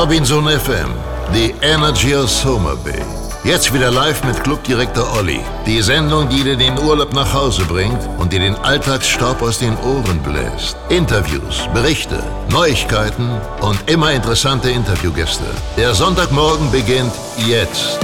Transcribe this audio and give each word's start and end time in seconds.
Robinson 0.00 0.44
FM, 0.44 0.90
the 1.32 1.52
Energy 1.60 2.14
of 2.14 2.30
Soma 2.30 2.76
Bay. 2.84 3.02
Jetzt 3.42 3.74
wieder 3.74 3.90
live 3.90 4.22
mit 4.22 4.44
Clubdirektor 4.44 5.04
Olli. 5.18 5.40
Die 5.66 5.82
Sendung, 5.82 6.28
die 6.28 6.44
dir 6.44 6.56
den 6.56 6.78
Urlaub 6.78 7.12
nach 7.12 7.34
Hause 7.34 7.64
bringt 7.64 7.98
und 8.16 8.32
dir 8.32 8.38
den 8.38 8.54
Alltagsstaub 8.54 9.42
aus 9.42 9.58
den 9.58 9.76
Ohren 9.78 10.20
bläst. 10.22 10.76
Interviews, 10.88 11.68
Berichte, 11.74 12.22
Neuigkeiten 12.52 13.28
und 13.60 13.90
immer 13.90 14.12
interessante 14.12 14.70
Interviewgäste. 14.70 15.46
Der 15.76 15.92
Sonntagmorgen 15.92 16.70
beginnt 16.70 17.12
jetzt. 17.48 17.98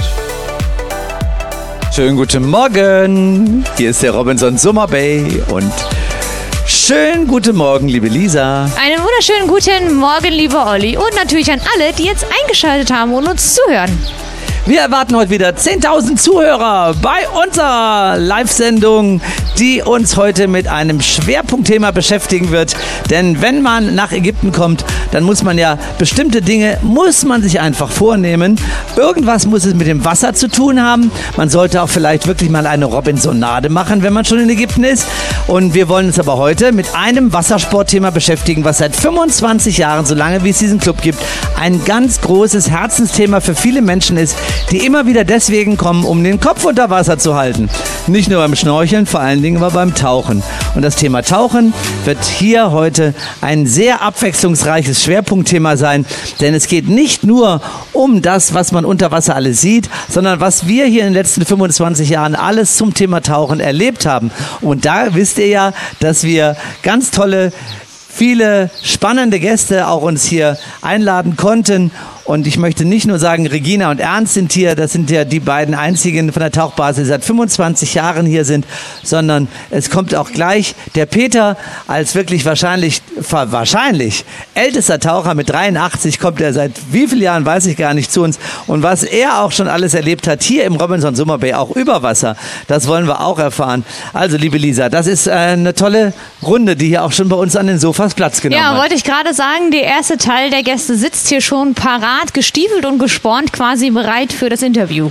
Schönen 1.93 2.17
guten 2.17 2.49
Morgen. 2.49 3.63
Hier 3.77 3.91
ist 3.91 4.03
der 4.03 4.11
Robinson 4.11 4.57
Summer 4.57 4.85
Bay 4.85 5.41
und 5.47 5.71
schönen 6.85 7.25
guten 7.25 7.55
Morgen, 7.55 7.87
liebe 7.87 8.07
Lisa. 8.07 8.69
Einen 8.79 9.01
wunderschönen 9.01 9.47
guten 9.47 9.95
Morgen, 9.95 10.31
lieber 10.31 10.67
Olli. 10.69 10.95
Und 10.97 11.15
natürlich 11.15 11.51
an 11.51 11.59
alle, 11.73 11.93
die 11.93 12.03
jetzt 12.03 12.27
eingeschaltet 12.43 12.93
haben 12.93 13.11
und 13.15 13.27
uns 13.27 13.55
zuhören. 13.55 13.89
Wir 14.67 14.81
erwarten 14.81 15.15
heute 15.15 15.31
wieder 15.31 15.49
10.000 15.49 16.17
Zuhörer 16.17 16.95
bei 17.01 17.27
unserer 17.43 18.17
Live-Sendung, 18.17 19.21
die 19.57 19.81
uns 19.81 20.17
heute 20.17 20.47
mit 20.47 20.67
einem 20.67 21.01
Schwerpunktthema 21.01 21.91
beschäftigen 21.91 22.51
wird. 22.51 22.75
Denn 23.09 23.41
wenn 23.41 23.61
man 23.61 23.95
nach 23.95 24.11
Ägypten 24.11 24.51
kommt, 24.51 24.85
dann 25.11 25.23
muss 25.23 25.43
man 25.43 25.57
ja 25.57 25.77
bestimmte 25.97 26.41
Dinge, 26.41 26.77
muss 26.81 27.23
man 27.25 27.41
sich 27.41 27.59
einfach 27.59 27.89
vornehmen. 27.89 28.59
Irgendwas 28.95 29.45
muss 29.45 29.65
es 29.65 29.73
mit 29.73 29.87
dem 29.87 30.05
Wasser 30.05 30.33
zu 30.33 30.49
tun 30.49 30.81
haben. 30.81 31.11
Man 31.37 31.49
sollte 31.49 31.81
auch 31.81 31.89
vielleicht 31.89 32.27
wirklich 32.27 32.49
mal 32.49 32.67
eine 32.67 32.85
Robinsonade 32.85 33.69
machen, 33.69 34.03
wenn 34.03 34.13
man 34.13 34.25
schon 34.25 34.39
in 34.39 34.49
Ägypten 34.49 34.83
ist. 34.83 35.07
Und 35.47 35.73
wir 35.73 35.87
wollen 35.89 36.07
uns 36.07 36.19
aber 36.19 36.37
heute 36.37 36.71
mit 36.71 36.95
einem 36.95 37.33
Wassersportthema 37.33 38.09
beschäftigen, 38.09 38.63
was 38.63 38.79
seit 38.79 38.95
25 38.95 39.77
Jahren, 39.77 40.05
so 40.05 40.15
lange 40.15 40.43
wie 40.43 40.49
es 40.49 40.59
diesen 40.59 40.79
Club 40.79 41.01
gibt, 41.01 41.19
ein 41.59 41.83
ganz 41.85 42.21
großes 42.21 42.69
Herzensthema 42.69 43.41
für 43.41 43.55
viele 43.55 43.81
Menschen 43.81 44.17
ist, 44.17 44.35
die 44.71 44.85
immer 44.85 45.05
wieder 45.05 45.23
deswegen 45.23 45.77
kommen, 45.77 46.03
um 46.03 46.23
den 46.23 46.39
Kopf 46.39 46.65
unter 46.65 46.89
Wasser 46.89 47.17
zu 47.17 47.35
halten. 47.35 47.69
Nicht 48.07 48.29
nur 48.29 48.39
beim 48.39 48.55
Schnorcheln, 48.55 49.05
vor 49.05 49.19
allen 49.19 49.41
Dingen 49.41 49.57
aber 49.57 49.71
beim 49.71 49.93
Tauchen. 49.95 50.43
Und 50.75 50.81
das 50.81 50.95
Thema 50.95 51.21
Tauchen 51.21 51.73
wird 52.05 52.23
hier 52.23 52.71
heute 52.71 53.13
ein 53.41 53.65
sehr 53.65 54.01
abwechslungsreiches 54.01 54.94
Schwerpunktthema 55.03 55.77
sein, 55.77 56.05
denn 56.41 56.53
es 56.53 56.67
geht 56.67 56.87
nicht 56.89 57.23
nur 57.23 57.61
um 57.93 58.21
das, 58.21 58.53
was 58.53 58.71
man 58.71 58.85
unter 58.85 59.11
Wasser 59.11 59.35
alles 59.35 59.61
sieht, 59.61 59.89
sondern 60.09 60.39
was 60.39 60.67
wir 60.67 60.85
hier 60.85 61.01
in 61.01 61.07
den 61.07 61.13
letzten 61.13 61.45
25 61.45 62.09
Jahren 62.09 62.35
alles 62.35 62.77
zum 62.77 62.93
Thema 62.93 63.21
Tauchen 63.21 63.59
erlebt 63.59 64.05
haben. 64.05 64.31
Und 64.61 64.85
da 64.85 65.13
wisst 65.15 65.37
ihr 65.37 65.47
ja, 65.47 65.73
dass 65.99 66.23
wir 66.23 66.55
ganz 66.83 67.11
tolle 67.11 67.51
viele 68.15 68.69
spannende 68.81 69.39
Gäste 69.39 69.87
auch 69.87 70.01
uns 70.01 70.23
hier 70.23 70.57
einladen 70.81 71.35
konnten. 71.35 71.91
Und 72.25 72.47
ich 72.47 72.57
möchte 72.57 72.85
nicht 72.85 73.05
nur 73.05 73.19
sagen, 73.19 73.45
Regina 73.45 73.91
und 73.91 73.99
Ernst 73.99 74.33
sind 74.33 74.51
hier, 74.51 74.75
das 74.75 74.91
sind 74.93 75.11
ja 75.11 75.25
die 75.25 75.39
beiden 75.39 75.75
einzigen 75.75 76.33
von 76.33 76.39
der 76.41 76.51
Tauchbasis, 76.51 77.03
die 77.03 77.09
seit 77.09 77.23
25 77.23 77.93
Jahren 77.93 78.25
hier 78.25 78.45
sind, 78.45 78.65
sondern 79.03 79.47
es 79.69 79.91
kommt 79.91 80.15
auch 80.15 80.31
gleich 80.31 80.73
der 80.95 81.05
Peter 81.05 81.55
als 81.85 82.15
wirklich 82.15 82.43
wahrscheinlich, 82.43 83.03
wahrscheinlich 83.29 84.25
ältester 84.55 84.99
Taucher 84.99 85.35
mit 85.35 85.49
83, 85.51 86.19
kommt 86.19 86.41
er 86.41 86.51
seit 86.53 86.71
wie 86.91 87.07
vielen 87.07 87.21
Jahren, 87.21 87.45
weiß 87.45 87.67
ich 87.67 87.77
gar 87.77 87.93
nicht, 87.93 88.11
zu 88.11 88.23
uns. 88.23 88.39
Und 88.65 88.81
was 88.81 89.03
er 89.03 89.41
auch 89.43 89.51
schon 89.51 89.67
alles 89.67 89.93
erlebt 89.93 90.27
hat, 90.27 90.41
hier 90.41 90.63
im 90.63 90.75
Robinson 90.77 91.15
Summer 91.15 91.37
Bay, 91.37 91.53
auch 91.53 91.75
über 91.75 92.01
Wasser, 92.01 92.35
das 92.67 92.87
wollen 92.87 93.05
wir 93.07 93.21
auch 93.21 93.37
erfahren. 93.37 93.85
Also, 94.13 94.35
liebe 94.37 94.57
Lisa, 94.57 94.89
das 94.89 95.05
ist 95.05 95.27
äh, 95.27 95.31
eine 95.31 95.75
tolle 95.75 96.13
Runde, 96.41 96.75
die 96.75 96.87
hier 96.87 97.03
auch 97.03 97.11
schon 97.11 97.29
bei 97.29 97.35
uns 97.35 97.55
an 97.55 97.67
den 97.67 97.77
Sofas 97.77 98.15
Platz 98.15 98.41
genommen 98.41 98.59
Ja, 98.61 98.71
hat. 98.71 98.79
wollte 98.81 98.95
ich 98.95 99.03
gerade 99.03 99.33
sagen, 99.35 99.69
der 99.71 99.83
erste 99.83 100.17
Teil 100.17 100.49
der 100.49 100.63
Gäste 100.63 100.95
sitzt 100.95 101.29
hier 101.29 101.41
schon 101.41 101.75
parat, 101.75 102.14
gestiefelt 102.33 102.85
und 102.85 102.99
gespornt, 102.99 103.51
quasi 103.51 103.89
bereit 103.89 104.33
für 104.33 104.49
das 104.49 104.61
Interview. 104.61 105.09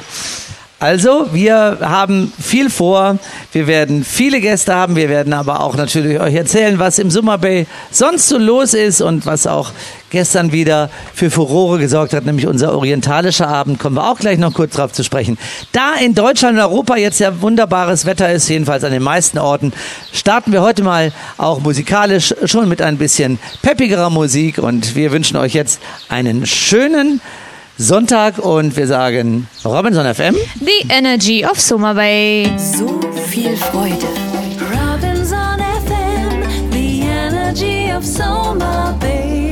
Also, 0.80 1.28
wir 1.32 1.78
haben 1.80 2.32
viel 2.38 2.68
vor. 2.68 3.18
Wir 3.52 3.66
werden 3.66 4.04
viele 4.04 4.40
Gäste 4.40 4.74
haben. 4.74 4.96
Wir 4.96 5.08
werden 5.08 5.32
aber 5.32 5.60
auch 5.60 5.76
natürlich 5.76 6.20
euch 6.20 6.34
erzählen, 6.34 6.78
was 6.78 6.98
im 6.98 7.10
Summer 7.10 7.38
Bay 7.38 7.66
sonst 7.90 8.28
so 8.28 8.38
los 8.38 8.74
ist 8.74 9.00
und 9.00 9.24
was 9.24 9.46
auch 9.46 9.70
gestern 10.10 10.52
wieder 10.52 10.90
für 11.14 11.30
Furore 11.30 11.78
gesorgt 11.78 12.12
hat, 12.12 12.26
nämlich 12.26 12.46
unser 12.46 12.74
orientalischer 12.74 13.48
Abend. 13.48 13.78
Kommen 13.78 13.96
wir 13.96 14.08
auch 14.08 14.18
gleich 14.18 14.38
noch 14.38 14.52
kurz 14.52 14.74
drauf 14.74 14.92
zu 14.92 15.04
sprechen. 15.04 15.38
Da 15.72 15.94
in 15.94 16.14
Deutschland 16.14 16.56
und 16.56 16.62
Europa 16.62 16.96
jetzt 16.96 17.18
ja 17.18 17.40
wunderbares 17.40 18.04
Wetter 18.04 18.30
ist, 18.32 18.48
jedenfalls 18.48 18.84
an 18.84 18.92
den 18.92 19.02
meisten 19.02 19.38
Orten, 19.38 19.72
starten 20.12 20.52
wir 20.52 20.62
heute 20.62 20.82
mal 20.82 21.12
auch 21.36 21.60
musikalisch 21.60 22.34
schon 22.44 22.68
mit 22.68 22.82
ein 22.82 22.98
bisschen 22.98 23.38
peppigerer 23.62 24.10
Musik 24.10 24.58
und 24.58 24.94
wir 24.96 25.12
wünschen 25.12 25.36
euch 25.36 25.54
jetzt 25.54 25.80
einen 26.08 26.46
schönen 26.46 27.20
Sonntag 27.78 28.38
und 28.38 28.76
wir 28.76 28.86
sagen 28.86 29.48
Robinson 29.64 30.06
FM. 30.14 30.36
The 30.60 30.86
Energy 30.88 31.44
of 31.44 31.58
Summer 31.60 31.92
Bay. 31.94 32.48
So 32.56 33.00
viel 33.26 33.56
Freude. 33.56 34.06
Robinson 34.70 35.58
FM, 35.58 36.70
the 36.70 37.02
energy 37.02 37.90
of 37.92 38.04
Soma 38.06 38.96
Bay. 39.00 39.43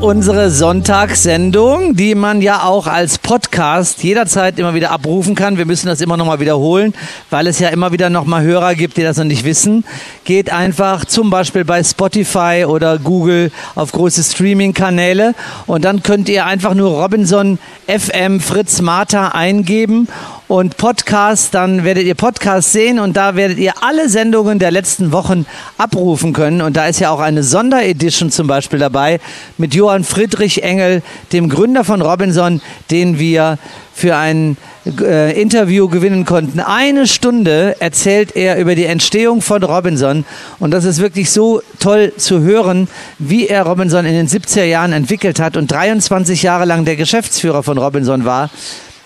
Unsere 0.00 0.52
Sonntagssendung, 0.52 1.96
die 1.96 2.14
man 2.14 2.40
ja 2.40 2.62
auch 2.62 2.86
als 2.86 3.18
Podcast 3.18 4.04
jederzeit 4.04 4.56
immer 4.56 4.72
wieder 4.72 4.92
abrufen 4.92 5.34
kann. 5.34 5.58
Wir 5.58 5.66
müssen 5.66 5.88
das 5.88 6.00
immer 6.00 6.16
noch 6.16 6.24
mal 6.24 6.38
wiederholen, 6.38 6.94
weil 7.30 7.48
es 7.48 7.58
ja 7.58 7.68
immer 7.70 7.90
wieder 7.90 8.08
noch 8.08 8.24
mal 8.24 8.42
Hörer 8.42 8.76
gibt, 8.76 8.96
die 8.96 9.02
das 9.02 9.16
noch 9.16 9.24
nicht 9.24 9.44
wissen. 9.44 9.84
Geht 10.24 10.52
einfach 10.52 11.04
zum 11.04 11.30
Beispiel 11.30 11.64
bei 11.64 11.82
Spotify 11.82 12.64
oder 12.66 12.98
Google 12.98 13.50
auf 13.74 13.90
große 13.90 14.22
Streaming-Kanäle 14.22 15.34
und 15.66 15.84
dann 15.84 16.04
könnt 16.04 16.28
ihr 16.28 16.46
einfach 16.46 16.74
nur 16.74 17.02
Robinson 17.02 17.58
FM 17.88 18.38
Fritz 18.38 18.80
Martha 18.80 19.28
eingeben 19.28 20.06
und 20.48 20.78
Podcast, 20.78 21.54
dann 21.54 21.84
werdet 21.84 22.04
ihr 22.04 22.14
Podcast 22.14 22.72
sehen 22.72 22.98
und 22.98 23.16
da 23.16 23.36
werdet 23.36 23.58
ihr 23.58 23.74
alle 23.82 24.08
Sendungen 24.08 24.58
der 24.58 24.70
letzten 24.70 25.12
Wochen 25.12 25.44
abrufen 25.76 26.32
können. 26.32 26.62
Und 26.62 26.76
da 26.76 26.86
ist 26.86 27.00
ja 27.00 27.10
auch 27.10 27.20
eine 27.20 27.42
Sonderedition 27.42 28.30
zum 28.30 28.46
Beispiel 28.46 28.78
dabei 28.78 29.20
mit 29.58 29.74
Johann 29.74 30.04
Friedrich 30.04 30.62
Engel, 30.62 31.02
dem 31.32 31.50
Gründer 31.50 31.84
von 31.84 32.00
Robinson, 32.00 32.62
den 32.90 33.18
wir 33.18 33.58
für 33.92 34.16
ein 34.16 34.56
äh, 35.00 35.38
Interview 35.38 35.88
gewinnen 35.88 36.24
konnten. 36.24 36.60
Eine 36.60 37.06
Stunde 37.06 37.76
erzählt 37.80 38.34
er 38.34 38.56
über 38.56 38.74
die 38.74 38.86
Entstehung 38.86 39.42
von 39.42 39.62
Robinson 39.62 40.24
und 40.60 40.70
das 40.70 40.84
ist 40.84 41.00
wirklich 41.00 41.30
so 41.30 41.60
toll 41.78 42.12
zu 42.16 42.40
hören, 42.40 42.88
wie 43.18 43.48
er 43.48 43.64
Robinson 43.64 44.06
in 44.06 44.14
den 44.14 44.28
70er 44.28 44.64
Jahren 44.64 44.92
entwickelt 44.92 45.40
hat 45.40 45.56
und 45.56 45.70
23 45.70 46.42
Jahre 46.42 46.64
lang 46.64 46.86
der 46.86 46.96
Geschäftsführer 46.96 47.62
von 47.62 47.76
Robinson 47.76 48.24
war. 48.24 48.50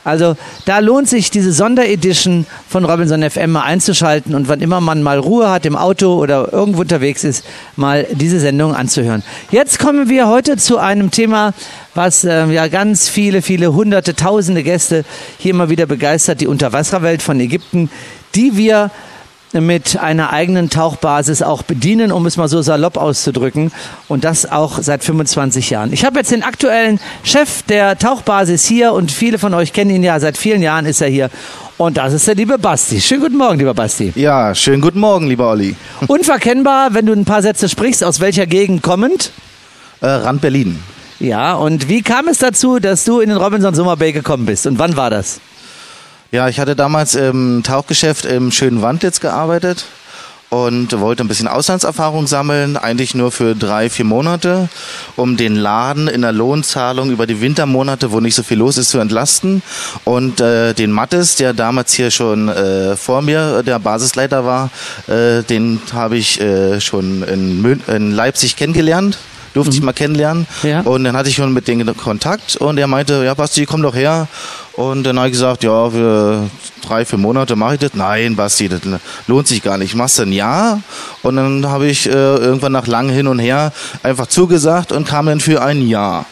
Also 0.05 0.37
da 0.65 0.81
lohnt 0.81 1.09
sich 1.09 1.31
diese 1.31 1.53
Sonderedition 1.53 2.47
von 2.69 2.85
Robinson 2.85 3.23
FM 3.29 3.53
mal 3.53 3.63
einzuschalten 3.63 4.35
und 4.35 4.49
wann 4.49 4.61
immer 4.61 4.81
man 4.81 5.03
mal 5.03 5.19
Ruhe 5.19 5.51
hat 5.51 5.65
im 5.65 5.77
Auto 5.77 6.15
oder 6.15 6.53
irgendwo 6.53 6.81
unterwegs 6.81 7.23
ist, 7.23 7.45
mal 7.77 8.07
diese 8.11 8.41
Sendung 8.41 8.75
anzuhören. 8.75 9.23
Jetzt 9.51 9.79
kommen 9.79 10.09
wir 10.09 10.29
heute 10.29 10.57
zu 10.57 10.79
einem 10.79 11.13
Thema, 11.13 11.55
was 11.95 12.25
äh, 12.25 12.47
ja 12.47 12.67
ganz 12.69 13.09
viele, 13.09 13.43
viele 13.43 13.73
hunderte, 13.75 14.17
tausende 14.17 14.63
Gäste 14.63 15.05
hier 15.39 15.51
immer 15.51 15.69
wieder 15.69 15.87
begeistert, 15.87 16.41
die 16.41 16.49
Unterwasserwelt 16.49 17.23
von 17.23 17.39
Ägypten, 17.39 17.89
die 18.35 18.57
wir 18.57 18.91
mit 19.53 19.99
einer 19.99 20.33
eigenen 20.33 20.71
Tauchbasis 20.71 21.43
auch 21.43 21.63
bedienen, 21.63 22.11
um 22.13 22.25
es 22.27 22.37
mal 22.37 22.49
so 22.49 22.63
salopp 22.63 22.97
auszudrücken. 22.97 23.71
Und 24.09 24.25
das 24.25 24.51
auch 24.51 24.79
seit 24.81 25.05
25 25.05 25.71
Jahren. 25.71 25.93
Ich 25.93 26.05
habe 26.05 26.19
jetzt 26.19 26.31
den 26.31 26.43
aktuellen 26.43 27.01
Chef 27.23 27.63
der 27.65 27.99
Tauchbasis 27.99 28.65
hier 28.65 28.93
und 28.93 29.13
viele 29.13 29.39
von 29.39 29.55
euch 29.55 29.73
kennen 29.73 29.91
ihn 29.91 30.03
ja. 30.03 30.19
Seit 30.21 30.39
vielen 30.39 30.63
Jahren 30.63 30.87
ist 30.87 31.01
er 31.01 31.09
hier. 31.09 31.31
Und 31.77 31.97
das 31.97 32.13
ist 32.13 32.27
der 32.29 32.35
liebe 32.35 32.59
Basti. 32.59 33.01
Schönen 33.01 33.23
guten 33.23 33.37
Morgen, 33.37 33.59
lieber 33.59 33.75
Basti. 33.75 34.13
Ja, 34.15 34.55
schönen 34.55 34.81
guten 34.81 35.01
Morgen, 35.01 35.27
lieber 35.27 35.51
Olli. 35.51 35.75
Unverkennbar, 36.07 36.95
wenn 36.95 37.07
du 37.07 37.13
ein 37.13 37.25
paar 37.25 37.43
Sätze 37.43 37.69
sprichst, 37.69 38.05
aus 38.05 38.21
welcher 38.21 38.47
Gegend 38.47 38.83
kommend? 38.83 39.33
Äh, 40.01 40.07
Rand 40.07 40.41
Berlin. 40.41 40.79
Ja, 41.19 41.55
und 41.55 41.89
wie 41.89 42.03
kam 42.03 42.29
es 42.29 42.39
dazu, 42.39 42.79
dass 42.79 43.05
du 43.05 43.21
in 43.21 43.29
den 43.29 43.39
Robinson 43.39 43.75
Summer 43.75 43.97
Bay 43.97 44.13
gekommen 44.13 44.47
bist? 44.47 44.67
Und 44.67 44.79
wann 44.79 44.97
war 44.97 45.11
das? 45.11 45.41
Ja, 46.33 46.49
ich 46.49 46.59
hatte 46.59 46.75
damals 46.75 47.15
im 47.15 47.63
Tauchgeschäft 47.63 48.25
im 48.25 48.53
schönen 48.53 48.81
Wandlitz 48.81 49.21
gearbeitet 49.21 49.85
und 50.49 50.99
wollte 50.99 51.23
ein 51.23 51.29
bisschen 51.29 51.47
Auslandserfahrung 51.47 52.27
sammeln, 52.27 52.79
eigentlich 52.79 53.15
nur 53.15 53.31
für 53.31 53.55
drei, 53.55 53.91
vier 53.91 54.07
Monate, 54.07 54.71
um 55.17 55.37
den 55.37 55.57
Laden 55.57 56.09
in 56.09 56.23
der 56.23 56.33
Lohnzahlung 56.33 57.11
über 57.11 57.27
die 57.27 57.43
Wintermonate, 57.43 58.13
wo 58.13 58.21
nicht 58.21 58.35
so 58.35 58.43
viel 58.43 58.57
los 58.57 58.79
ist, 58.79 58.89
zu 58.89 58.99
entlasten. 58.99 59.61
Und 60.05 60.41
äh, 60.41 60.73
den 60.73 60.91
Mattes, 60.91 61.37
der 61.37 61.53
damals 61.53 61.93
hier 61.93 62.11
schon 62.11 62.49
äh, 62.49 62.97
vor 62.97 63.21
mir 63.21 63.63
der 63.63 63.79
Basisleiter 63.79 64.47
war, 64.47 64.71
äh, 65.09 65.43
den 65.43 65.83
habe 65.93 66.17
ich 66.17 66.41
äh, 66.41 66.81
schon 66.81 67.25
in, 67.25 67.61
Mün 67.61 67.83
in 67.89 68.11
Leipzig 68.11 68.57
kennengelernt 68.57 69.19
durfte 69.55 69.75
ich 69.75 69.83
mal 69.83 69.93
kennenlernen. 69.93 70.47
Ja. 70.63 70.81
Und 70.81 71.05
dann 71.05 71.17
hatte 71.17 71.29
ich 71.29 71.37
schon 71.37 71.53
mit 71.53 71.69
denen 71.69 71.97
Kontakt 71.97 72.57
und 72.57 72.79
er 72.79 72.87
meinte, 72.87 73.25
ja 73.25 73.35
Basti, 73.35 73.67
komm 73.67 73.83
doch 73.83 73.95
her. 73.95 74.29
Und 74.75 75.05
dann 75.05 75.19
habe 75.19 75.29
ich 75.29 75.33
gesagt, 75.33 75.63
ja, 75.65 75.91
für 75.91 76.49
drei, 76.87 77.05
vier 77.05 77.19
Monate 77.19 77.57
mache 77.57 77.75
ich 77.75 77.81
das. 77.81 77.95
Nein, 77.95 78.37
Basti, 78.37 78.69
das 78.69 78.81
lohnt 79.27 79.47
sich 79.47 79.63
gar 79.63 79.77
nicht. 79.77 79.91
Ich 79.91 79.95
mach's 79.97 80.19
ein 80.19 80.33
Jahr. 80.33 80.81
Und 81.23 81.37
dann 81.37 81.67
habe 81.69 81.87
ich 81.87 82.07
äh, 82.07 82.13
irgendwann 82.13 82.73
nach 82.73 82.87
langem 82.87 83.15
Hin 83.15 83.27
und 83.27 83.39
Her 83.39 83.73
einfach 84.03 84.27
zugesagt 84.27 84.93
und 84.93 85.07
kam 85.07 85.27
dann 85.27 85.41
für 85.41 85.63
ein 85.63 85.87
Jahr. 85.87 86.25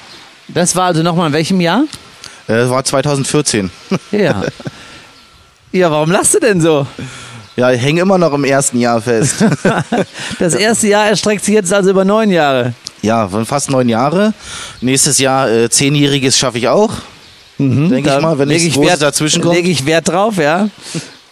Das 0.49 0.75
war 0.75 0.87
also 0.87 1.03
nochmal 1.03 1.29
in 1.29 1.33
welchem 1.35 1.61
Jahr? 1.61 1.85
Äh, 2.49 2.55
Das 2.57 2.71
war 2.71 2.83
2014. 2.85 3.71
Ja. 4.13 4.43
Ja, 5.73 5.89
warum 5.89 6.11
lachst 6.11 6.35
du 6.35 6.41
denn 6.41 6.61
so? 6.61 6.85
Ja, 7.55 7.71
ich 7.71 7.81
hänge 7.81 8.01
immer 8.01 8.19
noch 8.19 8.33
im 8.33 8.43
ersten 8.43 8.79
Jahr 8.81 9.01
fest. 9.01 9.37
Das 10.41 10.55
erste 10.55 10.89
Jahr 10.89 11.07
erstreckt 11.07 11.45
sich 11.45 11.55
jetzt 11.55 11.73
also 11.73 11.91
über 11.91 12.05
neun 12.05 12.31
Jahre. 12.31 12.75
Ja, 13.03 13.29
fast 13.45 13.71
neun 13.71 13.89
Jahre. 13.89 14.35
Nächstes 14.81 15.19
Jahr 15.19 15.51
äh, 15.51 15.71
zehnjähriges 15.71 16.39
schaffe 16.39 16.59
ich 16.59 16.69
auch. 16.69 16.93
Denke 17.59 18.15
ich 18.17 18.23
mal, 18.23 18.39
wenn 18.39 18.49
nichts 18.49 18.75
Großes 18.75 19.01
dazwischen 19.01 19.43
kommt. 19.43 19.55
Lege 19.55 19.69
ich 19.69 19.85
Wert 19.85 20.09
drauf, 20.09 20.37
ja. 20.39 20.69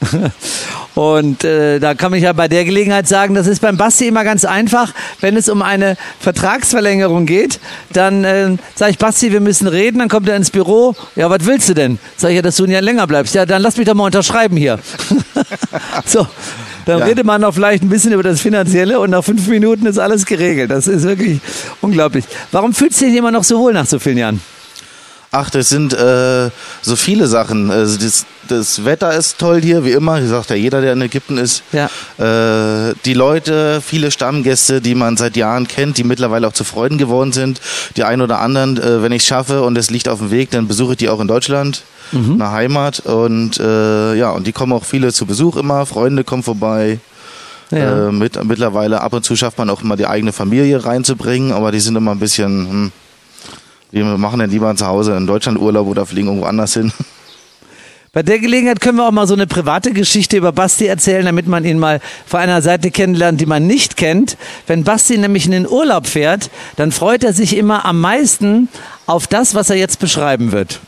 Und 0.95 1.45
äh, 1.45 1.79
da 1.79 1.95
kann 1.95 2.13
ich 2.15 2.25
ja 2.25 2.33
bei 2.33 2.49
der 2.49 2.65
Gelegenheit 2.65 3.07
sagen, 3.07 3.35
das 3.35 3.47
ist 3.47 3.61
beim 3.61 3.77
Basti 3.77 4.09
immer 4.09 4.25
ganz 4.25 4.45
einfach. 4.45 4.93
Wenn 5.21 5.37
es 5.37 5.49
um 5.49 5.63
eine 5.63 5.97
Vertragsverlängerung 6.21 7.27
geht, 7.27 7.61
dann 7.93 8.25
äh, 8.25 8.57
sage 8.75 8.93
ich, 8.93 8.99
Basti, 8.99 9.31
wir 9.33 9.41
müssen 9.41 9.69
reden. 9.69 9.99
Dann 9.99 10.09
kommt 10.09 10.29
er 10.29 10.37
ins 10.37 10.51
Büro. 10.51 10.95
Ja, 11.15 11.31
was 11.31 11.47
willst 11.47 11.69
du 11.69 11.75
denn? 11.75 11.99
Sag 12.17 12.31
ich 12.31 12.37
ja, 12.37 12.43
dass 12.43 12.57
du 12.57 12.65
ein 12.65 12.71
Jahr 12.71 12.83
länger 12.83 13.07
bleibst. 13.07 13.35
Ja, 13.35 13.47
dann 13.47 13.63
lass 13.63 13.77
mich 13.77 13.87
doch 13.87 13.95
mal 13.95 14.05
unterschreiben 14.05 14.57
hier. 14.57 14.79
so, 16.05 16.27
dann 16.87 16.99
Ja. 17.01 17.05
redet 17.05 17.25
man 17.25 17.41
noch 17.41 17.55
vielleicht 17.55 17.83
ein 17.83 17.89
bisschen 17.89 18.13
über 18.13 18.23
das 18.23 18.41
Finanzielle 18.41 18.99
und 18.99 19.11
nach 19.11 19.23
fünf 19.23 19.47
Minuten 19.47 19.87
ist 19.87 19.99
alles 19.99 20.27
geregelt. 20.27 20.71
Das 20.71 20.89
ist 20.89 21.05
wirklich 21.05 21.41
unglaublich. 21.81 22.25
Warum 22.51 22.73
fühlst 22.75 23.01
du 23.01 23.07
dich 23.07 23.15
immer 23.17 23.31
noch 23.31 23.45
so 23.45 23.59
wohl 23.61 23.73
nach 23.73 23.87
so 23.87 23.99
vielen 23.99 24.19
Jahren? 24.19 24.41
Ach, 25.41 25.51
das 25.51 25.69
sind 25.69 25.93
äh, 25.93 26.51
so 26.83 26.97
viele 26.97 27.29
Sachen. 27.29 27.71
Also 27.71 27.97
das, 27.97 28.27
das 28.49 28.85
Wetter 28.85 29.15
ist 29.15 29.39
toll 29.39 29.61
hier, 29.63 29.85
wie 29.85 29.93
immer. 29.93 30.21
Wie 30.21 30.27
sagt 30.27 30.51
ja 30.51 30.57
jeder, 30.57 30.81
der 30.81 30.95
in 30.95 31.01
Ägypten 31.03 31.39
ist. 31.39 31.63
Ja. 31.73 31.87
Äh, 32.19 32.95
die 33.05 33.15
Leute, 33.15 33.81
viele 33.81 34.11
Stammgäste, 34.11 34.81
die 34.81 34.97
man 34.97 35.17
seit 35.17 35.37
Jahren 35.37 35.69
kennt, 35.69 35.97
die 35.97 36.03
mittlerweile 36.03 36.49
auch 36.49 36.53
zu 36.53 36.65
Freunden 36.65 36.99
geworden 36.99 37.31
sind. 37.33 37.61
Die 37.97 38.03
ein 38.03 38.21
oder 38.21 38.41
anderen, 38.41 38.79
äh, 38.79 39.01
wenn 39.03 39.13
ich 39.13 39.23
es 39.23 39.29
schaffe 39.29 39.63
und 39.63 39.79
es 39.79 39.91
liegt 39.91 40.09
auf 40.09 40.19
dem 40.19 40.33
Weg, 40.33 40.51
dann 40.51 40.67
besuche 40.67 40.93
ich 40.93 40.99
die 40.99 41.09
auch 41.09 41.21
in 41.21 41.29
Deutschland, 41.29 41.83
Mhm. 42.11 42.33
in 42.33 42.39
der 42.39 42.51
Heimat. 42.53 43.01
Und 43.01 43.61
äh, 43.61 44.15
ja, 44.15 44.31
und 44.31 44.47
die 44.47 44.53
kommen 44.53 44.73
auch 44.73 44.85
viele 44.85 45.13
zu 45.13 45.25
Besuch 45.25 45.57
immer. 45.57 45.87
Freunde 45.87 46.25
kommen 46.25 46.43
vorbei. 46.43 46.99
Ja. 47.71 48.09
Äh, 48.09 48.13
mit, 48.13 48.43
mittlerweile 48.45 49.03
ab 49.03 49.13
und 49.13 49.25
zu 49.25 49.37
schafft 49.37 49.59
man 49.59 49.69
auch 49.71 49.83
immer 49.83 49.97
die 49.97 50.07
eigene 50.07 50.33
Familie 50.33 50.85
reinzubringen, 50.85 51.53
aber 51.53 51.71
die 51.71 51.81
sind 51.81 51.97
immer 51.97 52.13
ein 52.13 52.19
bisschen, 52.19 52.69
hm, 52.71 52.93
wir 53.91 54.05
machen 54.05 54.41
dann 54.41 54.51
lieber 54.51 54.75
zu 54.77 54.87
Hause 54.87 55.17
in 55.17 55.27
Deutschland 55.27 55.59
Urlaub 55.59 55.87
oder 55.87 56.07
fliegen 56.07 56.29
irgendwo 56.29 56.47
anders 56.47 56.75
hin. 56.75 56.93
Bei 58.13 58.23
der 58.23 58.39
Gelegenheit 58.39 58.81
können 58.81 58.97
wir 58.97 59.07
auch 59.07 59.13
mal 59.13 59.27
so 59.27 59.35
eine 59.35 59.47
private 59.47 59.93
Geschichte 59.93 60.39
über 60.39 60.51
Basti 60.51 60.87
erzählen, 60.87 61.27
damit 61.27 61.47
man 61.47 61.65
ihn 61.65 61.79
mal 61.79 62.01
von 62.27 62.41
einer 62.41 62.63
Seite 62.63 62.91
kennenlernt, 62.91 63.41
die 63.41 63.47
man 63.47 63.67
nicht 63.67 63.97
kennt. 63.97 64.39
Wenn 64.67 64.83
Basti 64.83 65.19
nämlich 65.19 65.45
in 65.45 65.53
den 65.53 65.69
Urlaub 65.69 66.07
fährt, 66.07 66.51
dann 66.77 66.91
freut 66.91 67.23
er 67.23 67.35
sich 67.35 67.57
immer 67.57 67.85
am 67.85 68.01
meisten 68.01 68.69
auf 69.07 69.27
das, 69.27 69.55
was 69.55 69.69
er 69.69 69.77
jetzt 69.77 70.01
beschreiben 70.01 70.53
wird. 70.53 70.81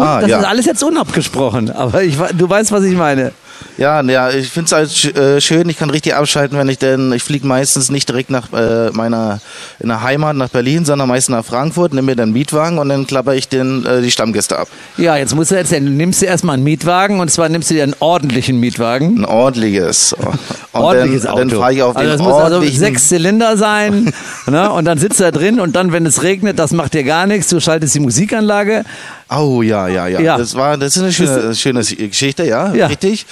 Ah, 0.00 0.20
das 0.20 0.30
ja. 0.30 0.38
ist 0.38 0.44
alles 0.44 0.66
jetzt 0.66 0.84
unabgesprochen, 0.84 1.72
aber 1.72 2.04
ich, 2.04 2.16
du 2.16 2.48
weißt, 2.48 2.70
was 2.70 2.84
ich 2.84 2.94
meine. 2.94 3.32
Ja, 3.76 4.00
ja, 4.02 4.30
ich 4.30 4.48
finde 4.48 4.66
es 4.66 4.72
halt 4.72 5.16
äh, 5.16 5.40
schön, 5.40 5.68
ich 5.68 5.76
kann 5.76 5.90
richtig 5.90 6.14
abschalten, 6.14 6.56
wenn 6.56 6.68
ich 6.68 6.78
denn, 6.78 7.12
ich 7.12 7.24
fliege 7.24 7.44
meistens 7.44 7.90
nicht 7.90 8.08
direkt 8.08 8.30
nach 8.30 8.52
äh, 8.52 8.90
meiner 8.92 9.40
in 9.80 9.88
der 9.88 10.02
Heimat 10.02 10.36
nach 10.36 10.50
Berlin, 10.50 10.84
sondern 10.84 11.08
meistens 11.08 11.34
nach 11.34 11.44
Frankfurt, 11.44 11.94
nehme 11.94 12.06
mir 12.06 12.14
dann 12.16 12.28
einen 12.28 12.32
Mietwagen 12.32 12.78
und 12.78 12.88
dann 12.88 13.08
klapper 13.08 13.34
ich 13.34 13.48
den, 13.48 13.84
äh, 13.86 14.00
die 14.00 14.12
Stammgäste 14.12 14.56
ab. 14.56 14.68
Ja, 14.98 15.16
jetzt 15.16 15.34
musst 15.34 15.50
du 15.50 15.56
erzählen, 15.56 15.84
du 15.84 15.90
nimmst 15.90 16.22
dir 16.22 16.26
erstmal 16.26 16.54
einen 16.54 16.64
Mietwagen 16.64 17.18
und 17.18 17.28
zwar 17.30 17.48
nimmst 17.48 17.70
du 17.70 17.74
dir 17.74 17.82
einen 17.82 17.96
ordentlichen 17.98 18.60
Mietwagen. 18.60 19.18
Ein 19.18 19.24
ordentliches. 19.24 20.12
Und 20.72 20.82
ordentliches 20.84 21.22
dann, 21.22 21.32
Auto. 21.32 21.40
Dann 21.40 21.58
fahre 21.58 21.72
ich 21.72 21.82
auf 21.82 21.96
also 21.96 22.08
den 22.08 22.18
das 22.18 22.20
muss 22.20 22.34
also 22.34 22.56
ordentlichen. 22.56 22.78
sechs 22.78 23.08
Zylinder 23.08 23.56
sein 23.56 24.12
ne? 24.46 24.70
und 24.70 24.84
dann 24.84 24.98
sitzt 24.98 25.18
er 25.18 25.32
drin 25.32 25.58
und 25.58 25.74
dann, 25.74 25.92
wenn 25.92 26.04
es 26.06 26.22
regnet, 26.22 26.58
das 26.58 26.72
macht 26.72 26.94
dir 26.94 27.04
gar 27.04 27.26
nichts, 27.26 27.48
du 27.48 27.58
schaltest 27.58 27.94
die 27.94 28.00
Musikanlage. 28.00 28.84
Oh 29.30 29.60
ja, 29.62 29.88
ja, 29.88 30.06
ja, 30.06 30.20
Ja. 30.20 30.38
Das 30.38 30.54
war, 30.54 30.76
das 30.78 30.96
ist 30.96 31.02
eine 31.02 31.12
schöne, 31.12 31.54
schöne 31.54 31.84
Geschichte, 31.84 32.44
ja, 32.44 32.72
Ja. 32.74 32.86
richtig. 32.86 33.26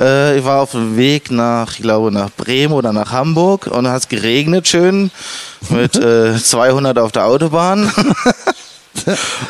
Äh, 0.00 0.38
ich 0.38 0.44
war 0.44 0.62
auf 0.62 0.70
dem 0.70 0.96
Weg 0.96 1.30
nach, 1.30 1.72
ich 1.72 1.82
glaube, 1.82 2.10
nach 2.10 2.30
Bremen 2.30 2.72
oder 2.72 2.92
nach 2.92 3.12
Hamburg 3.12 3.66
und 3.66 3.84
es 3.84 3.92
hat 3.92 4.08
geregnet 4.08 4.66
schön 4.66 5.10
mit 5.68 5.96
äh, 5.96 6.36
200 6.38 6.98
auf 6.98 7.12
der 7.12 7.26
Autobahn. 7.26 7.90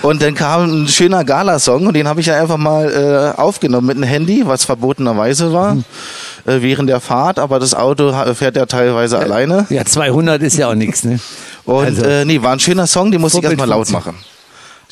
Und 0.02 0.22
dann 0.22 0.34
kam 0.36 0.84
ein 0.84 0.88
schöner 0.88 1.24
Galasong 1.24 1.88
und 1.88 1.94
den 1.94 2.06
habe 2.06 2.20
ich 2.20 2.26
ja 2.26 2.40
einfach 2.40 2.56
mal 2.56 3.34
äh, 3.36 3.40
aufgenommen 3.40 3.88
mit 3.88 3.96
einem 3.96 4.04
Handy, 4.04 4.46
was 4.46 4.64
verbotenerweise 4.64 5.52
war, 5.52 5.76
äh, 6.46 6.62
während 6.62 6.88
der 6.88 7.00
Fahrt. 7.00 7.40
Aber 7.40 7.58
das 7.58 7.74
Auto 7.74 8.12
fährt 8.34 8.54
ja 8.56 8.66
teilweise 8.66 9.18
alleine. 9.18 9.66
Ja, 9.68 9.84
200 9.84 10.40
ist 10.42 10.56
ja 10.58 10.68
auch 10.70 10.74
nichts. 10.74 11.02
Ne? 11.04 11.18
Und 11.64 11.84
Also- 11.86 12.02
äh, 12.04 12.24
nee, 12.24 12.40
war 12.40 12.52
ein 12.52 12.60
schöner 12.60 12.86
Song, 12.86 13.10
den 13.10 13.20
musste 13.20 13.38
ich 13.38 13.44
erstmal 13.44 13.68
laut 13.68 13.90
machen. 13.90 14.14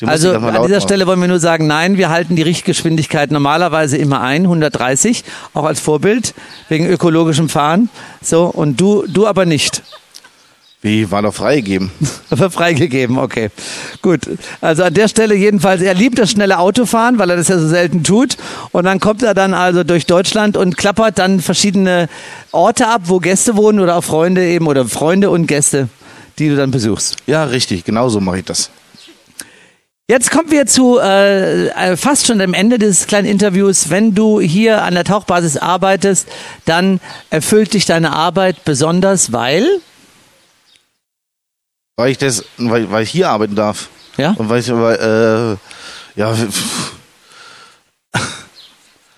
Also 0.05 0.33
an 0.33 0.63
dieser. 0.63 0.81
Stelle 0.81 1.07
wollen 1.07 1.19
wir 1.19 1.27
nur 1.27 1.39
sagen, 1.39 1.67
nein, 1.67 1.97
wir 1.97 2.09
halten 2.09 2.35
die 2.35 2.41
Richtgeschwindigkeit 2.41 3.31
normalerweise 3.31 3.97
immer 3.97 4.21
ein, 4.21 4.43
130, 4.43 5.23
auch 5.53 5.65
als 5.65 5.79
Vorbild, 5.79 6.33
wegen 6.69 6.87
ökologischem 6.87 7.49
Fahren. 7.49 7.89
So, 8.21 8.45
und 8.45 8.79
du, 8.81 9.05
du 9.07 9.27
aber 9.27 9.45
nicht. 9.45 9.83
Wie, 10.83 11.11
war 11.11 11.21
doch 11.21 11.33
freigegeben. 11.33 11.91
Aber 12.31 12.49
freigegeben, 12.49 13.19
okay. 13.19 13.49
Gut. 14.01 14.21
Also 14.61 14.81
an 14.83 14.93
der 14.95 15.07
Stelle 15.07 15.35
jedenfalls, 15.35 15.81
er 15.81 15.93
liebt 15.93 16.17
das 16.17 16.31
schnelle 16.31 16.57
Autofahren, 16.57 17.19
weil 17.19 17.29
er 17.29 17.37
das 17.37 17.49
ja 17.49 17.59
so 17.59 17.67
selten 17.67 18.03
tut. 18.03 18.35
Und 18.71 18.85
dann 18.85 18.99
kommt 18.99 19.21
er 19.21 19.35
dann 19.35 19.53
also 19.53 19.83
durch 19.83 20.07
Deutschland 20.07 20.57
und 20.57 20.77
klappert 20.77 21.19
dann 21.19 21.39
verschiedene 21.39 22.09
Orte 22.51 22.87
ab, 22.87 23.03
wo 23.05 23.19
Gäste 23.19 23.55
wohnen 23.57 23.79
oder 23.79 23.95
auch 23.95 24.03
Freunde 24.03 24.43
eben 24.43 24.65
oder 24.65 24.85
Freunde 24.85 25.29
und 25.29 25.45
Gäste, 25.45 25.87
die 26.39 26.49
du 26.49 26.55
dann 26.55 26.71
besuchst. 26.71 27.17
Ja, 27.27 27.43
richtig, 27.43 27.83
genau 27.83 28.09
so 28.09 28.19
mache 28.19 28.39
ich 28.39 28.45
das. 28.45 28.71
Jetzt 30.11 30.29
kommen 30.29 30.51
wir 30.51 30.65
zu 30.65 30.99
äh, 30.99 31.67
äh, 31.67 31.95
fast 31.95 32.27
schon 32.27 32.41
am 32.41 32.53
Ende 32.53 32.77
des 32.77 33.07
kleinen 33.07 33.27
Interviews. 33.27 33.89
Wenn 33.89 34.13
du 34.13 34.41
hier 34.41 34.83
an 34.83 34.93
der 34.93 35.05
Tauchbasis 35.05 35.55
arbeitest, 35.55 36.27
dann 36.65 36.99
erfüllt 37.29 37.73
dich 37.73 37.85
deine 37.85 38.11
Arbeit 38.11 38.65
besonders, 38.65 39.31
weil 39.31 39.65
Weil 41.95 42.11
ich 42.11 42.17
das, 42.17 42.43
weil, 42.57 42.91
weil 42.91 43.03
ich 43.03 43.09
hier 43.09 43.29
arbeiten 43.29 43.55
darf. 43.55 43.87
Ja? 44.17 44.35
Und 44.37 44.49
weil 44.49 44.59
ich 44.59 44.69
aber, 44.69 44.99
äh, 44.99 46.19
ja, 46.19 46.35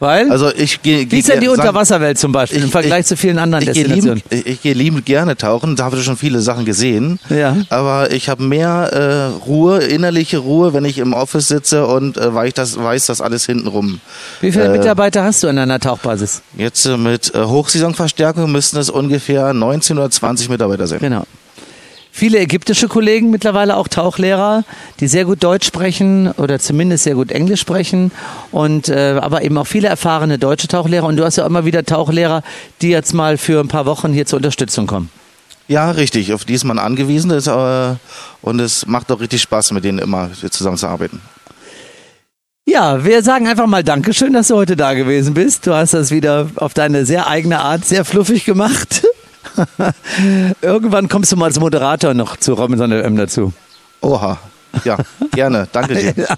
weil 0.03 0.29
also 0.29 0.53
ich 0.53 0.81
gehe. 0.81 1.09
wie 1.09 1.19
ist 1.19 1.29
denn 1.29 1.39
die 1.39 1.47
Unterwasserwelt 1.47 2.19
zum 2.19 2.31
Beispiel 2.31 2.61
im 2.61 2.69
Vergleich 2.69 3.05
zu 3.05 3.17
vielen 3.17 3.39
anderen 3.39 3.63
ich 3.63 3.71
gehe 3.71 3.83
Destinationen? 3.85 4.21
liebend, 4.29 4.47
ich, 4.47 4.53
ich 4.53 4.61
gehe 4.61 4.73
liebend 4.73 5.05
gerne 5.05 5.35
tauchen, 5.35 5.75
da 5.75 5.85
habe 5.85 5.97
ich 5.97 6.03
schon 6.03 6.17
viele 6.17 6.41
Sachen 6.41 6.65
gesehen. 6.65 7.19
Ja. 7.29 7.57
Aber 7.69 8.11
ich 8.11 8.29
habe 8.29 8.43
mehr 8.43 8.91
äh, 8.91 9.45
Ruhe, 9.45 9.79
innerliche 9.79 10.37
Ruhe, 10.39 10.73
wenn 10.73 10.85
ich 10.85 10.97
im 10.97 11.13
Office 11.13 11.47
sitze 11.47 11.87
und 11.87 12.17
äh, 12.17 12.33
weiß, 12.33 12.53
das, 12.53 12.77
weiß 12.77 13.05
das 13.07 13.21
alles 13.21 13.45
hintenrum. 13.45 14.01
Wie 14.41 14.51
viele 14.51 14.65
Äh, 14.65 14.77
Mitarbeiter 14.77 15.23
hast 15.23 15.41
du 15.41 15.47
an 15.47 15.55
deiner 15.55 15.79
Tauchbasis? 15.79 16.41
Jetzt 16.57 16.85
äh, 16.85 16.97
mit 16.97 17.33
äh, 17.33 17.43
Hochsaisonverstärkung 17.43 18.51
müssten 18.51 18.77
es 18.77 18.89
ungefähr 18.89 19.53
19 19.53 19.97
oder 19.97 20.11
20 20.11 20.49
Mitarbeiter 20.49 20.85
sein. 20.85 20.99
Genau. 20.99 21.23
Viele 22.15 22.37
ägyptische 22.37 22.87
Kollegen, 22.87 23.31
mittlerweile 23.31 23.75
auch 23.75 23.87
Tauchlehrer, 23.87 24.65
die 24.99 25.07
sehr 25.07 25.25
gut 25.25 25.43
Deutsch 25.43 25.65
sprechen 25.65 26.31
oder 26.33 26.59
zumindest 26.59 27.05
sehr 27.05 27.15
gut 27.15 27.31
Englisch 27.31 27.61
sprechen 27.61 28.11
und 28.51 28.87
äh, 28.87 29.19
aber 29.19 29.41
eben 29.41 29.57
auch 29.57 29.65
viele 29.65 29.87
erfahrene 29.87 30.37
deutsche 30.37 30.67
Tauchlehrer 30.67 31.07
und 31.07 31.17
du 31.17 31.25
hast 31.25 31.37
ja 31.37 31.45
immer 31.47 31.65
wieder 31.65 31.83
Tauchlehrer, 31.83 32.43
die 32.83 32.89
jetzt 32.89 33.15
mal 33.15 33.39
für 33.39 33.59
ein 33.59 33.67
paar 33.67 33.87
Wochen 33.87 34.13
hier 34.13 34.27
zur 34.27 34.37
Unterstützung 34.37 34.85
kommen. 34.85 35.09
Ja, 35.67 35.89
richtig. 35.89 36.33
Auf 36.33 36.45
die 36.45 36.53
ist 36.53 36.65
man 36.65 36.77
angewiesen 36.77 37.31
ist, 37.31 37.47
äh, 37.47 37.95
und 38.43 38.59
es 38.59 38.85
macht 38.85 39.11
auch 39.11 39.19
richtig 39.19 39.41
Spaß, 39.41 39.71
mit 39.71 39.83
denen 39.83 39.97
immer 39.97 40.29
zusammenzuarbeiten. 40.33 41.19
Ja, 42.65 43.03
wir 43.03 43.23
sagen 43.23 43.47
einfach 43.47 43.65
mal 43.65 43.83
Dankeschön, 43.83 44.33
dass 44.33 44.49
du 44.49 44.55
heute 44.55 44.75
da 44.75 44.93
gewesen 44.93 45.33
bist. 45.33 45.65
Du 45.65 45.73
hast 45.73 45.95
das 45.95 46.11
wieder 46.11 46.47
auf 46.57 46.75
deine 46.75 47.07
sehr 47.07 47.27
eigene 47.27 47.59
Art 47.59 47.85
sehr 47.85 48.05
fluffig 48.05 48.45
gemacht. 48.45 49.03
Irgendwann 50.61 51.09
kommst 51.09 51.31
du 51.31 51.37
mal 51.37 51.45
als 51.45 51.59
Moderator 51.59 52.13
noch 52.13 52.37
zu 52.37 52.53
Robinson 52.53 52.91
FM 52.91 53.15
dazu. 53.15 53.53
Oha. 54.01 54.37
Ja, 54.83 54.97
gerne. 55.31 55.67
Danke 55.71 55.95
dir. 55.95 56.13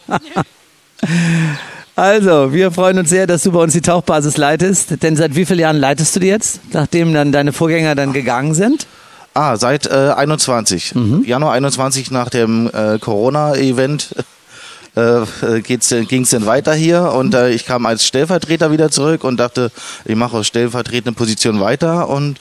Also, 1.98 2.52
wir 2.52 2.72
freuen 2.72 2.98
uns 3.00 3.10
sehr, 3.10 3.26
dass 3.26 3.44
du 3.44 3.54
bei 3.54 3.60
uns 3.60 3.72
die 3.72 3.82
Tauchbasis 3.82 4.36
leitest. 4.36 5.02
Denn 5.02 5.16
seit 5.16 5.34
wie 5.36 5.46
vielen 5.46 5.60
Jahren 5.60 5.78
leitest 5.78 6.14
du 6.14 6.20
die 6.20 6.28
jetzt, 6.28 6.60
nachdem 6.74 7.14
dann 7.14 7.32
deine 7.32 7.54
Vorgänger 7.54 7.96
dann 7.96 8.12
gegangen 8.12 8.54
sind? 8.54 8.86
Ah, 9.34 9.56
seit 9.56 9.86
äh, 9.86 10.12
21. 10.16 10.94
Januar 11.26 11.54
21 11.54 12.12
nach 12.12 12.30
dem 12.30 12.70
äh, 12.74 13.00
Corona-Event 13.00 14.14
äh, 14.96 15.62
ging 15.62 16.22
es 16.24 16.30
dann 16.30 16.46
weiter 16.46 16.74
hier 16.74 17.12
und 17.12 17.34
äh, 17.34 17.50
ich 17.52 17.66
kam 17.66 17.86
als 17.86 18.06
Stellvertreter 18.06 18.72
wieder 18.72 18.92
zurück 18.92 19.24
und 19.24 19.38
dachte, 19.38 19.72
ich 20.06 20.16
mache 20.16 20.38
aus 20.38 20.48
stellvertretende 20.48 21.12
Position 21.12 21.60
weiter 21.60 22.08
und 22.10 22.40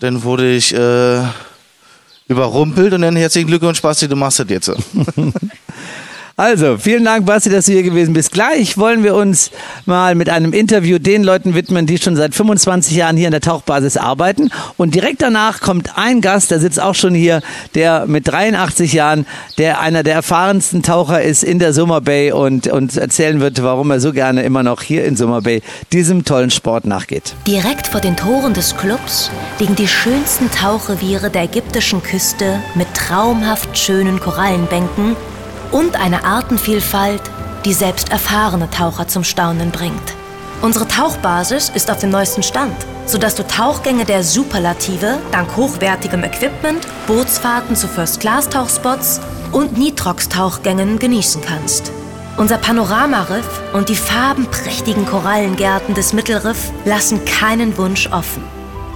dann 0.00 0.22
wurde 0.22 0.54
ich 0.54 0.74
äh, 0.74 1.22
überrumpelt 2.28 2.92
und 2.92 3.02
dann 3.02 3.16
herzlichen 3.16 3.48
Glückwunsch, 3.48 3.80
Basti, 3.80 4.08
du 4.08 4.16
machst 4.16 4.38
das 4.40 4.48
jetzt. 4.48 4.70
Also, 6.38 6.76
vielen 6.76 7.02
Dank, 7.06 7.24
Basti, 7.24 7.48
dass 7.48 7.64
du 7.64 7.72
hier 7.72 7.82
gewesen 7.82 8.12
bist. 8.12 8.30
Gleich 8.30 8.76
wollen 8.76 9.02
wir 9.02 9.14
uns 9.14 9.50
mal 9.86 10.14
mit 10.14 10.28
einem 10.28 10.52
Interview 10.52 10.98
den 10.98 11.24
Leuten 11.24 11.54
widmen, 11.54 11.86
die 11.86 11.96
schon 11.96 12.14
seit 12.14 12.34
25 12.34 12.94
Jahren 12.94 13.16
hier 13.16 13.28
in 13.28 13.32
der 13.32 13.40
Tauchbasis 13.40 13.96
arbeiten. 13.96 14.50
Und 14.76 14.94
direkt 14.94 15.22
danach 15.22 15.62
kommt 15.62 15.96
ein 15.96 16.20
Gast, 16.20 16.50
der 16.50 16.60
sitzt 16.60 16.78
auch 16.78 16.94
schon 16.94 17.14
hier, 17.14 17.40
der 17.74 18.04
mit 18.04 18.28
83 18.28 18.92
Jahren, 18.92 19.24
der 19.56 19.80
einer 19.80 20.02
der 20.02 20.12
erfahrensten 20.12 20.82
Taucher 20.82 21.22
ist 21.22 21.42
in 21.42 21.58
der 21.58 21.72
Summer 21.72 22.02
Bay 22.02 22.32
und 22.32 22.66
uns 22.66 22.98
erzählen 22.98 23.40
wird, 23.40 23.62
warum 23.62 23.90
er 23.90 24.00
so 24.00 24.12
gerne 24.12 24.42
immer 24.42 24.62
noch 24.62 24.82
hier 24.82 25.06
in 25.06 25.16
Summer 25.16 25.40
Bay 25.40 25.62
diesem 25.94 26.26
tollen 26.26 26.50
Sport 26.50 26.84
nachgeht. 26.84 27.34
Direkt 27.46 27.86
vor 27.86 28.02
den 28.02 28.14
Toren 28.14 28.52
des 28.52 28.76
Clubs 28.76 29.30
liegen 29.58 29.74
die 29.74 29.88
schönsten 29.88 30.50
Tauchreviere 30.50 31.30
der 31.30 31.44
ägyptischen 31.44 32.02
Küste 32.02 32.60
mit 32.74 32.92
traumhaft 32.92 33.78
schönen 33.78 34.20
Korallenbänken 34.20 35.16
und 35.76 35.94
einer 35.96 36.24
Artenvielfalt, 36.24 37.20
die 37.66 37.74
selbst 37.74 38.10
erfahrene 38.10 38.70
Taucher 38.70 39.08
zum 39.08 39.24
Staunen 39.24 39.70
bringt. 39.70 40.14
Unsere 40.62 40.88
Tauchbasis 40.88 41.68
ist 41.68 41.90
auf 41.90 41.98
dem 41.98 42.08
neuesten 42.08 42.42
Stand, 42.42 42.74
sodass 43.04 43.34
du 43.34 43.46
Tauchgänge 43.46 44.06
der 44.06 44.24
Superlative 44.24 45.18
dank 45.32 45.54
hochwertigem 45.54 46.24
Equipment, 46.24 46.86
Bootsfahrten 47.06 47.76
zu 47.76 47.88
First-Class-Tauchspots 47.88 49.20
und 49.52 49.76
Nitrox-Tauchgängen 49.76 50.98
genießen 50.98 51.42
kannst. 51.42 51.92
Unser 52.38 52.56
Panoramariff 52.56 53.60
und 53.74 53.90
die 53.90 53.96
farbenprächtigen 53.96 55.04
Korallengärten 55.04 55.94
des 55.94 56.14
Mittelriff 56.14 56.72
lassen 56.86 57.22
keinen 57.26 57.76
Wunsch 57.76 58.08
offen. 58.12 58.42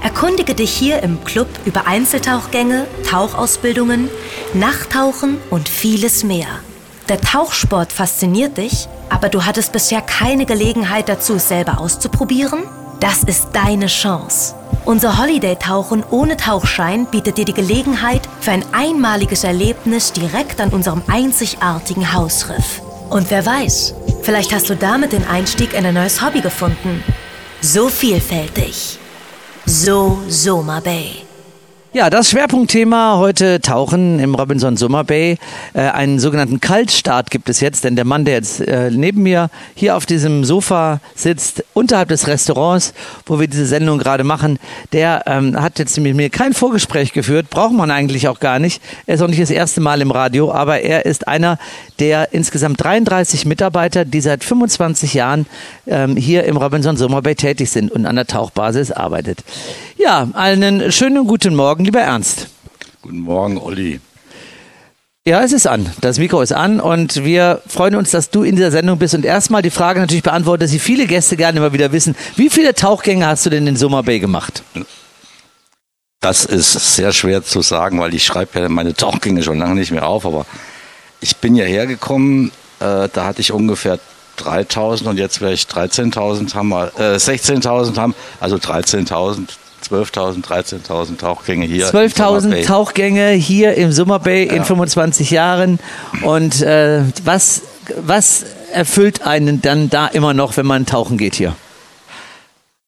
Erkundige 0.03 0.55
dich 0.55 0.71
hier 0.71 1.03
im 1.03 1.23
Club 1.25 1.49
über 1.67 1.87
Einzeltauchgänge, 1.87 2.87
Tauchausbildungen, 3.07 4.09
Nachttauchen 4.55 5.37
und 5.51 5.69
vieles 5.69 6.25
mehr. 6.25 6.49
Der 7.11 7.21
Tauchsport 7.21 7.93
fasziniert 7.93 8.57
dich, 8.57 8.87
aber 9.09 9.31
du 9.31 9.45
hattest 9.45 9.73
bisher 9.73 10.01
keine 10.01 10.47
Gelegenheit 10.47 11.09
dazu, 11.09 11.35
es 11.35 11.49
selber 11.49 11.81
auszuprobieren? 11.81 12.63
Das 13.01 13.25
ist 13.25 13.49
deine 13.53 13.89
Chance. 13.89 14.55
Unser 14.85 15.19
Holiday-Tauchen 15.19 16.05
ohne 16.09 16.37
Tauchschein 16.37 17.07
bietet 17.07 17.37
dir 17.37 17.45
die 17.45 17.53
Gelegenheit 17.53 18.29
für 18.41 18.53
ein 18.53 18.65
einmaliges 18.71 19.43
Erlebnis 19.43 20.13
direkt 20.13 20.61
an 20.61 20.69
unserem 20.69 21.03
einzigartigen 21.09 22.13
Hausriff. 22.13 22.81
Und 23.09 23.29
wer 23.33 23.45
weiß, 23.45 23.93
vielleicht 24.23 24.55
hast 24.55 24.71
du 24.71 24.77
damit 24.77 25.11
den 25.13 25.27
Einstieg 25.27 25.75
in 25.75 25.85
ein 25.85 25.95
neues 25.95 26.25
Hobby 26.25 26.41
gefunden. 26.41 27.03
So 27.61 27.89
vielfältig. 27.89 29.01
So 29.67 30.21
Soma 30.29 30.79
Bay. 30.79 31.30
Ja, 31.93 32.09
das 32.09 32.31
Schwerpunktthema 32.31 33.17
heute 33.19 33.61
Tauchen 33.61 34.21
im 34.21 34.37
Robinson 34.37 34.77
Summer 34.77 35.03
Bay. 35.03 35.39
Äh, 35.75 35.81
einen 35.81 36.21
sogenannten 36.21 36.61
Kaltstart 36.61 37.33
gibt 37.33 37.49
es 37.49 37.59
jetzt, 37.59 37.83
denn 37.83 37.97
der 37.97 38.05
Mann, 38.05 38.25
der 38.25 38.35
jetzt 38.35 38.61
äh, 38.61 38.93
neben 38.93 39.25
mir 39.25 39.51
hier 39.75 39.97
auf 39.97 40.07
diesem 40.07 40.45
Sofa 40.45 41.01
sitzt, 41.17 41.65
unterhalb 41.75 42.09
des 42.11 42.29
Restaurants, 42.29 42.95
wo 43.27 43.41
wir 43.41 43.49
diese 43.49 43.67
Sendung 43.67 43.99
gerade 43.99 44.23
machen, 44.23 44.61
der 44.93 45.25
ähm, 45.27 45.61
hat 45.61 45.81
jetzt 45.81 45.99
mit 45.99 46.15
mir 46.15 46.31
kein 46.31 46.53
Vorgespräch 46.53 47.13
geführt, 47.13 47.51
braucht 47.51 47.73
man 47.73 47.91
eigentlich 47.91 48.29
auch 48.29 48.39
gar 48.39 48.61
nicht. 48.61 48.81
Er 49.07 49.17
ist 49.17 49.23
auch 49.23 49.27
nicht 49.27 49.43
das 49.43 49.51
erste 49.51 49.81
Mal 49.81 50.01
im 50.01 50.13
Radio, 50.13 50.53
aber 50.53 50.83
er 50.83 51.07
ist 51.07 51.27
einer 51.27 51.59
der 51.99 52.33
insgesamt 52.33 52.81
33 52.85 53.47
Mitarbeiter, 53.47 54.05
die 54.05 54.21
seit 54.21 54.45
25 54.45 55.15
Jahren 55.15 55.47
ähm, 55.89 56.15
hier 56.15 56.45
im 56.45 56.57
Robinson 56.57 56.97
Summer 56.97 57.21
Bay 57.21 57.35
tätig 57.35 57.69
sind 57.69 57.91
und 57.91 58.07
an 58.07 58.15
der 58.15 58.29
Tauchbasis 58.29 58.93
arbeitet. 58.93 59.43
Ja, 60.03 60.29
einen 60.33 60.93
schönen 60.93 61.27
guten 61.27 61.55
Morgen, 61.55 61.80
lieber 61.85 62.01
Ernst. 62.01 62.49
Guten 63.03 63.21
Morgen, 63.21 63.59
Olli. 63.59 64.01
Ja, 65.27 65.43
es 65.43 65.53
ist 65.53 65.67
an. 65.67 65.93
Das 66.01 66.19
Mikro 66.19 66.41
ist 66.41 66.53
an 66.53 66.81
und 66.81 67.25
wir 67.25 67.61
freuen 67.67 67.95
uns, 67.95 68.11
dass 68.11 68.31
du 68.31 68.43
in 68.43 68.57
dieser 68.57 68.71
Sendung 68.71 68.99
bist 68.99 69.15
und 69.15 69.25
erstmal 69.25 69.61
die 69.61 69.71
Frage 69.71 70.01
natürlich 70.01 70.23
beantwortet, 70.23 70.65
dass 70.65 70.71
sie 70.71 70.79
viele 70.79 71.07
Gäste 71.07 71.37
gerne 71.37 71.59
immer 71.59 71.75
wieder 71.75 71.93
wissen. 71.93 72.17
Wie 72.37 72.49
viele 72.49 72.75
Tauchgänge 72.75 73.27
hast 73.27 73.45
du 73.45 73.51
denn 73.51 73.67
in 73.67 73.77
Summer 73.77 74.03
Bay 74.03 74.19
gemacht? 74.19 74.63
Das 76.21 76.47
ist 76.47 76.73
sehr 76.97 77.13
schwer 77.13 77.43
zu 77.43 77.61
sagen, 77.61 78.01
weil 78.01 78.15
ich 78.15 78.25
schreibe 78.25 78.61
ja 78.61 78.69
meine 78.69 78.95
Tauchgänge 78.95 79.43
schon 79.43 79.59
lange 79.59 79.75
nicht 79.75 79.91
mehr 79.91 80.07
auf, 80.07 80.25
aber 80.25 80.47
ich 81.21 81.37
bin 81.37 81.55
ja 81.55 81.65
hergekommen, 81.65 82.51
äh, 82.81 83.09
da 83.13 83.25
hatte 83.25 83.43
ich 83.43 83.53
ungefähr 83.53 83.99
3000 84.37 85.09
und 85.09 85.19
jetzt 85.19 85.41
werde 85.43 85.55
ich 85.55 85.65
13.000 85.65 86.55
haben, 86.55 86.73
äh, 86.73 87.19
16.000 87.19 87.99
haben, 87.99 88.15
also 88.41 88.57
13.000 88.57 89.49
12.000, 89.89 90.45
13.000 90.45 91.19
Tauchgänge 91.19 91.67
hier. 91.67 91.91
12.000 91.91 92.67
Tauchgänge 92.67 93.31
hier 93.31 93.75
im 93.75 93.93
Summer 93.93 94.19
Bay 94.19 94.47
ja. 94.47 94.55
in 94.55 94.65
25 94.65 95.31
Jahren. 95.31 95.79
Und 96.23 96.63
äh, 96.63 97.03
was, 97.25 97.63
was 97.97 98.45
erfüllt 98.73 99.23
einen 99.23 99.61
dann 99.63 99.91
da 99.91 100.07
immer 100.07 100.35
noch, 100.35 100.57
wenn 100.57 100.67
man 100.67 100.87
tauchen 100.87 101.19
geht 101.19 101.35
hier? 101.35 101.57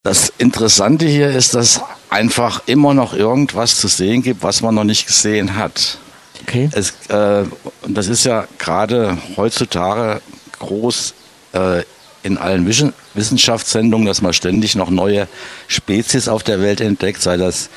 Das 0.05 0.33
Interessante 0.39 1.07
hier 1.07 1.31
ist, 1.31 1.55
dass 1.55 1.81
einfach 2.11 2.63
immer 2.67 2.93
noch 2.93 3.15
irgendwas 3.15 3.77
zu 3.77 3.89
sehen 3.89 4.23
gibt, 4.23 4.43
was 4.43 4.61
man 4.61 4.75
noch 4.75 4.85
nicht 4.85 5.07
gesehen 5.07 5.57
hat. 5.57 5.99
Okay. 6.43 6.69
Es, 6.73 6.95
äh, 7.09 7.45
und 7.83 7.95
das 7.95 8.09
ist 8.09 8.25
ja 8.25 8.47
gerade 8.59 9.17
heutzutage 9.37 10.21
groß 10.59 11.15
äh, 11.53 11.83
in 12.23 12.39
allen 12.39 12.67
Wissenschaftssendungen, 13.15 14.07
dass 14.07 14.23
man 14.23 14.33
ständig 14.33 14.75
noch 14.75 14.91
neue 14.91 15.29
Spezies 15.67 16.29
auf 16.29 16.43
der 16.43 16.61
Welt 16.61 16.81
entdeckt, 16.81 17.23
sei 17.23 17.37
das 17.37 17.69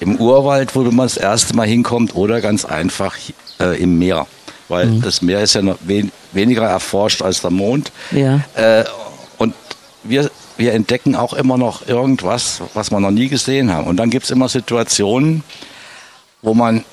im 0.00 0.16
Urwald, 0.16 0.74
wo 0.74 0.82
man 0.82 1.06
das 1.06 1.16
erste 1.16 1.56
Mal 1.56 1.66
hinkommt, 1.66 2.14
oder 2.14 2.40
ganz 2.40 2.64
einfach 2.64 3.16
äh, 3.60 3.80
im 3.82 3.98
Meer. 3.98 4.26
Weil 4.68 4.86
mhm. 4.86 5.02
das 5.02 5.22
Meer 5.22 5.40
ist 5.40 5.54
ja 5.54 5.62
noch 5.62 5.78
wen 5.80 6.12
weniger 6.32 6.64
erforscht 6.64 7.22
als 7.22 7.40
der 7.40 7.50
Mond. 7.50 7.90
Ja. 8.12 8.40
Äh, 8.54 8.84
und 9.38 9.54
wir, 10.04 10.30
wir 10.56 10.74
entdecken 10.74 11.16
auch 11.16 11.32
immer 11.32 11.58
noch 11.58 11.88
irgendwas, 11.88 12.60
was 12.74 12.90
wir 12.90 13.00
noch 13.00 13.10
nie 13.10 13.28
gesehen 13.28 13.72
haben. 13.72 13.86
Und 13.86 13.96
dann 13.96 14.10
gibt 14.10 14.26
es 14.26 14.30
immer 14.30 14.48
Situationen, 14.48 15.42
wo 16.42 16.54
man 16.54 16.84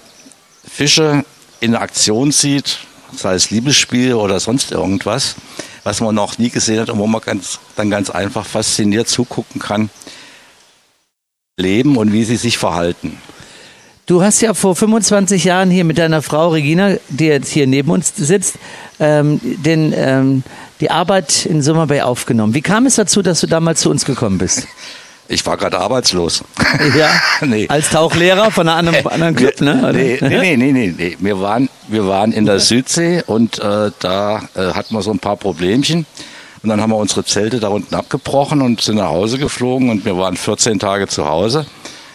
Fische 0.67 1.23
in 1.59 1.75
Aktion 1.75 2.31
sieht, 2.31 2.79
sei 3.15 3.35
es 3.35 3.51
Liebesspiel 3.51 4.13
oder 4.13 4.39
sonst 4.39 4.71
irgendwas 4.71 5.35
was 5.85 6.01
man 6.01 6.15
noch 6.15 6.39
nie 6.39 6.49
gesehen 6.49 6.81
hat 6.81 6.89
und 6.89 6.97
wo 6.97 7.07
man 7.07 7.21
ganz, 7.21 7.59
dann 7.75 7.89
ganz 7.89 8.09
einfach 8.09 8.45
fasziniert 8.45 9.07
zugucken 9.07 9.61
kann, 9.61 9.89
leben 11.57 11.95
und 11.95 12.11
wie 12.11 12.25
sie 12.25 12.37
sich 12.37 12.57
verhalten. 12.57 13.17
Du 14.07 14.21
hast 14.21 14.41
ja 14.41 14.53
vor 14.53 14.75
25 14.75 15.43
Jahren 15.45 15.69
hier 15.69 15.83
mit 15.83 15.97
deiner 15.99 16.23
Frau 16.23 16.49
Regina, 16.49 16.95
die 17.09 17.25
jetzt 17.25 17.49
hier 17.49 17.67
neben 17.67 17.91
uns 17.91 18.13
sitzt, 18.15 18.55
ähm, 18.99 19.39
den, 19.43 19.93
ähm, 19.95 20.43
die 20.79 20.89
Arbeit 20.89 21.45
in 21.45 21.61
Summer 21.61 21.87
Bay 21.87 22.01
aufgenommen. 22.01 22.55
Wie 22.55 22.61
kam 22.61 22.87
es 22.87 22.95
dazu, 22.95 23.21
dass 23.21 23.41
du 23.41 23.47
damals 23.47 23.81
zu 23.81 23.89
uns 23.91 24.05
gekommen 24.05 24.39
bist? 24.39 24.67
Ich 25.27 25.45
war 25.45 25.57
gerade 25.57 25.79
arbeitslos. 25.79 26.43
Ja, 26.97 27.09
nee. 27.45 27.67
als 27.69 27.89
Tauchlehrer 27.89 28.51
von 28.51 28.67
einem 28.67 28.87
anderen, 28.87 29.07
anderen 29.11 29.35
Club, 29.35 29.61
ne? 29.61 29.91
Nee, 29.93 30.17
nee, 30.21 30.57
nee, 30.57 30.71
nee, 30.71 30.93
nee. 30.95 31.17
Wir, 31.19 31.39
waren, 31.39 31.69
wir 31.87 32.05
waren 32.07 32.31
in 32.31 32.45
der 32.45 32.59
Südsee 32.59 33.23
und 33.25 33.59
äh, 33.59 33.91
da 33.99 34.41
äh, 34.55 34.73
hatten 34.73 34.93
wir 34.93 35.01
so 35.01 35.11
ein 35.11 35.19
paar 35.19 35.37
Problemchen. 35.37 36.05
Und 36.61 36.69
dann 36.69 36.81
haben 36.81 36.89
wir 36.89 36.97
unsere 36.97 37.23
Zelte 37.23 37.59
da 37.59 37.69
unten 37.69 37.95
abgebrochen 37.95 38.61
und 38.61 38.81
sind 38.81 38.95
nach 38.95 39.09
Hause 39.09 39.37
geflogen 39.37 39.89
und 39.89 40.03
wir 40.03 40.17
waren 40.17 40.35
14 40.35 40.79
Tage 40.79 41.07
zu 41.07 41.27
Hause. 41.29 41.65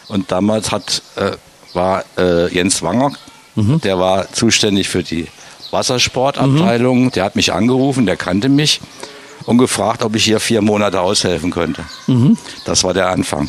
Und 0.08 0.30
damals 0.30 0.70
hat, 0.72 1.02
äh, 1.16 1.30
war 1.72 2.04
äh, 2.18 2.52
Jens 2.52 2.82
Wanger, 2.82 3.12
mhm. 3.54 3.80
der 3.80 3.98
war 3.98 4.30
zuständig 4.32 4.88
für 4.88 5.02
die 5.02 5.28
Wassersportabteilung. 5.70 7.04
Mhm. 7.04 7.10
Der 7.12 7.24
hat 7.24 7.36
mich 7.36 7.52
angerufen, 7.52 8.06
der 8.06 8.16
kannte 8.16 8.48
mich 8.48 8.80
und 9.46 9.58
gefragt, 9.58 10.02
ob 10.02 10.16
ich 10.16 10.24
hier 10.24 10.40
vier 10.40 10.62
Monate 10.62 11.00
aushelfen 11.00 11.50
könnte. 11.50 11.84
Mhm. 12.06 12.36
Das 12.64 12.84
war 12.84 12.94
der 12.94 13.08
Anfang. 13.08 13.48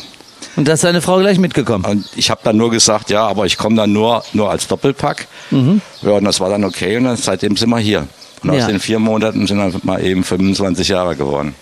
Und 0.56 0.68
da 0.68 0.74
ist 0.74 0.82
seine 0.82 1.00
Frau 1.00 1.18
gleich 1.18 1.38
mitgekommen? 1.38 1.84
Und 1.84 2.04
ich 2.14 2.30
habe 2.30 2.40
dann 2.44 2.56
nur 2.56 2.70
gesagt, 2.70 3.10
ja, 3.10 3.26
aber 3.26 3.46
ich 3.46 3.56
komme 3.56 3.76
dann 3.76 3.92
nur, 3.92 4.22
nur 4.32 4.50
als 4.50 4.66
Doppelpack. 4.66 5.26
Mhm. 5.50 5.80
Ja, 6.02 6.10
und 6.12 6.24
das 6.24 6.40
war 6.40 6.50
dann 6.50 6.64
okay 6.64 6.96
und 6.96 7.04
dann, 7.04 7.16
seitdem 7.16 7.56
sind 7.56 7.70
wir 7.70 7.78
hier. 7.78 8.06
Und 8.42 8.52
ja. 8.52 8.60
aus 8.60 8.66
den 8.66 8.80
vier 8.80 8.98
Monaten 8.98 9.46
sind 9.46 9.58
dann 9.58 9.74
mal 9.84 10.04
eben 10.04 10.24
25 10.24 10.88
Jahre 10.88 11.16
geworden. 11.16 11.54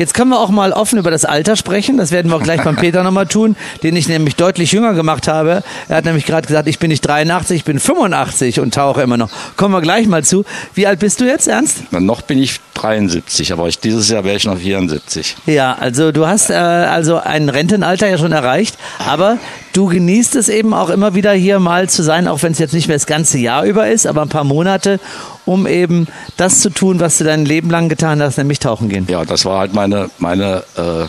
Jetzt 0.00 0.14
können 0.14 0.30
wir 0.30 0.40
auch 0.40 0.48
mal 0.48 0.72
offen 0.72 0.98
über 0.98 1.10
das 1.10 1.26
Alter 1.26 1.56
sprechen. 1.56 1.98
Das 1.98 2.10
werden 2.10 2.30
wir 2.30 2.36
auch 2.38 2.42
gleich 2.42 2.64
beim 2.64 2.74
Peter 2.84 3.02
nochmal 3.02 3.26
tun, 3.26 3.54
den 3.82 3.94
ich 3.96 4.08
nämlich 4.08 4.34
deutlich 4.34 4.72
jünger 4.72 4.94
gemacht 4.94 5.28
habe. 5.28 5.62
Er 5.88 5.96
hat 5.96 6.06
nämlich 6.06 6.24
gerade 6.24 6.46
gesagt, 6.46 6.68
ich 6.68 6.78
bin 6.78 6.88
nicht 6.88 7.02
83, 7.02 7.58
ich 7.58 7.64
bin 7.64 7.78
85 7.78 8.60
und 8.60 8.72
tauche 8.72 9.02
immer 9.02 9.18
noch. 9.18 9.28
Kommen 9.58 9.74
wir 9.74 9.82
gleich 9.82 10.06
mal 10.06 10.24
zu. 10.24 10.46
Wie 10.72 10.86
alt 10.86 11.00
bist 11.00 11.20
du 11.20 11.26
jetzt, 11.26 11.48
Ernst? 11.48 11.82
Na, 11.90 12.00
noch 12.00 12.22
bin 12.22 12.38
ich 12.38 12.60
73, 12.72 13.52
aber 13.52 13.68
ich, 13.68 13.78
dieses 13.78 14.08
Jahr 14.08 14.24
wäre 14.24 14.38
ich 14.38 14.46
noch 14.46 14.56
74. 14.56 15.36
Ja, 15.44 15.74
also 15.74 16.12
du 16.12 16.26
hast 16.26 16.48
äh, 16.48 16.54
also 16.54 17.18
ein 17.18 17.50
Rentenalter 17.50 18.08
ja 18.08 18.16
schon 18.16 18.32
erreicht, 18.32 18.78
aber 19.06 19.36
du 19.74 19.84
genießt 19.84 20.34
es 20.36 20.48
eben 20.48 20.72
auch 20.72 20.88
immer 20.88 21.14
wieder 21.14 21.32
hier 21.32 21.60
mal 21.60 21.90
zu 21.90 22.02
sein, 22.02 22.26
auch 22.26 22.42
wenn 22.42 22.52
es 22.52 22.58
jetzt 22.58 22.72
nicht 22.72 22.88
mehr 22.88 22.96
das 22.96 23.06
ganze 23.06 23.36
Jahr 23.36 23.66
über 23.66 23.88
ist, 23.88 24.06
aber 24.06 24.22
ein 24.22 24.30
paar 24.30 24.44
Monate 24.44 24.98
um 25.46 25.66
eben 25.66 26.06
das 26.36 26.60
zu 26.60 26.70
tun, 26.70 27.00
was 27.00 27.18
du 27.18 27.24
dein 27.24 27.44
Leben 27.44 27.70
lang 27.70 27.88
getan 27.88 28.22
hast, 28.22 28.38
nämlich 28.38 28.58
tauchen 28.58 28.88
gehen. 28.88 29.06
Ja, 29.08 29.24
das 29.24 29.44
war 29.44 29.58
halt 29.60 29.74
meine, 29.74 30.10
meine 30.18 30.64
äh, 30.76 31.06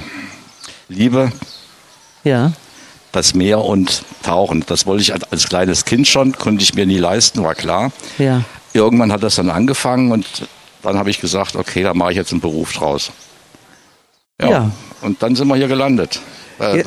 Liebe. 0.87 1.31
Ja. 2.23 2.51
das 3.11 3.33
Meer 3.33 3.63
und 3.63 4.03
tauchen. 4.23 4.63
Das 4.67 4.85
wollte 4.85 5.01
ich 5.01 5.13
als 5.31 5.47
kleines 5.49 5.85
Kind 5.85 6.07
schon, 6.07 6.33
konnte 6.33 6.63
ich 6.63 6.73
mir 6.75 6.85
nie 6.85 6.97
leisten, 6.97 7.43
war 7.43 7.55
klar. 7.55 7.91
Ja. 8.17 8.43
Irgendwann 8.73 9.11
hat 9.11 9.23
das 9.23 9.35
dann 9.35 9.49
angefangen 9.49 10.11
und 10.11 10.25
dann 10.83 10.97
habe 10.97 11.09
ich 11.09 11.19
gesagt, 11.19 11.55
okay, 11.55 11.83
da 11.83 11.93
mache 11.93 12.11
ich 12.11 12.17
jetzt 12.17 12.31
einen 12.31 12.41
Beruf 12.41 12.73
draus. 12.73 13.11
Ja. 14.39 14.49
Ja. 14.49 14.71
Und 15.01 15.21
dann 15.23 15.35
sind 15.35 15.47
wir 15.47 15.55
hier 15.55 15.67
gelandet. 15.67 16.21
Äh, 16.59 16.83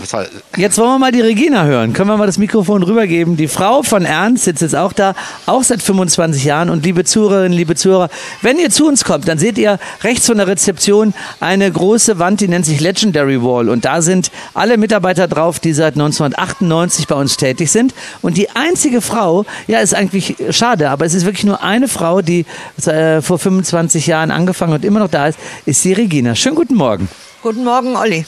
Jetzt 0.56 0.78
wollen 0.78 0.90
wir 0.90 0.99
mal 0.99 1.12
die 1.12 1.21
Regina 1.21 1.64
hören. 1.64 1.92
Können 1.92 2.09
wir 2.09 2.16
mal 2.16 2.26
das 2.26 2.38
Mikrofon 2.38 2.83
rübergeben? 2.83 3.37
Die 3.37 3.49
Frau 3.49 3.83
von 3.83 4.04
Ernst 4.04 4.44
sitzt 4.44 4.62
jetzt 4.62 4.76
auch 4.76 4.92
da, 4.92 5.14
auch 5.47 5.62
seit 5.62 5.83
25 5.83 6.44
Jahren. 6.44 6.71
Und 6.71 6.85
liebe 6.85 7.04
Zuhörerinnen, 7.04 7.56
liebe 7.56 7.75
Zuhörer, 7.75 8.09
wenn 8.42 8.59
ihr 8.59 8.71
zu 8.71 8.87
uns 8.87 9.04
kommt, 9.04 9.28
dann 9.28 9.38
seht 9.38 9.59
ihr 9.59 9.78
rechts 10.02 10.26
von 10.26 10.37
der 10.37 10.47
Rezeption 10.47 11.14
eine 11.40 11.71
große 11.71 12.18
Wand, 12.18 12.40
die 12.40 12.49
nennt 12.49 12.66
sich 12.66 12.80
Legendary 12.80 13.42
Wall. 13.42 13.68
Und 13.68 13.85
da 13.85 14.02
sind 14.02 14.30
alle 14.54 14.76
Mitarbeiter 14.76 15.28
drauf, 15.28 15.59
die 15.61 15.73
seit 15.73 15.94
1998 15.94 17.06
bei 17.06 17.14
uns 17.16 17.37
tätig 17.37 17.71
sind. 17.71 17.94
Und 18.23 18.37
die 18.37 18.50
einzige 18.50 19.00
Frau, 19.00 19.44
ja, 19.66 19.80
ist 19.80 19.94
eigentlich 19.94 20.37
schade, 20.50 20.90
aber 20.90 21.04
es 21.04 21.14
ist 21.14 21.25
wirklich 21.25 21.44
nur 21.44 21.62
eine 21.62 21.88
Frau, 21.88 22.23
die 22.23 22.47
äh, 22.87 23.21
vor 23.23 23.38
25 23.38 24.06
Jahren 24.06 24.30
angefangen 24.30 24.75
und 24.75 24.85
immer 24.85 25.00
noch 25.00 25.11
da 25.11 25.28
ist, 25.28 25.38
ist 25.66 25.85
die 25.85 25.92
Regina. 25.92 26.35
Schönen 26.35 26.56
guten 26.56 26.75
Morgen. 26.75 27.09
Guten 27.42 27.64
Morgen, 27.64 27.97
Olli. 27.97 28.25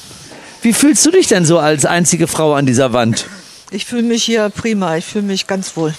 Wie 0.67 0.73
fühlst 0.73 1.07
du 1.07 1.13
dich 1.13 1.29
denn 1.29 1.45
so 1.45 1.61
als 1.61 1.85
einzige 1.85 2.27
Frau 2.27 2.55
an 2.55 2.67
dieser 2.67 2.93
Wand? 2.93 3.27
Ich 3.71 3.87
fühle 3.87 4.03
mich 4.03 4.25
hier 4.25 4.49
prima, 4.49 4.97
ich 4.97 5.05
fühle 5.05 5.23
mich 5.23 5.47
ganz 5.47 5.77
wohl. 5.77 5.95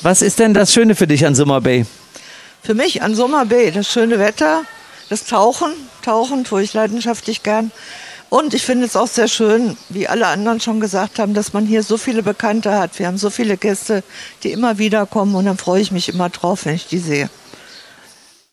Was 0.00 0.22
ist 0.22 0.38
denn 0.38 0.54
das 0.54 0.72
Schöne 0.72 0.94
für 0.94 1.06
dich 1.06 1.26
an 1.26 1.34
Summer 1.34 1.60
Bay? 1.60 1.84
Für 2.62 2.72
mich 2.72 3.02
an 3.02 3.14
Summer 3.14 3.44
Bay 3.44 3.70
das 3.70 3.92
schöne 3.92 4.18
Wetter, 4.18 4.62
das 5.10 5.26
Tauchen, 5.26 5.72
Tauchen 6.00 6.44
tue 6.44 6.62
ich 6.62 6.72
leidenschaftlich 6.72 7.42
gern. 7.42 7.70
Und 8.30 8.54
ich 8.54 8.62
finde 8.64 8.86
es 8.86 8.96
auch 8.96 9.08
sehr 9.08 9.28
schön, 9.28 9.76
wie 9.90 10.08
alle 10.08 10.26
anderen 10.26 10.58
schon 10.58 10.80
gesagt 10.80 11.18
haben, 11.18 11.34
dass 11.34 11.52
man 11.52 11.66
hier 11.66 11.82
so 11.82 11.98
viele 11.98 12.22
Bekannte 12.22 12.72
hat. 12.72 12.98
Wir 12.98 13.08
haben 13.08 13.18
so 13.18 13.28
viele 13.28 13.58
Gäste, 13.58 14.02
die 14.42 14.52
immer 14.52 14.78
wieder 14.78 15.04
kommen 15.04 15.34
und 15.34 15.44
dann 15.44 15.58
freue 15.58 15.82
ich 15.82 15.92
mich 15.92 16.08
immer 16.08 16.30
drauf, 16.30 16.64
wenn 16.64 16.76
ich 16.76 16.86
die 16.86 16.98
sehe. 16.98 17.28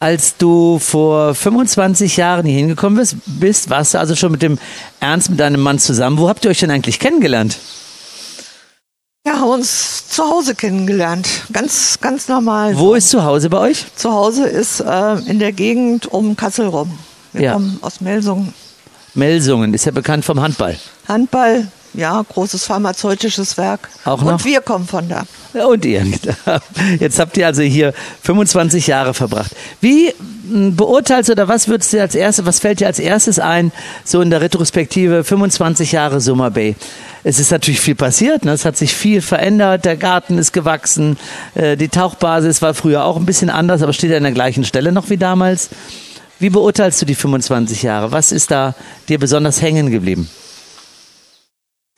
Als 0.01 0.37
du 0.37 0.79
vor 0.79 1.35
25 1.35 2.15
Jahren 2.15 2.45
hier 2.45 2.55
hingekommen 2.57 2.97
bist, 2.97 3.17
bist, 3.25 3.69
warst 3.69 3.93
du 3.93 3.99
also 3.99 4.15
schon 4.15 4.31
mit 4.31 4.41
dem 4.41 4.57
Ernst, 5.01 5.29
mit 5.29 5.41
deinem 5.41 5.59
Mann 5.59 5.77
zusammen. 5.77 6.17
Wo 6.17 6.29
habt 6.29 6.45
ihr 6.45 6.51
euch 6.51 6.59
denn 6.61 6.71
eigentlich 6.71 6.99
kennengelernt? 6.99 7.57
Ja, 9.27 9.33
haben 9.39 9.49
uns 9.49 10.07
zu 10.07 10.23
Hause 10.23 10.55
kennengelernt. 10.55 11.27
Ganz, 11.51 11.97
ganz 11.99 12.29
normal. 12.29 12.77
Wo 12.77 12.93
ist 12.93 13.09
zu 13.09 13.25
Hause 13.25 13.49
bei 13.49 13.57
euch? 13.57 13.85
Zu 13.97 14.13
Hause 14.13 14.45
ist 14.47 14.79
äh, 14.79 15.15
in 15.29 15.37
der 15.39 15.51
Gegend 15.51 16.05
um 16.07 16.37
Kassel 16.37 16.67
rum. 16.67 16.97
Wir 17.33 17.41
Ja. 17.41 17.53
kommen 17.53 17.77
aus 17.81 17.99
Melsungen. 17.99 18.53
Melsungen, 19.15 19.73
ist 19.73 19.83
ja 19.85 19.91
bekannt 19.91 20.23
vom 20.23 20.39
Handball. 20.39 20.77
Handball, 21.09 21.67
ja, 21.93 22.23
großes 22.27 22.65
pharmazeutisches 22.65 23.57
Werk. 23.57 23.89
Auch 24.05 24.21
Und 24.21 24.27
noch? 24.27 24.45
wir 24.45 24.61
kommen 24.61 24.87
von 24.87 25.07
da. 25.09 25.23
Ja, 25.53 25.65
Und 25.65 25.83
ihr. 25.85 26.05
Jetzt 26.99 27.19
habt 27.19 27.35
ihr 27.37 27.47
also 27.47 27.61
hier 27.61 27.93
25 28.23 28.87
Jahre 28.87 29.13
verbracht. 29.13 29.51
Wie 29.81 30.13
m, 30.51 30.75
beurteilst 30.75 31.29
du 31.29 31.33
oder 31.33 31.47
was 31.47 31.67
würdest 31.67 31.93
du 31.93 32.01
als 32.01 32.13
erstes, 32.15 32.45
was 32.45 32.59
fällt 32.59 32.79
dir 32.79 32.87
als 32.87 32.99
erstes 32.99 33.39
ein, 33.39 33.71
so 34.03 34.21
in 34.21 34.29
der 34.29 34.41
Retrospektive 34.41 35.23
25 35.23 35.91
Jahre 35.91 36.21
Summer 36.21 36.51
Bay? 36.51 36.75
Es 37.23 37.39
ist 37.39 37.51
natürlich 37.51 37.81
viel 37.81 37.95
passiert, 37.95 38.45
ne? 38.45 38.51
es 38.53 38.63
hat 38.63 38.77
sich 38.77 38.95
viel 38.95 39.21
verändert, 39.21 39.83
der 39.85 39.97
Garten 39.97 40.37
ist 40.37 40.53
gewachsen, 40.53 41.17
äh, 41.55 41.75
die 41.75 41.89
Tauchbasis 41.89 42.61
war 42.61 42.73
früher 42.73 43.03
auch 43.03 43.17
ein 43.17 43.25
bisschen 43.25 43.49
anders, 43.49 43.81
aber 43.81 43.91
steht 43.93 44.11
ja 44.11 44.17
an 44.17 44.23
der 44.23 44.31
gleichen 44.31 44.63
Stelle 44.63 44.91
noch 44.91 45.09
wie 45.09 45.17
damals. 45.17 45.69
Wie 46.39 46.49
beurteilst 46.49 47.01
du 47.01 47.05
die 47.05 47.15
25 47.15 47.83
Jahre? 47.83 48.13
Was 48.13 48.31
ist 48.31 48.51
da 48.51 48.73
dir 49.09 49.19
besonders 49.19 49.61
hängen 49.61 49.91
geblieben? 49.91 50.29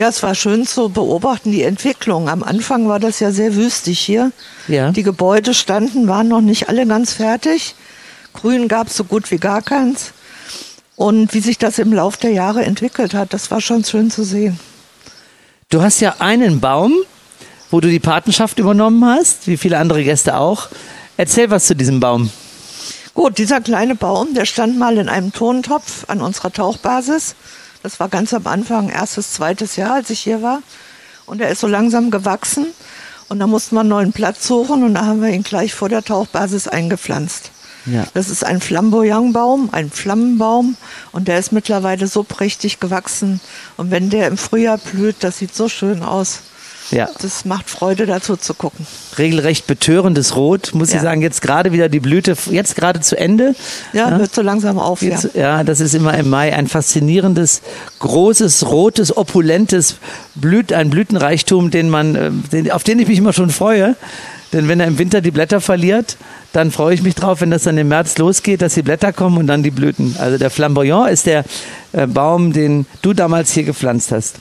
Ja, 0.01 0.08
es 0.08 0.24
war 0.24 0.34
schön 0.34 0.65
zu 0.65 0.89
beobachten, 0.89 1.51
die 1.51 1.62
Entwicklung. 1.62 2.27
Am 2.27 2.41
Anfang 2.41 2.89
war 2.89 3.00
das 3.00 3.20
ja 3.20 3.31
sehr 3.31 3.55
wüstig 3.55 4.00
hier. 4.00 4.31
Ja. 4.67 4.91
Die 4.91 5.03
Gebäude 5.03 5.53
standen, 5.53 6.08
waren 6.08 6.27
noch 6.27 6.41
nicht 6.41 6.70
alle 6.70 6.88
ganz 6.88 7.13
fertig. 7.13 7.75
Grün 8.34 8.67
gab 8.67 8.88
es 8.88 8.98
so 8.98 9.03
gut 9.03 9.29
wie 9.29 9.38
gar 9.38 9.62
keins. 9.62 10.13
Und 10.96 11.36
wie 11.36 11.39
sich 11.39 11.60
das 11.60 11.77
im 11.77 11.93
Lauf 11.93 12.17
der 12.17 12.31
Jahre 12.31 12.65
entwickelt 12.65 13.13
hat, 13.13 13.31
das 13.31 13.51
war 13.51 13.62
schon 13.62 13.84
schön 13.84 14.10
zu 14.10 14.24
sehen. 14.24 14.60
Du 15.70 15.84
hast 15.84 16.00
ja 16.00 16.15
einen 16.17 16.60
Baum, 16.62 16.95
wo 17.69 17.80
du 17.80 17.88
die 17.88 17.99
Patenschaft 17.99 18.58
übernommen 18.58 19.06
hast, 19.06 19.45
wie 19.45 19.58
viele 19.58 19.78
andere 19.78 20.04
Gäste 20.04 20.36
auch. 20.36 20.69
Erzähl 21.15 21.52
was 21.52 21.67
zu 21.67 21.75
diesem 21.75 21.99
Baum. 21.99 22.32
Gut, 23.13 23.38
dieser 23.38 23.62
kleine 23.62 23.93
Baum, 23.93 24.34
der 24.34 24.45
stand 24.45 24.80
mal 24.80 24.97
in 24.97 25.10
einem 25.10 25.32
Tontopf 25.32 26.06
an 26.08 26.21
unserer 26.21 26.52
Tauchbasis. 26.52 27.36
Das 27.84 28.00
war 28.00 28.10
ganz 28.10 28.34
am 28.34 28.48
Anfang, 28.48 28.89
erstes, 28.89 29.34
zweites 29.34 29.76
Jahr, 29.76 29.96
als 29.96 30.10
ich 30.10 30.20
hier 30.20 30.41
war. 30.41 30.62
Und 31.26 31.41
er 31.41 31.50
ist 31.50 31.62
so 31.62 31.67
langsam 31.67 32.12
gewachsen. 32.12 32.67
Und 33.30 33.39
da 33.39 33.48
mussten 33.48 33.76
wir 33.76 33.80
einen 33.80 33.89
neuen 33.89 34.12
Platz 34.12 34.46
suchen 34.46 34.84
und 34.84 34.96
da 34.96 35.06
haben 35.06 35.22
wir 35.22 35.30
ihn 35.30 35.44
gleich 35.44 35.74
vor 35.74 35.88
der 35.88 36.04
Tauchbasis 36.04 36.67
eingepflanzt. 36.67 37.52
Ja. 37.86 38.06
Das 38.13 38.30
ist 38.30 38.44
ein 38.44 38.60
Flamboyantbaum, 38.60 39.70
ein 39.72 39.89
Flammenbaum 39.89 40.76
und 41.13 41.28
der 41.30 41.39
ist 41.39 41.52
mittlerweile 41.52 42.08
so 42.08 42.24
prächtig 42.24 42.82
gewachsen. 42.82 43.39
Und 43.78 43.89
wenn 43.89 44.10
der 44.10 44.28
im 44.28 44.38
Frühjahr 44.38 44.78
blüht, 44.78 45.17
das 45.22 45.38
sieht 45.38 45.56
so 45.56 45.70
schön 45.70 46.04
aus. 46.04 46.41
Ja, 46.91 47.10
Das 47.21 47.45
macht 47.45 47.69
Freude, 47.69 48.06
dazu 48.06 48.36
zu 48.36 48.54
gucken. 48.54 48.86
regelrecht 49.17 49.65
betörendes 49.67 50.36
Rot, 50.36 50.71
muss 50.73 50.89
ich 50.89 50.95
Ja. 50.95 51.01
sagen. 51.01 51.21
Jetzt 51.21 51.41
gerade 51.41 51.71
wieder 51.71 51.89
die 51.89 51.99
Blüte, 51.99 52.36
jetzt 52.49 52.75
gerade 52.75 52.99
zu 53.01 53.17
Ende. 53.17 53.56
Ja, 53.93 54.10
hört 54.17 54.34
so 54.36 54.41
langsam 54.41 54.77
auf. 54.77 55.01
Ja. 55.01 55.10
Jetzt, 55.12 55.30
ja, 55.34 55.63
das 55.63 55.80
ist 55.80 55.95
immer 55.95 56.17
im 56.17 56.30
Mai 56.30 56.54
ein 56.54 56.67
faszinierendes, 56.67 57.62
großes, 57.99 58.67
rotes, 58.69 59.15
opulentes 59.15 59.95
Blüt, 60.36 60.73
ein 60.73 60.89
Blütenreichtum, 60.89 61.71
den 61.71 61.89
man, 61.89 62.15
äh, 62.15 62.32
den, 62.51 62.71
auf 62.71 62.84
den 62.84 62.99
ich 62.99 63.08
mich 63.08 63.17
immer 63.19 63.34
schon 63.34 63.49
freue. 63.49 63.95
Denn 64.54 64.67
wenn 64.67 64.82
er 64.82 64.88
im 64.88 64.97
Winter 64.99 65.21
die 65.21 65.32
Blätter 65.32 65.62
verliert, 65.62 66.17
dann 66.51 66.71
freue 66.71 66.93
ich 66.93 67.01
mich 67.01 67.15
drauf, 67.15 67.39
wenn 67.39 67.51
das 67.51 67.63
dann 67.63 67.77
im 67.77 67.88
März 67.88 68.17
losgeht, 68.17 68.62
dass 68.62 68.73
die 68.73 68.82
Blätter 68.82 69.13
kommen 69.13 69.38
und 69.38 69.47
dann 69.47 69.63
die 69.63 69.71
Blüten. 69.71 70.17
Also 70.19 70.38
der 70.38 70.49
Flamboyant 70.49 71.10
ist 71.10 71.25
der 71.25 71.45
äh, 71.93 72.06
Baum, 72.06 72.51
den 72.51 72.86
du 73.01 73.13
damals 73.13 73.54
hier 73.54 73.63
gepflanzt 73.63 74.12
hast. 74.12 74.36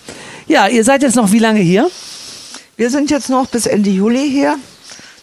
Ja, 0.49 0.67
ihr 0.67 0.83
seid 0.83 1.03
jetzt 1.03 1.15
noch 1.15 1.31
wie 1.31 1.39
lange 1.39 1.61
hier? 1.61 1.89
Wir 2.81 2.89
sind 2.89 3.11
jetzt 3.11 3.29
noch 3.29 3.47
bis 3.47 3.67
Ende 3.67 3.91
Juli 3.91 4.27
hier. 4.31 4.57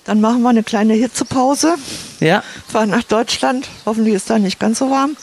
Dann 0.05 0.21
machen 0.21 0.43
wir 0.43 0.49
eine 0.49 0.61
kleine 0.61 0.93
Hitzepause, 0.93 1.73
Ja. 2.19 2.43
fahren 2.71 2.91
nach 2.91 3.01
Deutschland. 3.01 3.67
Hoffentlich 3.83 4.13
ist 4.13 4.29
da 4.29 4.37
nicht 4.37 4.59
ganz 4.59 4.77
so 4.77 4.91
warm. 4.91 5.17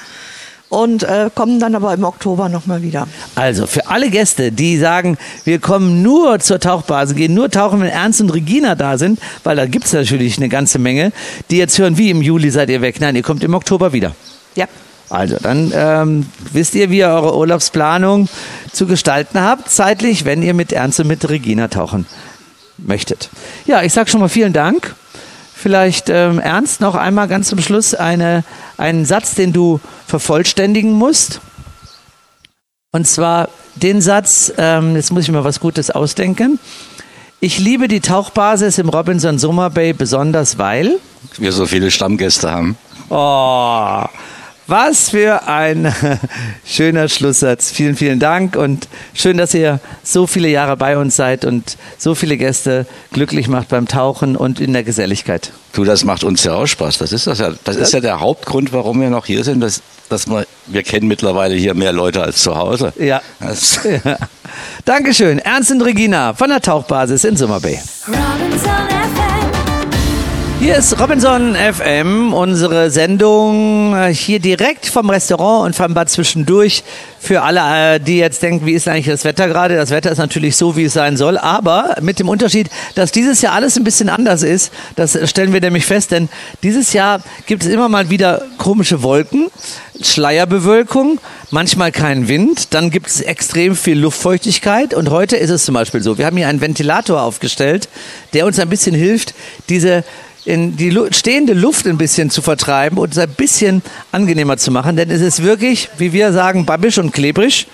Und 0.69 1.05
äh, 1.05 1.31
kommen 1.33 1.61
dann 1.61 1.77
aber 1.77 1.95
im 1.95 2.03
Oktober 2.03 2.49
nochmal 2.49 2.83
wieder. 2.83 3.07
Also 3.37 3.69
für 3.69 3.87
alle 3.87 4.11
Gäste, 4.11 4.51
die 4.51 4.79
sagen, 4.79 5.17
wir 5.45 5.61
kommen 5.61 6.03
nur 6.03 6.41
zur 6.41 6.59
Tauchbase, 6.59 7.15
gehen 7.15 7.35
nur 7.35 7.53
tauchen, 7.53 7.81
wenn 7.81 7.89
Ernst 7.89 8.21
und 8.21 8.31
Regina 8.31 8.75
da 8.75 8.99
sind, 8.99 9.21
weil 9.45 9.55
da 9.55 9.67
gibt's 9.67 9.93
natürlich 9.93 10.37
eine 10.37 10.49
ganze 10.49 10.81
Menge, 10.81 11.13
die 11.53 11.59
jetzt 11.59 11.79
hören, 11.79 11.99
wie 11.99 12.11
im 12.11 12.21
Juli 12.21 12.51
seid 12.51 12.69
ihr 12.69 12.81
weg. 12.81 12.97
Nein, 12.99 13.15
ihr 13.15 13.23
kommt 13.23 13.45
im 13.45 13.55
Oktober 13.55 13.93
wieder. 13.93 14.17
Ja. 14.57 14.67
Also, 15.11 15.37
dann 15.41 15.73
ähm, 15.75 16.27
wisst 16.53 16.75
ihr, 16.75 16.91
wie 16.91 16.99
ihr 16.99 17.09
eure 17.09 17.37
Urlaubsplanung 17.37 18.29
zu 18.73 18.87
gestalten 18.87 19.41
habt, 19.41 19.71
zeitlich, 19.71 20.25
wenn 20.25 20.43
ihr 20.43 20.55
mit 20.55 20.73
Ernst 20.73 21.01
und 21.01 21.07
mit 21.07 21.29
Regina 21.29 21.69
tauchen 21.69 22.07
möchtet. 22.79 23.31
Ja, 23.67 23.83
ich 23.83 23.93
sag 23.93 24.09
schon 24.09 24.21
mal 24.21 24.29
vielen 24.29 24.53
Dank. 24.53 24.95
Vielleicht 25.55 26.11
ähm, 26.11 26.41
Ernst 26.41 26.81
noch 26.81 26.95
einmal 26.95 27.29
ganz 27.29 27.49
zum 27.49 27.61
Schluss 27.61 27.95
eine, 27.95 28.45
einen 28.77 29.05
Satz, 29.05 29.35
den 29.35 29.53
du 29.53 29.81
vervollständigen 30.07 30.93
musst. 30.93 31.41
Und 32.91 33.07
zwar 33.07 33.49
den 33.77 34.01
Satz, 34.01 34.53
ähm, 34.57 34.97
jetzt 34.97 35.13
muss 35.13 35.25
ich 35.25 35.31
mir 35.31 35.45
was 35.45 35.61
Gutes 35.61 35.91
ausdenken. 35.91 36.59
Ich 37.41 37.59
liebe 37.59 37.89
die 37.89 38.01
Tauchbasis 38.01 38.79
im 38.79 38.89
Robinson 38.89 39.39
Summer 39.39 39.71
Bay 39.71 39.93
besonders, 39.93 40.59
weil. 40.59 40.99
wir 41.37 41.53
so 41.53 41.67
viele 41.67 41.91
Stammgäste 41.91 42.51
haben. 42.51 42.77
Oh, 43.11 44.05
was 44.67 45.11
für 45.11 45.47
ein 45.47 45.95
schöner 46.65 47.09
Schlusssatz. 47.09 47.71
Vielen, 47.71 47.97
vielen 47.97 48.19
Dank 48.19 48.57
und 48.57 48.89
schön, 49.15 49.37
dass 49.37 49.55
ihr 49.55 49.81
so 50.03 50.27
viele 50.27 50.49
Jahre 50.49 50.77
bei 50.77 50.97
uns 50.97 51.17
seid 51.17 51.45
und 51.45 51.77
so 51.99 52.15
viele 52.15 52.37
Gäste 52.37 52.87
glücklich 53.13 53.49
macht 53.49 53.69
beim 53.69 53.89
Tauchen 53.89 54.37
und 54.37 54.61
in 54.61 54.73
der 54.73 54.83
Geselligkeit. 54.83 55.53
Du, 55.73 55.85
das 55.85 56.05
macht 56.05 56.25
uns 56.25 56.45
ja 56.45 56.55
auch 56.55 56.67
Spaß. 56.67 56.99
Das 56.99 57.13
ist 57.13 57.27
das 57.27 57.41
ja. 57.41 57.53
Das 57.65 57.77
ist 57.77 57.93
ja 57.93 58.01
der 58.01 58.21
Hauptgrund, 58.21 58.73
warum 58.73 59.01
wir 59.01 59.11
noch 59.11 59.27
hier 59.27 59.43
sind. 59.43 59.61
Dass, 59.61 59.83
dass 60.09 60.29
wir, 60.29 60.47
wir 60.67 60.83
kennen 60.83 61.09
mittlerweile 61.09 61.55
hier 61.55 61.75
mehr 61.75 61.93
Leute 61.93 62.23
als 62.23 62.39
zu 62.39 62.57
Hause. 62.57 62.93
Ja. 62.99 63.21
Das, 63.41 63.81
ja. 64.05 64.17
Dankeschön. 64.85 65.39
Ernst 65.39 65.71
und 65.73 65.83
Regina 65.83 66.35
von 66.35 66.49
der 66.49 66.61
Tauchbasis 66.61 67.25
in 67.25 67.37
Summer 67.37 67.61
Bay. 67.61 67.79
Robinson 68.07 68.71
FM. 68.71 69.34
Hier 70.65 70.77
ist 70.77 70.99
Robinson 70.99 71.55
FM, 71.57 72.33
unsere 72.33 72.91
Sendung 72.91 73.95
äh, 73.95 74.15
hier 74.15 74.39
direkt 74.39 74.87
vom 74.87 75.11
Restaurant 75.11 75.67
und 75.67 75.77
vom 75.77 75.93
Bad 75.93 76.09
zwischendurch. 76.09 76.83
Für 77.21 77.43
alle, 77.43 77.97
äh, 77.97 78.01
die 78.01 78.17
jetzt 78.17 78.43
denken, 78.43 78.65
wie 78.65 78.73
ist 78.73 78.89
eigentlich 78.89 79.05
das 79.05 79.25
Wetter 79.25 79.47
gerade? 79.47 79.77
Das 79.77 79.91
Wetter 79.91 80.11
ist 80.11 80.17
natürlich 80.17 80.57
so, 80.57 80.75
wie 80.75 80.85
es 80.85 80.95
sein 80.95 81.19
soll, 81.19 81.37
aber 81.37 81.97
mit 82.01 82.19
dem 82.19 82.31
Unterschied, 82.31 82.71
dass 82.95 83.13
dieses 83.13 83.43
Jahr 83.43 83.53
alles 83.53 83.77
ein 83.77 83.85
bisschen 83.85 84.09
anders 84.09 84.43
ist. 84.43 84.73
Das 84.97 85.19
stellen 85.29 85.53
wir 85.53 85.61
nämlich 85.61 85.85
fest, 85.85 86.13
denn 86.13 86.31
dieses 86.63 86.95
Jahr 86.95 87.21
gibt 87.45 87.63
es 87.63 87.69
immer 87.69 87.91
mal 87.91 88.09
wieder 88.09 88.41
komische 88.57 89.03
Wolken, 89.03 89.49
Schleierbewölkung, 90.01 91.21
manchmal 91.51 91.93
kein 91.93 92.27
Wind, 92.27 92.73
dann 92.73 92.91
gibt 92.91 93.09
es 93.09 93.21
extrem 93.21 93.77
viel 93.77 93.99
Luftfeuchtigkeit 93.99 94.95
und 94.95 95.11
heute 95.11 95.37
ist 95.37 95.51
es 95.51 95.67
zum 95.67 95.75
Beispiel 95.75 96.03
so, 96.03 96.17
wir 96.17 96.25
haben 96.25 96.39
hier 96.39 96.49
einen 96.49 96.63
Ventilator 96.63 97.21
aufgestellt, 97.21 97.91
der 98.33 98.47
uns 98.47 98.59
ein 98.59 98.71
bisschen 98.71 98.95
hilft, 98.95 99.35
diese 99.69 100.05
in 100.45 100.77
die 100.77 100.91
Lu 100.91 101.07
stehende 101.11 101.55
Luft 101.55 101.87
ein 101.87 101.99
bisschen 101.99 102.31
zu 102.31 102.43
vertreiben 102.43 102.99
und 102.99 103.13
es 103.13 103.19
ein 103.19 103.31
bisschen 103.31 103.83
angenehmer 104.13 104.57
zu 104.57 104.71
machen, 104.71 104.97
denn 104.97 105.11
es 105.11 105.21
ist 105.21 105.43
wirklich, 105.43 105.89
wie 105.99 106.13
wir 106.13 106.33
sagen, 106.33 106.67
babbisch 106.67 106.99
und 106.99 107.13
klebrig. 107.13 107.67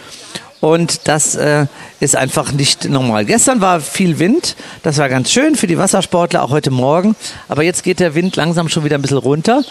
Und 0.61 1.09
das 1.09 1.37
äh, 1.37 1.67
ist 2.01 2.17
einfach 2.17 2.53
nicht 2.53 2.85
normal. 2.85 3.25
Gestern 3.25 3.63
war 3.63 3.81
viel 3.81 4.19
Wind, 4.19 4.57
das 4.83 4.99
war 4.99 5.09
ganz 5.09 5.31
schön 5.31 5.57
für 5.57 5.67
die 5.67 5.79
Wassersportler, 5.79 6.43
auch 6.43 6.51
heute 6.51 6.71
Morgen. 6.71 7.17
Aber 7.49 7.63
jetzt 7.63 7.83
geht 7.83 7.99
der 7.99 8.15
Wind 8.15 8.37
langsam 8.37 8.69
schon 8.69 8.85
wieder 8.85 8.97
ein 8.97 9.03
bisschen 9.03 9.17
runter. 9.17 9.63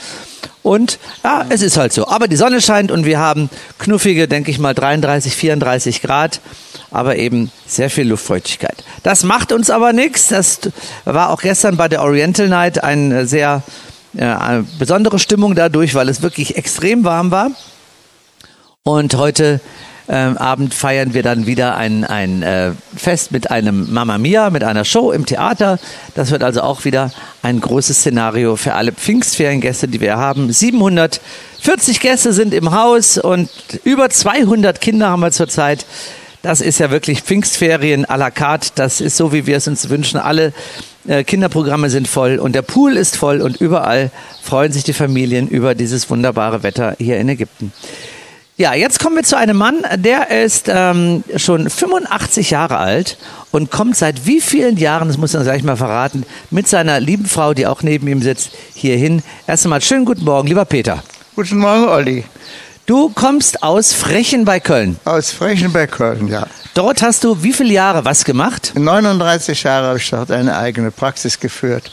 Und 0.63 0.97
ja, 1.23 1.45
es 1.49 1.61
ist 1.61 1.77
halt 1.77 1.93
so. 1.93 2.07
Aber 2.07 2.27
die 2.27 2.35
Sonne 2.35 2.59
scheint 2.59 2.91
und 2.91 3.05
wir 3.05 3.19
haben 3.19 3.51
knuffige, 3.77 4.27
denke 4.27 4.49
ich 4.49 4.57
mal, 4.57 4.73
33, 4.73 5.35
34 5.35 6.01
Grad, 6.01 6.41
aber 6.89 7.17
eben 7.17 7.51
sehr 7.67 7.91
viel 7.91 8.07
Luftfeuchtigkeit. 8.07 8.83
Das 9.03 9.23
macht 9.23 9.51
uns 9.51 9.69
aber 9.69 9.93
nichts. 9.93 10.27
Das 10.27 10.59
war 11.05 11.29
auch 11.29 11.41
gestern 11.41 11.77
bei 11.77 11.87
der 11.87 12.01
Oriental 12.01 12.49
Night 12.49 12.83
eine 12.83 13.25
sehr 13.25 13.63
äh, 14.15 14.23
eine 14.23 14.65
besondere 14.77 15.19
Stimmung 15.19 15.55
dadurch, 15.55 15.95
weil 15.95 16.09
es 16.09 16.21
wirklich 16.21 16.57
extrem 16.57 17.03
warm 17.03 17.31
war. 17.31 17.51
Und 18.83 19.15
heute 19.15 19.61
ähm, 20.07 20.37
Abend 20.37 20.73
feiern 20.73 21.13
wir 21.13 21.21
dann 21.21 21.45
wieder 21.45 21.77
ein, 21.77 22.03
ein 22.03 22.41
äh, 22.41 22.71
Fest 22.95 23.31
mit 23.31 23.51
einem 23.51 23.93
Mamma 23.93 24.17
Mia, 24.17 24.49
mit 24.49 24.63
einer 24.63 24.83
Show 24.83 25.11
im 25.11 25.27
Theater. 25.27 25.77
Das 26.15 26.31
wird 26.31 26.41
also 26.43 26.61
auch 26.61 26.83
wieder 26.83 27.11
ein 27.43 27.61
großes 27.61 27.99
Szenario 27.99 28.55
für 28.55 28.73
alle 28.73 28.91
Pfingstferiengäste, 28.91 29.87
die 29.87 30.01
wir 30.01 30.17
haben. 30.17 30.51
740 30.51 31.99
Gäste 31.99 32.33
sind 32.33 32.55
im 32.55 32.71
Haus 32.71 33.19
und 33.19 33.49
über 33.83 34.09
200 34.09 34.81
Kinder 34.81 35.09
haben 35.09 35.19
wir 35.19 35.31
zurzeit. 35.31 35.85
Das 36.41 36.61
ist 36.61 36.79
ja 36.79 36.89
wirklich 36.89 37.21
Pfingstferien 37.21 38.05
à 38.05 38.15
la 38.17 38.31
carte. 38.31 38.71
Das 38.75 39.01
ist 39.01 39.17
so, 39.17 39.33
wie 39.33 39.45
wir 39.45 39.57
es 39.57 39.67
uns 39.67 39.89
wünschen. 39.89 40.19
Alle 40.19 40.53
äh, 41.07 41.23
Kinderprogramme 41.23 41.89
sind 41.89 42.07
voll 42.07 42.39
und 42.39 42.53
der 42.53 42.61
Pool 42.61 42.95
ist 42.95 43.17
voll 43.17 43.41
und 43.41 43.59
überall 43.59 44.09
freuen 44.41 44.71
sich 44.71 44.83
die 44.83 44.93
Familien 44.93 45.49
über 45.49 45.75
dieses 45.75 46.09
wunderbare 46.09 46.63
Wetter 46.63 46.95
hier 46.97 47.17
in 47.17 47.27
Ägypten. 47.27 47.73
Ja, 48.55 48.73
jetzt 48.73 48.99
kommen 48.99 49.15
wir 49.15 49.23
zu 49.23 49.37
einem 49.37 49.55
Mann, 49.55 49.83
der 49.95 50.31
ist 50.43 50.65
ähm, 50.67 51.23
schon 51.37 51.69
85 51.69 52.49
Jahre 52.51 52.77
alt 52.77 53.17
und 53.51 53.71
kommt 53.71 53.95
seit 53.95 54.25
wie 54.25 54.41
vielen 54.41 54.75
Jahren, 54.75 55.07
das 55.07 55.17
muss 55.17 55.33
er 55.33 55.43
gleich 55.43 55.63
mal 55.63 55.77
verraten, 55.77 56.25
mit 56.51 56.67
seiner 56.67 56.99
lieben 56.99 57.25
Frau, 57.25 57.53
die 57.53 57.67
auch 57.67 57.83
neben 57.83 58.07
ihm 58.07 58.21
sitzt, 58.21 58.51
hierhin. 58.73 59.23
Erst 59.47 59.65
einmal 59.65 59.81
schönen 59.81 60.03
guten 60.03 60.25
Morgen, 60.25 60.49
lieber 60.49 60.65
Peter. 60.65 61.01
Guten 61.37 61.59
Morgen, 61.59 61.87
Olli. 61.87 62.25
Du 62.89 63.09
kommst 63.09 63.61
aus 63.61 63.93
Frechen 63.93 64.45
bei 64.45 64.59
Köln. 64.59 64.97
Aus 65.05 65.29
Frechen 65.29 65.71
bei 65.71 65.85
Köln, 65.85 66.27
ja. 66.27 66.47
Dort 66.73 67.03
hast 67.03 67.23
du 67.23 67.43
wie 67.43 67.53
viele 67.53 67.71
Jahre 67.71 68.03
was 68.03 68.25
gemacht? 68.25 68.71
39 68.73 69.61
Jahre 69.61 69.89
habe 69.89 69.99
ich 69.99 70.09
dort 70.09 70.31
eine 70.31 70.57
eigene 70.57 70.89
Praxis 70.89 71.39
geführt. 71.39 71.91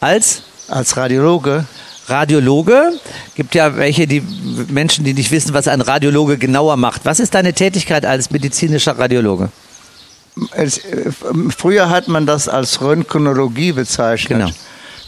Als? 0.00 0.40
Als 0.68 0.96
Radiologe. 0.96 1.66
Radiologe. 2.06 2.92
Gibt 3.34 3.54
ja 3.54 3.76
welche, 3.76 4.06
die 4.06 4.22
Menschen, 4.68 5.04
die 5.04 5.12
nicht 5.12 5.30
wissen, 5.30 5.52
was 5.52 5.68
ein 5.68 5.82
Radiologe 5.82 6.38
genauer 6.38 6.78
macht. 6.78 7.04
Was 7.04 7.20
ist 7.20 7.34
deine 7.34 7.52
Tätigkeit 7.52 8.06
als 8.06 8.30
medizinischer 8.30 8.98
Radiologe? 8.98 9.50
Es, 10.52 10.78
äh, 10.78 11.10
früher 11.54 11.90
hat 11.90 12.08
man 12.08 12.24
das 12.24 12.48
als 12.48 12.80
Röntgenologie 12.80 13.72
bezeichnet. 13.72 14.38
Genau. 14.38 14.52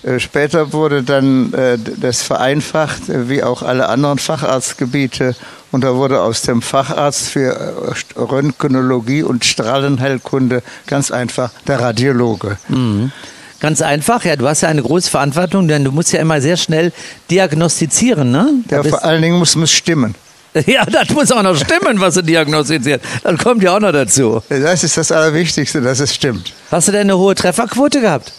Äh, 0.02 0.20
Später 0.20 0.72
wurde 0.72 1.02
dann 1.02 1.52
äh, 1.54 1.78
das 1.78 2.22
vereinfacht, 2.22 3.08
äh, 3.08 3.28
wie 3.28 3.42
auch 3.42 3.62
alle 3.62 3.88
anderen 3.88 4.18
Facharztgebiete. 4.18 5.34
Und 5.70 5.84
da 5.84 5.94
wurde 5.94 6.20
aus 6.20 6.42
dem 6.42 6.60
Facharzt 6.60 7.28
für 7.30 7.94
Röntgenologie 8.14 9.22
und 9.22 9.44
Strahlenheilkunde 9.44 10.62
ganz 10.86 11.10
einfach 11.10 11.50
der 11.66 11.80
Radiologe. 11.80 12.58
Ganz 13.58 13.80
einfach, 13.80 14.22
ja, 14.26 14.36
du 14.36 14.46
hast 14.46 14.60
ja 14.60 14.68
eine 14.68 14.82
große 14.82 15.08
Verantwortung, 15.08 15.68
denn 15.68 15.82
du 15.82 15.90
musst 15.90 16.12
ja 16.12 16.20
immer 16.20 16.42
sehr 16.42 16.58
schnell 16.58 16.92
diagnostizieren, 17.30 18.30
ne? 18.30 18.52
Ja, 18.70 18.82
vor 18.82 19.02
allen 19.02 19.22
Dingen 19.22 19.38
muss 19.38 19.56
es 19.56 19.72
stimmen. 19.72 20.14
ja, 20.66 20.84
das 20.84 21.08
muss 21.08 21.32
auch 21.32 21.42
noch 21.42 21.56
stimmen, 21.56 21.98
was 22.00 22.14
du 22.14 22.22
diagnostizierst. 22.22 23.02
Das 23.22 23.38
kommt 23.38 23.62
ja 23.62 23.74
auch 23.74 23.80
noch 23.80 23.92
dazu. 23.92 24.42
Das 24.50 24.84
ist 24.84 24.98
das 24.98 25.10
Allerwichtigste, 25.10 25.80
dass 25.80 26.00
es 26.00 26.14
stimmt. 26.14 26.52
Hast 26.70 26.88
du 26.88 26.92
denn 26.92 27.02
eine 27.02 27.16
hohe 27.16 27.34
Trefferquote 27.34 28.02
gehabt? 28.02 28.32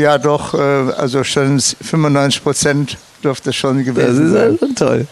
Ja, 0.00 0.18
doch, 0.18 0.54
äh, 0.54 0.58
also 0.58 1.22
schon 1.24 1.60
95 1.60 2.42
Prozent 2.42 2.96
dürfte 3.22 3.52
schon 3.52 3.78
Das 3.78 3.86
gewesen 3.94 4.26
ist 4.28 4.34
ja 4.34 4.40
sein. 4.48 4.58
schon 4.58 4.74
toll. 4.74 5.06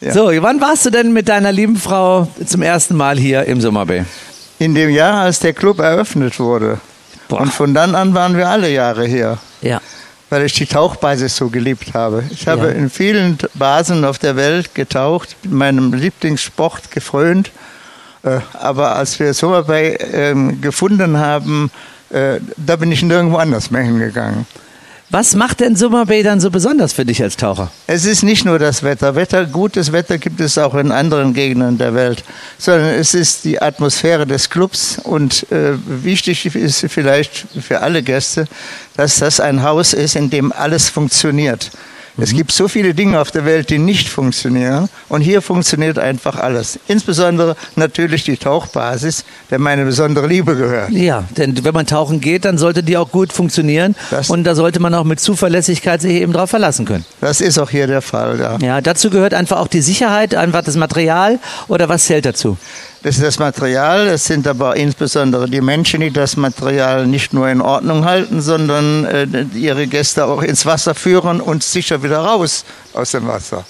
Ja. 0.00 0.12
So, 0.12 0.26
wann 0.42 0.60
warst 0.60 0.86
du 0.86 0.90
denn 0.90 1.12
mit 1.12 1.28
deiner 1.28 1.52
lieben 1.52 1.76
Frau 1.76 2.28
zum 2.44 2.62
ersten 2.62 2.96
Mal 2.96 3.18
hier 3.18 3.44
im 3.44 3.60
Sommerbay? 3.60 4.04
In 4.58 4.74
dem 4.74 4.90
Jahr, 4.90 5.22
als 5.22 5.40
der 5.40 5.52
Club 5.52 5.80
eröffnet 5.80 6.38
wurde. 6.38 6.78
Boah. 7.28 7.40
Und 7.40 7.52
von 7.52 7.74
dann 7.74 7.94
an 7.94 8.14
waren 8.14 8.36
wir 8.36 8.48
alle 8.48 8.70
Jahre 8.70 9.06
hier, 9.06 9.38
Ja. 9.60 9.80
weil 10.30 10.44
ich 10.44 10.52
die 10.54 10.66
Tauchbasis 10.66 11.36
so 11.36 11.48
geliebt 11.48 11.94
habe. 11.94 12.22
Ich 12.30 12.46
habe 12.46 12.68
Ja. 12.68 12.72
in 12.74 12.90
vielen 12.90 13.38
Basen 13.54 14.04
auf 14.04 14.18
der 14.18 14.36
Welt 14.36 14.74
getaucht, 14.74 15.36
meinem 15.48 15.92
Lieblingssport 15.92 16.90
gefrönt. 16.90 17.50
Äh, 18.24 18.38
aber 18.54 18.94
als 18.96 19.18
wir 19.18 19.34
Sommerbay 19.34 19.96
ähm, 20.12 20.60
gefunden 20.60 21.18
haben, 21.18 21.70
äh, 22.12 22.40
da 22.56 22.76
bin 22.76 22.92
ich 22.92 23.02
nirgendwo 23.02 23.36
anders 23.36 23.70
mehr 23.70 23.82
hingegangen. 23.82 24.46
Was 25.12 25.34
macht 25.34 25.60
denn 25.60 25.76
Sommerbay 25.76 26.22
dann 26.22 26.40
so 26.40 26.50
besonders 26.50 26.94
für 26.94 27.04
dich 27.04 27.22
als 27.22 27.36
Taucher? 27.36 27.70
Es 27.86 28.06
ist 28.06 28.22
nicht 28.22 28.46
nur 28.46 28.58
das 28.58 28.82
Wetter. 28.82 29.14
Wetter, 29.14 29.44
gutes 29.44 29.92
Wetter 29.92 30.16
gibt 30.16 30.40
es 30.40 30.56
auch 30.56 30.74
in 30.74 30.90
anderen 30.90 31.34
Gegenden 31.34 31.76
der 31.76 31.94
Welt, 31.94 32.24
sondern 32.56 32.94
es 32.94 33.12
ist 33.12 33.44
die 33.44 33.60
Atmosphäre 33.60 34.26
des 34.26 34.48
Clubs 34.48 34.98
und 34.98 35.52
äh, 35.52 35.74
wichtig 35.86 36.46
ist 36.56 36.86
vielleicht 36.88 37.46
für 37.60 37.80
alle 37.80 38.02
Gäste, 38.02 38.48
dass 38.96 39.18
das 39.18 39.38
ein 39.38 39.62
Haus 39.62 39.92
ist, 39.92 40.16
in 40.16 40.30
dem 40.30 40.50
alles 40.50 40.88
funktioniert. 40.88 41.70
Es 42.18 42.32
gibt 42.32 42.52
so 42.52 42.68
viele 42.68 42.92
Dinge 42.92 43.18
auf 43.20 43.30
der 43.30 43.44
Welt, 43.46 43.70
die 43.70 43.78
nicht 43.78 44.08
funktionieren 44.08 44.88
und 45.08 45.22
hier 45.22 45.40
funktioniert 45.40 45.98
einfach 45.98 46.36
alles. 46.36 46.78
Insbesondere 46.86 47.56
natürlich 47.74 48.24
die 48.24 48.36
Tauchbasis, 48.36 49.24
der 49.50 49.58
meine 49.58 49.84
besondere 49.84 50.26
Liebe 50.26 50.54
gehört. 50.54 50.90
Ja, 50.90 51.24
denn 51.36 51.64
wenn 51.64 51.72
man 51.72 51.86
tauchen 51.86 52.20
geht, 52.20 52.44
dann 52.44 52.58
sollte 52.58 52.82
die 52.82 52.96
auch 52.98 53.10
gut 53.10 53.32
funktionieren 53.32 53.94
Das- 54.10 54.28
und 54.28 54.44
da 54.44 54.54
sollte 54.54 54.78
man 54.78 54.94
auch 54.94 55.04
mit 55.04 55.20
Zuverlässigkeit 55.20 56.02
sich 56.02 56.12
eben 56.12 56.32
drauf 56.34 56.50
verlassen 56.50 56.84
können. 56.84 57.04
Das 57.20 57.40
ist 57.40 57.58
auch 57.58 57.70
hier 57.70 57.86
der 57.86 58.02
Fall. 58.02 58.38
Ja. 58.38 58.58
Ja, 58.60 58.80
dazu 58.82 59.08
gehört 59.08 59.32
einfach 59.32 59.58
auch 59.58 59.68
die 59.68 59.80
Sicherheit, 59.82 60.34
einfach 60.34 60.62
das 60.62 60.76
Material 60.76 61.38
oder 61.68 61.88
was 61.88 62.04
zählt 62.04 62.26
dazu? 62.26 62.58
Das 63.02 63.16
ist 63.16 63.24
das 63.24 63.38
Material, 63.40 64.06
es 64.06 64.26
sind 64.26 64.46
aber 64.46 64.76
insbesondere 64.76 65.50
die 65.50 65.60
Menschen, 65.60 66.02
die 66.02 66.12
das 66.12 66.36
Material 66.36 67.04
nicht 67.04 67.32
nur 67.32 67.48
in 67.48 67.60
Ordnung 67.60 68.04
halten, 68.04 68.40
sondern 68.40 69.04
äh, 69.04 69.26
ihre 69.54 69.88
Gäste 69.88 70.24
auch 70.24 70.40
ins 70.40 70.64
Wasser 70.66 70.94
führen 70.94 71.40
und 71.40 71.64
sicher 71.64 72.04
wieder 72.04 72.18
raus 72.18 72.64
aus 72.94 73.10
dem 73.10 73.26
Wasser. 73.26 73.64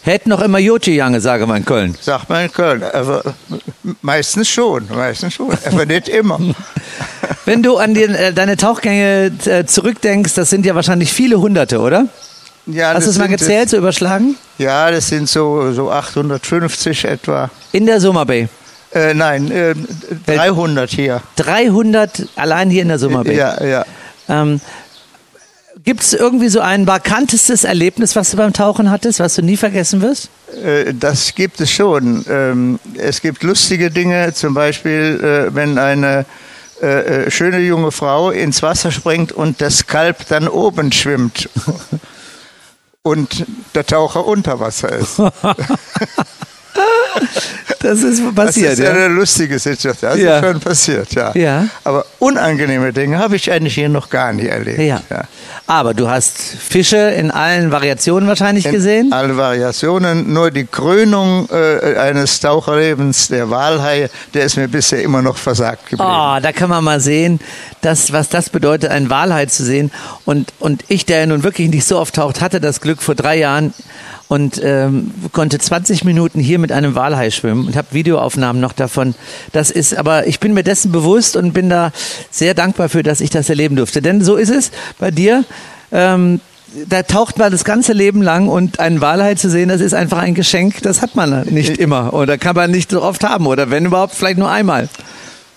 Hätten 0.00 0.30
noch 0.30 0.40
immer 0.40 0.58
Jochi 0.58 0.94
Jange, 0.94 1.20
sage 1.20 1.46
man 1.46 1.58
in 1.58 1.64
Köln. 1.66 1.94
Sagt 2.00 2.30
man 2.30 2.46
in 2.46 2.52
Köln. 2.52 2.82
Aber 2.82 3.22
meistens 4.00 4.48
schon, 4.48 4.88
meistens 4.94 5.34
schon, 5.34 5.50
aber 5.66 5.84
nicht 5.84 6.08
immer. 6.08 6.40
Wenn 7.44 7.62
du 7.62 7.76
an 7.76 7.92
den, 7.92 8.14
äh, 8.14 8.32
deine 8.32 8.56
Tauchgänge 8.56 9.30
äh, 9.44 9.66
zurückdenkst, 9.66 10.32
das 10.34 10.48
sind 10.48 10.64
ja 10.64 10.74
wahrscheinlich 10.74 11.12
viele 11.12 11.38
Hunderte, 11.38 11.80
oder? 11.80 12.06
Ja, 12.70 12.92
Hast 12.94 13.06
du 13.06 13.10
es 13.10 13.18
mal 13.18 13.28
gezählt, 13.28 13.70
so 13.70 13.76
überschlagen? 13.78 14.36
Ja, 14.58 14.90
das 14.90 15.08
sind 15.08 15.28
so, 15.28 15.72
so 15.72 15.90
850 15.90 17.04
etwa. 17.06 17.50
In 17.72 17.86
der 17.86 18.00
Sommerbay. 18.00 18.48
Äh, 18.92 19.14
nein, 19.14 19.50
äh, 19.50 19.74
300 20.26 20.90
hier. 20.90 21.22
300 21.36 22.26
allein 22.36 22.70
hier 22.70 22.82
in 22.82 22.88
der 22.88 22.98
Sommerbay. 22.98 23.36
Ja, 23.36 23.62
ja. 23.64 23.84
Ähm, 24.28 24.60
Gibt 25.84 26.02
es 26.02 26.12
irgendwie 26.12 26.48
so 26.48 26.60
ein 26.60 26.84
markantestes 26.84 27.64
Erlebnis, 27.64 28.16
was 28.16 28.30
du 28.32 28.36
beim 28.36 28.52
Tauchen 28.52 28.90
hattest, 28.90 29.20
was 29.20 29.34
du 29.36 29.42
nie 29.42 29.56
vergessen 29.56 30.02
wirst? 30.02 30.28
Äh, 30.62 30.92
Das 30.92 31.34
gibt 31.34 31.60
es 31.60 31.70
schon. 31.70 32.24
Ähm, 32.28 32.78
Es 32.98 33.20
gibt 33.22 33.42
lustige 33.42 33.90
Dinge, 33.90 34.34
zum 34.34 34.52
Beispiel, 34.54 35.46
äh, 35.50 35.54
wenn 35.54 35.78
eine 35.78 36.26
äh, 36.80 37.30
schöne 37.30 37.60
junge 37.60 37.92
Frau 37.92 38.30
ins 38.30 38.62
Wasser 38.62 38.90
springt 38.92 39.32
und 39.32 39.60
das 39.60 39.86
Kalb 39.86 40.26
dann 40.28 40.46
oben 40.48 40.92
schwimmt 40.92 41.48
und 43.02 43.46
der 43.74 43.86
Taucher 43.86 44.24
unter 44.26 44.60
Wasser 44.60 44.90
ist. 44.92 45.20
Das 47.80 48.02
ist 48.02 48.22
Das 48.24 48.34
passiert, 48.34 48.72
ist 48.74 48.78
ja. 48.80 48.90
eine 48.90 49.08
lustige 49.08 49.58
Situation. 49.58 50.10
Das 50.12 50.18
Ja. 50.20 50.38
ist 50.38 50.44
schon 50.46 50.60
passiert, 50.60 51.12
ja. 51.14 51.32
Ja. 51.34 51.68
Aber 51.84 52.04
unangenehme 52.18 52.92
Dinge 52.92 53.18
habe 53.18 53.36
ich 53.36 53.50
eigentlich 53.50 53.74
hier 53.74 53.88
noch 53.88 54.10
gar 54.10 54.32
nicht 54.32 54.48
erlebt. 54.48 54.78
Ja. 54.80 55.00
Aber 55.66 55.94
du 55.94 56.08
hast 56.08 56.38
Fische 56.38 56.96
in 56.96 57.30
allen 57.30 57.70
Variationen 57.70 58.28
wahrscheinlich 58.28 58.66
In 58.66 58.72
gesehen. 58.72 59.12
Alle 59.12 59.36
Variationen, 59.36 60.32
nur 60.32 60.50
die 60.50 60.64
Krönung 60.64 61.48
äh, 61.50 61.96
eines 61.96 62.40
Taucherlebens, 62.40 63.28
der 63.28 63.50
Walhai, 63.50 64.10
der 64.34 64.44
ist 64.44 64.56
mir 64.56 64.68
bisher 64.68 65.02
immer 65.02 65.22
noch 65.22 65.36
versagt 65.36 65.90
geblieben. 65.90 66.10
Oh, 66.10 66.38
da 66.40 66.52
kann 66.52 66.70
man 66.70 66.82
mal 66.82 67.00
sehen, 67.00 67.40
dass, 67.82 68.12
was 68.12 68.28
das 68.28 68.50
bedeutet, 68.50 68.90
einen 68.90 69.10
Walhai 69.10 69.46
zu 69.46 69.64
sehen. 69.64 69.90
Und, 70.24 70.52
und 70.58 70.84
ich, 70.88 71.06
der 71.06 71.20
ja 71.20 71.26
nun 71.26 71.42
wirklich 71.42 71.68
nicht 71.68 71.84
so 71.84 71.98
oft 71.98 72.14
taucht, 72.14 72.40
hatte 72.40 72.60
das 72.60 72.80
Glück 72.80 73.02
vor 73.02 73.14
drei 73.14 73.36
Jahren 73.36 73.74
und 74.28 74.60
ähm, 74.62 75.10
konnte 75.32 75.58
20 75.58 76.04
Minuten 76.04 76.38
hier 76.38 76.58
mit 76.58 76.70
einem 76.70 76.94
Walhai 76.94 77.30
schwimmen 77.30 77.66
und 77.66 77.76
habe 77.76 77.88
Videoaufnahmen 77.92 78.60
noch 78.60 78.74
davon. 78.74 79.14
Das 79.52 79.70
ist, 79.70 79.96
aber 79.96 80.26
ich 80.26 80.38
bin 80.38 80.52
mir 80.52 80.62
dessen 80.62 80.92
bewusst 80.92 81.34
und 81.34 81.52
bin 81.52 81.70
da 81.70 81.92
sehr 82.30 82.54
dankbar 82.54 82.88
für, 82.88 83.02
dass 83.02 83.20
ich 83.20 83.30
das 83.30 83.48
erleben 83.48 83.76
durfte. 83.76 84.02
Denn 84.02 84.22
so 84.22 84.36
ist 84.36 84.50
es 84.50 84.70
bei 84.98 85.10
dir. 85.10 85.44
Ähm, 85.92 86.40
da 86.88 87.02
taucht 87.02 87.38
man 87.38 87.50
das 87.50 87.64
ganze 87.64 87.92
Leben 87.92 88.20
lang 88.20 88.48
und 88.48 88.78
einen 88.78 89.00
Walhai 89.00 89.34
zu 89.34 89.48
sehen, 89.48 89.70
das 89.70 89.80
ist 89.80 89.94
einfach 89.94 90.18
ein 90.18 90.34
Geschenk, 90.34 90.82
das 90.82 91.00
hat 91.00 91.16
man 91.16 91.46
nicht 91.48 91.78
immer 91.78 92.12
oder 92.12 92.36
kann 92.36 92.54
man 92.54 92.70
nicht 92.70 92.90
so 92.90 93.02
oft 93.02 93.24
haben 93.24 93.46
oder 93.46 93.70
wenn 93.70 93.86
überhaupt 93.86 94.14
vielleicht 94.14 94.38
nur 94.38 94.50
einmal. 94.50 94.88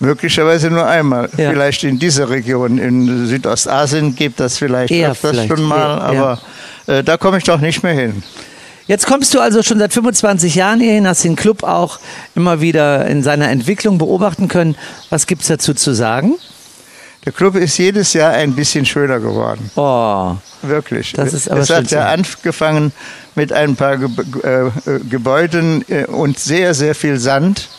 Möglicherweise 0.00 0.68
nur 0.68 0.86
einmal. 0.86 1.28
Ja. 1.36 1.50
Vielleicht 1.50 1.84
in 1.84 1.98
dieser 1.98 2.28
Region. 2.28 2.78
In 2.78 3.26
Südostasien 3.26 4.16
gibt 4.16 4.40
das 4.40 4.58
vielleicht 4.58 4.90
Eher 4.90 5.12
öfters 5.12 5.30
vielleicht, 5.30 5.48
schon 5.48 5.62
mal, 5.62 5.78
ja, 5.78 6.12
ja. 6.12 6.20
aber 6.20 6.40
äh, 6.86 7.04
da 7.04 7.16
komme 7.16 7.38
ich 7.38 7.44
doch 7.44 7.60
nicht 7.60 7.84
mehr 7.84 7.92
hin. 7.92 8.22
Jetzt 8.92 9.06
kommst 9.06 9.32
du 9.32 9.40
also 9.40 9.62
schon 9.62 9.78
seit 9.78 9.90
25 9.90 10.54
Jahren 10.54 10.78
hierhin, 10.78 11.08
hast 11.08 11.24
den 11.24 11.34
Club 11.34 11.62
auch 11.62 11.98
immer 12.34 12.60
wieder 12.60 13.06
in 13.06 13.22
seiner 13.22 13.48
Entwicklung 13.48 13.96
beobachten 13.96 14.48
können. 14.48 14.76
Was 15.08 15.26
gibt's 15.26 15.46
dazu 15.46 15.72
zu 15.72 15.94
sagen? 15.94 16.34
Der 17.24 17.32
Club 17.32 17.56
ist 17.56 17.78
jedes 17.78 18.12
Jahr 18.12 18.32
ein 18.32 18.54
bisschen 18.54 18.84
schöner 18.84 19.18
geworden. 19.18 19.70
Oh, 19.76 20.36
Wirklich. 20.60 21.14
Das 21.14 21.32
ist 21.32 21.50
aber 21.50 21.60
es 21.60 21.70
hat 21.70 21.90
ja 21.90 22.10
angefangen 22.10 22.92
mit 23.34 23.50
ein 23.50 23.76
paar 23.76 23.96
Ge 23.96 24.10
äh, 24.44 24.66
äh, 24.66 24.98
Gebäuden 25.08 25.86
äh, 25.88 26.04
und 26.04 26.38
sehr, 26.38 26.74
sehr 26.74 26.94
viel 26.94 27.18
Sand 27.18 27.70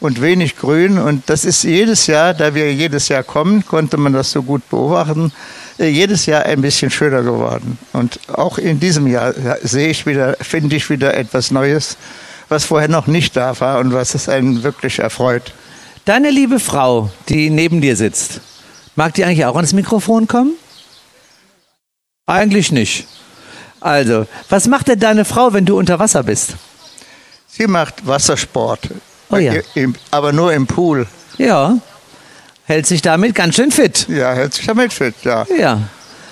und 0.00 0.22
wenig 0.22 0.56
Grün. 0.56 0.98
Und 0.98 1.28
das 1.28 1.44
ist 1.44 1.64
jedes 1.64 2.06
Jahr, 2.06 2.32
da 2.32 2.54
wir 2.54 2.72
jedes 2.72 3.08
Jahr 3.08 3.24
kommen, 3.24 3.66
konnte 3.66 3.98
man 3.98 4.14
das 4.14 4.30
so 4.30 4.42
gut 4.42 4.66
beobachten, 4.70 5.32
jedes 5.78 6.26
Jahr 6.26 6.44
ein 6.44 6.60
bisschen 6.60 6.90
schöner 6.90 7.22
geworden. 7.22 7.78
Und 7.92 8.18
auch 8.28 8.58
in 8.58 8.78
diesem 8.80 9.06
Jahr 9.06 9.36
ja, 9.38 9.56
sehe 9.62 9.88
ich 9.88 10.06
wieder, 10.06 10.36
finde 10.40 10.76
ich 10.76 10.90
wieder 10.90 11.14
etwas 11.14 11.50
Neues, 11.50 11.96
was 12.48 12.64
vorher 12.64 12.88
noch 12.88 13.06
nicht 13.06 13.36
da 13.36 13.58
war 13.60 13.78
und 13.78 13.92
was 13.92 14.14
es 14.14 14.28
einen 14.28 14.62
wirklich 14.62 14.98
erfreut. 14.98 15.52
deine 16.04 16.30
liebe 16.30 16.60
Frau, 16.60 17.10
die 17.28 17.48
neben 17.50 17.80
dir 17.80 17.96
sitzt, 17.96 18.40
mag 18.96 19.14
die 19.14 19.24
eigentlich 19.24 19.44
auch 19.46 19.56
ans 19.56 19.72
Mikrofon 19.72 20.28
kommen? 20.28 20.52
Eigentlich 22.26 22.70
nicht. 22.72 23.06
Also, 23.80 24.26
was 24.48 24.68
macht 24.68 24.88
denn 24.88 25.00
deine 25.00 25.24
Frau, 25.24 25.52
wenn 25.52 25.64
du 25.64 25.76
unter 25.78 25.98
Wasser 25.98 26.22
bist? 26.22 26.54
Sie 27.48 27.66
macht 27.66 28.06
Wassersport, 28.06 28.88
Oh 29.28 29.36
ja. 29.38 29.54
Äh, 29.74 29.88
aber 30.10 30.32
nur 30.32 30.52
im 30.52 30.66
Pool. 30.66 31.06
Ja, 31.38 31.78
hält 32.72 32.86
sich 32.86 33.02
damit 33.02 33.34
ganz 33.34 33.54
schön 33.54 33.70
fit. 33.70 34.06
Ja, 34.08 34.32
hält 34.32 34.54
sich 34.54 34.66
damit 34.66 34.92
fit, 34.92 35.14
ja. 35.22 35.46
Ja. 35.58 35.80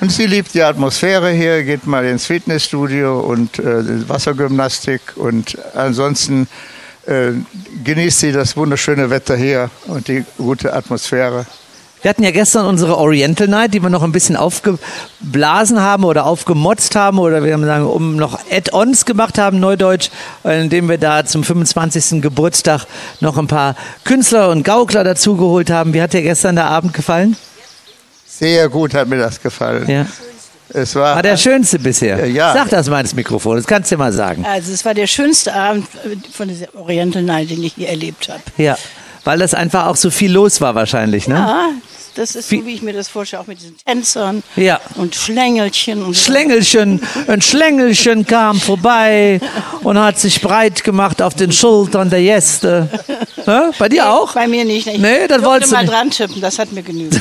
Und 0.00 0.10
sie 0.10 0.26
liebt 0.26 0.54
die 0.54 0.62
Atmosphäre 0.62 1.30
hier, 1.30 1.62
geht 1.62 1.86
mal 1.86 2.06
ins 2.06 2.24
Fitnessstudio 2.24 3.20
und 3.20 3.58
äh, 3.58 4.08
Wassergymnastik 4.08 5.02
und 5.16 5.58
ansonsten 5.74 6.48
äh, 7.06 7.32
genießt 7.84 8.20
sie 8.20 8.32
das 8.32 8.56
wunderschöne 8.56 9.10
Wetter 9.10 9.36
hier 9.36 9.68
und 9.88 10.08
die 10.08 10.24
gute 10.38 10.72
Atmosphäre. 10.72 11.44
Wir 12.02 12.08
hatten 12.08 12.22
ja 12.22 12.30
gestern 12.30 12.64
unsere 12.64 12.96
Oriental 12.96 13.46
Night, 13.46 13.74
die 13.74 13.82
wir 13.82 13.90
noch 13.90 14.02
ein 14.02 14.12
bisschen 14.12 14.34
aufgeblasen 14.34 15.80
haben 15.80 16.04
oder 16.04 16.24
aufgemotzt 16.24 16.96
haben 16.96 17.18
oder 17.18 17.44
wir 17.44 17.52
haben 17.52 17.64
sagen, 17.64 17.86
um 17.86 18.16
noch 18.16 18.38
Add-ons 18.50 19.04
gemacht 19.04 19.36
haben, 19.36 19.60
Neudeutsch, 19.60 20.08
indem 20.44 20.88
wir 20.88 20.96
da 20.96 21.26
zum 21.26 21.44
25. 21.44 22.22
Geburtstag 22.22 22.86
noch 23.20 23.36
ein 23.36 23.48
paar 23.48 23.76
Künstler 24.04 24.48
und 24.48 24.62
Gaukler 24.64 25.04
dazugeholt 25.04 25.68
haben. 25.70 25.92
Wie 25.92 26.00
hat 26.00 26.14
dir 26.14 26.22
gestern 26.22 26.56
der 26.56 26.66
Abend 26.66 26.94
gefallen? 26.94 27.36
Sehr 28.26 28.70
gut 28.70 28.94
hat 28.94 29.08
mir 29.08 29.18
das 29.18 29.42
gefallen. 29.42 29.86
Ja. 29.86 30.06
Es 30.72 30.94
war, 30.94 31.16
War 31.16 31.22
der 31.22 31.36
schönste 31.36 31.78
bisher? 31.78 32.26
Ja. 32.26 32.54
Sag 32.54 32.70
das 32.70 32.88
mal 32.88 33.00
ins 33.00 33.14
Mikrofon, 33.14 33.56
das 33.56 33.66
kannst 33.66 33.90
du 33.90 33.96
dir 33.96 33.98
mal 33.98 34.12
sagen. 34.12 34.46
Also 34.46 34.72
es 34.72 34.84
war 34.84 34.94
der 34.94 35.08
schönste 35.08 35.52
Abend 35.52 35.86
von 36.32 36.48
dieser 36.48 36.74
Oriental 36.76 37.22
Night, 37.22 37.50
den 37.50 37.62
ich 37.62 37.74
hier 37.74 37.88
erlebt 37.88 38.28
habe. 38.28 38.40
Ja, 38.56 38.78
weil 39.24 39.38
das 39.38 39.54
einfach 39.54 39.86
auch 39.86 39.96
so 39.96 40.10
viel 40.10 40.32
los 40.32 40.60
war 40.60 40.74
wahrscheinlich, 40.74 41.28
ne? 41.28 41.34
Ja, 41.36 41.68
das 42.20 42.34
ist 42.34 42.50
Wie- 42.50 42.60
so, 42.60 42.66
wie 42.66 42.74
ich 42.74 42.82
mir 42.82 42.92
das 42.92 43.08
vorstelle, 43.08 43.40
auch 43.42 43.46
mit 43.46 43.58
diesen 43.60 43.76
Tänzern 43.78 44.42
Ja. 44.54 44.78
und 44.96 45.14
Schlängelchen. 45.14 46.02
Und 46.02 46.14
Schlängelchen, 46.16 47.00
ein 47.26 47.40
Schlängelchen 47.40 48.26
kam 48.26 48.60
vorbei 48.60 49.40
und 49.82 49.98
hat 49.98 50.18
sich 50.18 50.42
breit 50.42 50.84
gemacht 50.84 51.22
auf 51.22 51.34
den 51.34 51.50
Schultern 51.50 52.10
der 52.10 52.20
Gäste. 52.20 52.88
Hä? 53.46 53.70
Bei 53.78 53.88
dir 53.88 54.10
auch? 54.10 54.34
Bei 54.34 54.46
mir 54.46 54.66
nicht. 54.66 54.86
Ich 54.86 54.98
Nee, 54.98 55.26
das 55.28 55.42
wolltest 55.42 55.72
du 55.72 55.76
mal 55.76 55.82
nicht. 55.82 55.92
dran 55.94 56.10
tippen, 56.10 56.42
das 56.42 56.58
hat 56.58 56.72
mir 56.72 56.82
genügt. 56.82 57.18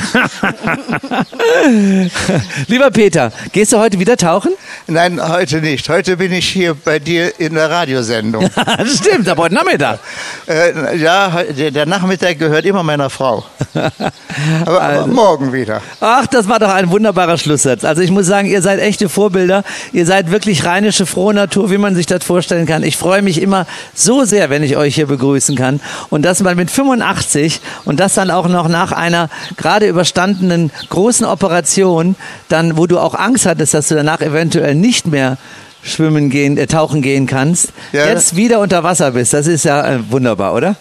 Lieber 2.68 2.90
Peter, 2.90 3.32
gehst 3.52 3.72
du 3.72 3.78
heute 3.78 3.98
wieder 3.98 4.16
tauchen? 4.18 4.52
Nein, 4.86 5.20
heute 5.26 5.62
nicht. 5.62 5.88
Heute 5.88 6.16
bin 6.18 6.32
ich 6.32 6.48
hier 6.48 6.74
bei 6.74 6.98
dir 6.98 7.38
in 7.40 7.54
der 7.54 7.70
Radiosendung. 7.70 8.50
das 8.78 8.98
stimmt, 8.98 9.28
aber 9.28 9.44
heute 9.44 9.54
Nachmittag. 9.54 9.98
äh, 10.46 10.96
ja, 10.98 11.42
der 11.70 11.86
Nachmittag 11.86 12.38
gehört 12.38 12.66
immer 12.66 12.82
meiner 12.82 13.08
Frau. 13.08 13.44
Aber, 14.66 14.80
aber 14.98 15.06
morgen 15.06 15.52
wieder. 15.52 15.80
Ach, 16.00 16.26
das 16.26 16.48
war 16.48 16.58
doch 16.58 16.68
ein 16.68 16.90
wunderbarer 16.90 17.38
Schlusssatz. 17.38 17.84
Also 17.84 18.02
ich 18.02 18.10
muss 18.10 18.26
sagen, 18.26 18.48
ihr 18.48 18.62
seid 18.62 18.80
echte 18.80 19.08
Vorbilder. 19.08 19.64
Ihr 19.92 20.06
seid 20.06 20.30
wirklich 20.30 20.64
rheinische 20.64 21.06
Frohnatur, 21.06 21.70
wie 21.70 21.78
man 21.78 21.94
sich 21.94 22.06
das 22.06 22.24
vorstellen 22.24 22.66
kann. 22.66 22.82
Ich 22.82 22.96
freue 22.96 23.22
mich 23.22 23.40
immer 23.40 23.66
so 23.94 24.24
sehr, 24.24 24.50
wenn 24.50 24.62
ich 24.62 24.76
euch 24.76 24.94
hier 24.94 25.06
begrüßen 25.06 25.56
kann. 25.56 25.80
Und 26.10 26.22
das 26.24 26.40
mal 26.42 26.54
mit 26.54 26.70
85 26.70 27.60
und 27.84 28.00
das 28.00 28.14
dann 28.14 28.30
auch 28.30 28.48
noch 28.48 28.68
nach 28.68 28.92
einer 28.92 29.28
gerade 29.56 29.86
überstandenen 29.86 30.70
großen 30.88 31.26
Operation, 31.26 32.16
dann, 32.48 32.76
wo 32.76 32.86
du 32.86 32.98
auch 32.98 33.14
Angst 33.14 33.46
hattest, 33.46 33.74
dass 33.74 33.88
du 33.88 33.94
danach 33.94 34.20
eventuell 34.20 34.74
nicht 34.74 35.06
mehr 35.06 35.38
schwimmen 35.82 36.28
gehen, 36.28 36.58
äh, 36.58 36.66
tauchen 36.66 37.00
gehen 37.00 37.26
kannst, 37.26 37.68
Ja. 37.92 38.06
jetzt 38.06 38.36
wieder 38.36 38.60
unter 38.60 38.84
Wasser 38.84 39.12
bist. 39.12 39.32
Das 39.32 39.46
ist 39.46 39.64
ja 39.64 39.94
äh, 39.94 39.98
wunderbar, 40.10 40.54
oder? 40.54 40.76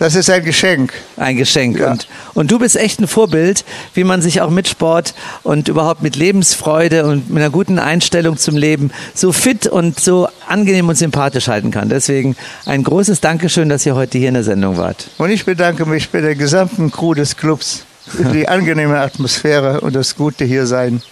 Das 0.00 0.14
ist 0.14 0.30
ein 0.30 0.42
Geschenk. 0.42 0.94
Ein 1.18 1.36
Geschenk. 1.36 1.78
Ja. 1.78 1.90
Und, 1.90 2.08
und 2.32 2.50
du 2.50 2.58
bist 2.58 2.74
echt 2.74 3.00
ein 3.00 3.06
Vorbild, 3.06 3.66
wie 3.92 4.02
man 4.02 4.22
sich 4.22 4.40
auch 4.40 4.48
mit 4.48 4.66
Sport 4.66 5.12
und 5.42 5.68
überhaupt 5.68 6.02
mit 6.02 6.16
Lebensfreude 6.16 7.04
und 7.04 7.28
mit 7.28 7.42
einer 7.42 7.50
guten 7.50 7.78
Einstellung 7.78 8.38
zum 8.38 8.56
Leben 8.56 8.92
so 9.14 9.30
fit 9.30 9.66
und 9.66 10.00
so 10.00 10.26
angenehm 10.48 10.88
und 10.88 10.96
sympathisch 10.96 11.48
halten 11.48 11.70
kann. 11.70 11.90
Deswegen 11.90 12.34
ein 12.64 12.82
großes 12.82 13.20
Dankeschön, 13.20 13.68
dass 13.68 13.84
ihr 13.84 13.94
heute 13.94 14.16
hier 14.16 14.28
in 14.28 14.34
der 14.34 14.42
Sendung 14.42 14.78
wart. 14.78 15.06
Und 15.18 15.28
ich 15.28 15.44
bedanke 15.44 15.84
mich 15.84 16.08
bei 16.08 16.22
der 16.22 16.34
gesamten 16.34 16.90
Crew 16.90 17.12
des 17.12 17.36
Clubs 17.36 17.84
für 18.06 18.24
die 18.24 18.48
angenehme 18.48 18.98
Atmosphäre 18.98 19.82
und 19.82 19.94
das 19.94 20.16
gute 20.16 20.46
Hiersein. 20.46 21.02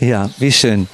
Ja, 0.00 0.30
wie 0.38 0.50
schön. 0.50 0.88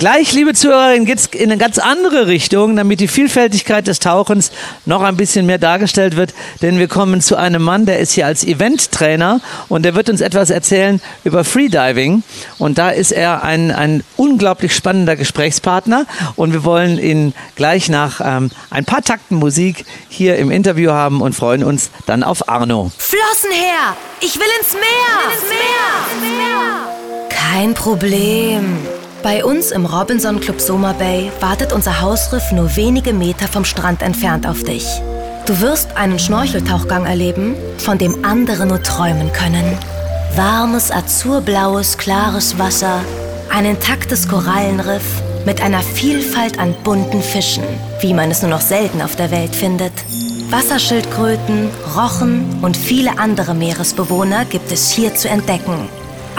Gleich, 0.00 0.32
liebe 0.32 0.54
Zuhörerinnen, 0.54 1.04
geht's 1.04 1.26
in 1.26 1.52
eine 1.52 1.58
ganz 1.58 1.78
andere 1.78 2.26
Richtung, 2.26 2.74
damit 2.74 3.00
die 3.00 3.06
Vielfältigkeit 3.06 3.86
des 3.86 3.98
Tauchens 3.98 4.50
noch 4.86 5.02
ein 5.02 5.18
bisschen 5.18 5.44
mehr 5.44 5.58
dargestellt 5.58 6.16
wird. 6.16 6.32
Denn 6.62 6.78
wir 6.78 6.88
kommen 6.88 7.20
zu 7.20 7.36
einem 7.36 7.60
Mann, 7.60 7.84
der 7.84 7.98
ist 7.98 8.12
hier 8.12 8.24
als 8.24 8.42
Eventtrainer 8.42 9.42
und 9.68 9.82
der 9.82 9.94
wird 9.94 10.08
uns 10.08 10.22
etwas 10.22 10.48
erzählen 10.48 11.02
über 11.22 11.44
Freediving. 11.44 12.22
Und 12.56 12.78
da 12.78 12.88
ist 12.88 13.12
er 13.12 13.44
ein, 13.44 13.70
ein 13.70 14.02
unglaublich 14.16 14.74
spannender 14.74 15.16
Gesprächspartner. 15.16 16.06
Und 16.34 16.54
wir 16.54 16.64
wollen 16.64 16.98
ihn 16.98 17.34
gleich 17.54 17.90
nach 17.90 18.22
ähm, 18.24 18.50
ein 18.70 18.86
paar 18.86 19.02
Takten 19.02 19.36
Musik 19.36 19.84
hier 20.08 20.36
im 20.36 20.50
Interview 20.50 20.92
haben 20.92 21.20
und 21.20 21.34
freuen 21.34 21.62
uns 21.62 21.90
dann 22.06 22.22
auf 22.22 22.48
Arno. 22.48 22.90
Flossen 22.96 23.50
her! 23.50 23.94
Ich 24.22 24.34
will 24.36 24.48
ins 24.60 24.72
Meer! 24.72 24.80
ins 25.30 25.50
Meer! 26.22 27.28
Kein 27.28 27.74
Problem. 27.74 28.78
Bei 29.22 29.44
uns 29.44 29.70
im 29.70 29.84
Robinson 29.84 30.40
Club 30.40 30.62
Soma 30.62 30.94
Bay 30.94 31.30
wartet 31.40 31.74
unser 31.74 32.00
Hausriff 32.00 32.52
nur 32.52 32.74
wenige 32.76 33.12
Meter 33.12 33.48
vom 33.48 33.66
Strand 33.66 34.00
entfernt 34.00 34.46
auf 34.46 34.62
dich. 34.62 34.86
Du 35.44 35.60
wirst 35.60 35.94
einen 35.94 36.18
Schnorcheltauchgang 36.18 37.04
erleben, 37.04 37.54
von 37.76 37.98
dem 37.98 38.24
andere 38.24 38.64
nur 38.64 38.82
träumen 38.82 39.30
können. 39.34 39.76
Warmes, 40.36 40.90
azurblaues, 40.90 41.98
klares 41.98 42.58
Wasser, 42.58 43.00
ein 43.50 43.66
intaktes 43.66 44.26
Korallenriff 44.26 45.04
mit 45.44 45.60
einer 45.60 45.80
Vielfalt 45.80 46.58
an 46.58 46.74
bunten 46.82 47.22
Fischen, 47.22 47.64
wie 48.00 48.14
man 48.14 48.30
es 48.30 48.40
nur 48.40 48.50
noch 48.50 48.62
selten 48.62 49.02
auf 49.02 49.16
der 49.16 49.30
Welt 49.30 49.54
findet. 49.54 49.92
Wasserschildkröten, 50.48 51.68
Rochen 51.94 52.58
und 52.62 52.74
viele 52.74 53.18
andere 53.18 53.52
Meeresbewohner 53.52 54.46
gibt 54.46 54.72
es 54.72 54.90
hier 54.90 55.14
zu 55.14 55.28
entdecken. 55.28 55.90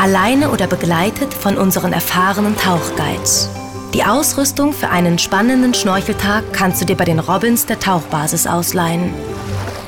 Alleine 0.02 0.50
oder 0.50 0.66
begleitet 0.66 1.32
von 1.32 1.60
unseren 1.60 1.94
erfahrenen 1.94 2.58
Tauchguides. 2.58 3.52
Die 3.94 4.04
Ausrüstung 4.04 4.74
für 4.74 4.90
einen 4.90 5.20
spannenden 5.20 5.76
Schnorcheltag 5.76 6.44
kannst 6.54 6.82
du 6.82 6.86
dir 6.86 6.96
bei 6.96 7.06
den 7.06 7.20
Robins 7.20 7.68
der 7.68 7.80
Tauchbasis 7.80 8.48
ausleihen. 8.48 9.14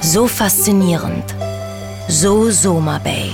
So 0.01 0.27
faszinierend. 0.27 1.23
So 2.07 2.51
Soma 2.51 2.99
Bay. 2.99 3.31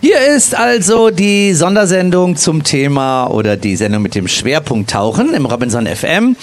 Hier 0.00 0.18
ist 0.34 0.54
also 0.54 1.10
die 1.10 1.52
Sondersendung 1.52 2.36
zum 2.36 2.64
Thema 2.64 3.26
oder 3.26 3.58
die 3.58 3.76
Sendung 3.76 4.00
mit 4.00 4.14
dem 4.14 4.28
Schwerpunkt 4.28 4.88
Tauchen 4.88 5.34
im 5.34 5.44
Robinson 5.44 5.86
FM. 5.86 6.36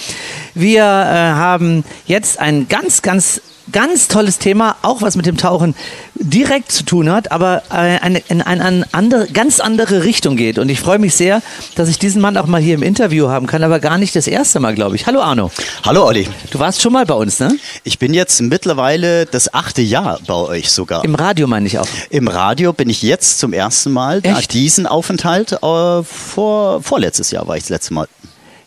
Wir 0.54 0.82
äh, 0.82 0.84
haben 0.84 1.82
jetzt 2.06 2.38
ein 2.38 2.68
ganz, 2.68 3.02
ganz 3.02 3.40
ganz 3.72 4.08
tolles 4.08 4.38
Thema, 4.38 4.76
auch 4.82 5.02
was 5.02 5.16
mit 5.16 5.26
dem 5.26 5.36
Tauchen 5.36 5.74
direkt 6.14 6.72
zu 6.72 6.84
tun 6.84 7.10
hat, 7.10 7.30
aber 7.32 7.62
äh, 7.70 7.98
eine, 8.00 8.22
in 8.28 8.42
eine 8.42 8.86
andere, 8.92 9.26
ganz 9.28 9.60
andere 9.60 10.04
Richtung 10.04 10.36
geht. 10.36 10.58
Und 10.58 10.68
ich 10.68 10.80
freue 10.80 10.98
mich 10.98 11.14
sehr, 11.14 11.42
dass 11.74 11.88
ich 11.88 11.98
diesen 11.98 12.22
Mann 12.22 12.36
auch 12.36 12.46
mal 12.46 12.60
hier 12.60 12.74
im 12.74 12.82
Interview 12.82 13.28
haben 13.28 13.46
kann, 13.46 13.62
aber 13.62 13.80
gar 13.80 13.98
nicht 13.98 14.16
das 14.16 14.26
erste 14.26 14.60
Mal, 14.60 14.74
glaube 14.74 14.96
ich. 14.96 15.06
Hallo 15.06 15.20
Arno. 15.20 15.50
Hallo 15.84 16.06
Olli. 16.06 16.28
Du 16.50 16.58
warst 16.58 16.80
schon 16.80 16.92
mal 16.92 17.06
bei 17.06 17.14
uns, 17.14 17.40
ne? 17.40 17.56
Ich 17.84 17.98
bin 17.98 18.14
jetzt 18.14 18.40
mittlerweile 18.40 19.26
das 19.26 19.52
achte 19.52 19.82
Jahr 19.82 20.20
bei 20.26 20.34
euch 20.34 20.70
sogar. 20.70 21.04
Im 21.04 21.14
Radio 21.14 21.46
meine 21.46 21.66
ich 21.66 21.78
auch. 21.78 21.88
Im 22.10 22.28
Radio 22.28 22.72
bin 22.72 22.88
ich 22.88 23.02
jetzt 23.02 23.38
zum 23.38 23.52
ersten 23.52 23.92
Mal. 23.92 24.18
Echt? 24.18 24.26
Nach 24.26 24.46
diesen 24.46 24.86
Aufenthalt 24.86 25.52
äh, 25.52 26.02
vor, 26.02 26.82
vorletztes 26.82 27.30
Jahr 27.30 27.46
war 27.46 27.56
ich 27.56 27.64
das 27.64 27.70
letzte 27.70 27.94
Mal. 27.94 28.08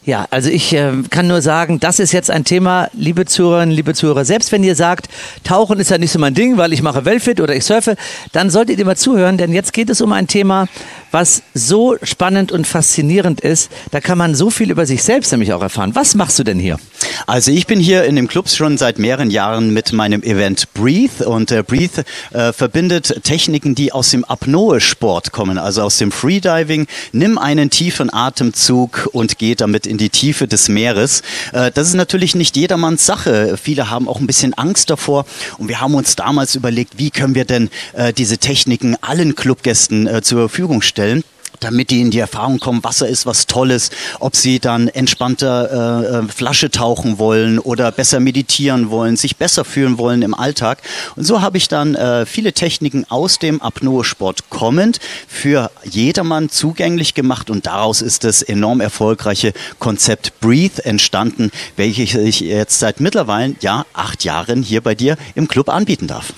Ja, 0.05 0.27
also 0.31 0.49
ich 0.49 0.73
äh, 0.73 0.93
kann 1.09 1.27
nur 1.27 1.41
sagen, 1.41 1.81
das 1.81 1.99
ist 1.99 2.13
jetzt 2.13 2.31
ein 2.31 2.45
Thema, 2.45 2.89
liebe 2.93 3.25
Zuhörerinnen, 3.25 3.75
liebe 3.75 3.93
Zuhörer. 3.93 4.23
Selbst 4.23 4.51
wenn 4.53 4.63
ihr 4.63 4.75
sagt, 4.75 5.09
Tauchen 5.43 5.77
ist 5.77 5.91
ja 5.91 5.97
nicht 5.97 6.11
so 6.11 6.19
mein 6.19 6.33
Ding, 6.33 6.57
weil 6.57 6.71
ich 6.71 6.81
mache 6.81 7.03
Wellfit 7.03 7.41
oder 7.41 7.53
ich 7.53 7.65
surfe, 7.65 7.97
dann 8.31 8.49
solltet 8.49 8.79
ihr 8.79 8.85
mal 8.85 8.95
zuhören, 8.95 9.37
denn 9.37 9.51
jetzt 9.51 9.73
geht 9.73 9.89
es 9.89 9.99
um 9.99 10.13
ein 10.13 10.27
Thema, 10.27 10.67
was 11.11 11.43
so 11.53 11.97
spannend 12.01 12.51
und 12.51 12.65
faszinierend 12.65 13.41
ist. 13.41 13.69
Da 13.91 13.99
kann 13.99 14.17
man 14.17 14.35
so 14.35 14.49
viel 14.49 14.71
über 14.71 14.85
sich 14.85 15.03
selbst 15.03 15.31
nämlich 15.31 15.51
auch 15.51 15.61
erfahren. 15.61 15.95
Was 15.95 16.15
machst 16.15 16.39
du 16.39 16.43
denn 16.43 16.59
hier? 16.59 16.79
Also 17.27 17.51
ich 17.51 17.67
bin 17.67 17.79
hier 17.79 18.05
in 18.05 18.15
dem 18.15 18.27
Club 18.27 18.47
schon 18.47 18.77
seit 18.77 18.99
mehreren 18.99 19.31
Jahren 19.31 19.73
mit 19.73 19.91
meinem 19.91 20.23
Event 20.23 20.73
Breathe 20.73 21.27
und 21.27 21.51
äh, 21.51 21.61
Breathe 21.63 22.03
äh, 22.31 22.53
verbindet 22.53 23.23
Techniken, 23.23 23.75
die 23.75 23.91
aus 23.91 24.11
dem 24.11 24.23
Apnoe-Sport 24.23 25.31
kommen, 25.33 25.57
also 25.57 25.81
aus 25.81 25.97
dem 25.97 26.11
Freediving. 26.11 26.87
Nimm 27.11 27.37
einen 27.37 27.69
tiefen 27.69 28.13
Atemzug 28.13 29.09
und 29.11 29.37
geh 29.37 29.55
damit 29.55 29.88
in 29.89 29.97
die 29.97 30.09
Tiefe 30.09 30.47
des 30.47 30.69
Meeres. 30.69 31.23
Äh, 31.51 31.71
das 31.71 31.87
ist 31.87 31.95
natürlich 31.95 32.35
nicht 32.35 32.55
jedermanns 32.55 33.05
Sache. 33.05 33.57
Viele 33.61 33.89
haben 33.89 34.07
auch 34.07 34.19
ein 34.19 34.27
bisschen 34.27 34.53
Angst 34.53 34.89
davor 34.89 35.25
und 35.57 35.67
wir 35.67 35.81
haben 35.81 35.95
uns 35.95 36.15
damals 36.15 36.55
überlegt, 36.55 36.97
wie 36.97 37.09
können 37.11 37.35
wir 37.35 37.45
denn 37.45 37.69
äh, 37.93 38.13
diese 38.13 38.37
Techniken 38.37 38.95
allen 39.01 39.35
Clubgästen 39.35 40.07
äh, 40.07 40.21
zur 40.21 40.39
Verfügung 40.39 40.81
stellen 40.81 41.23
damit 41.59 41.89
die 41.89 42.01
in 42.01 42.11
die 42.11 42.19
Erfahrung 42.19 42.59
kommen, 42.59 42.83
Wasser 42.83 43.07
ist 43.07 43.25
was 43.25 43.47
Tolles, 43.47 43.89
ob 44.19 44.35
sie 44.35 44.59
dann 44.59 44.87
entspannter 44.87 46.03
äh, 46.03 46.17
äh, 46.17 46.27
Flasche 46.27 46.71
tauchen 46.71 47.19
wollen 47.19 47.59
oder 47.59 47.91
besser 47.91 48.19
meditieren 48.19 48.89
wollen, 48.89 49.17
sich 49.17 49.37
besser 49.37 49.65
fühlen 49.65 49.97
wollen 49.97 50.21
im 50.21 50.33
Alltag. 50.33 50.81
Und 51.15 51.23
so 51.23 51.41
habe 51.41 51.57
ich 51.57 51.67
dann 51.67 51.95
äh, 51.95 52.25
viele 52.25 52.53
Techniken 52.53 53.05
aus 53.09 53.39
dem 53.39 53.61
Apnoe-Sport 53.61 54.49
kommend 54.49 54.99
für 55.27 55.71
jedermann 55.83 56.49
zugänglich 56.49 57.13
gemacht 57.13 57.49
und 57.49 57.65
daraus 57.65 58.01
ist 58.01 58.23
das 58.23 58.41
enorm 58.41 58.81
erfolgreiche 58.81 59.53
Konzept 59.79 60.39
Breathe 60.39 60.83
entstanden, 60.85 61.51
welches 61.75 62.15
ich 62.15 62.39
jetzt 62.39 62.79
seit 62.79 62.99
mittlerweile, 62.99 63.55
ja, 63.61 63.85
acht 63.93 64.23
Jahren 64.23 64.63
hier 64.63 64.81
bei 64.81 64.95
dir 64.95 65.17
im 65.35 65.47
Club 65.47 65.69
anbieten 65.69 66.07
darf. 66.07 66.33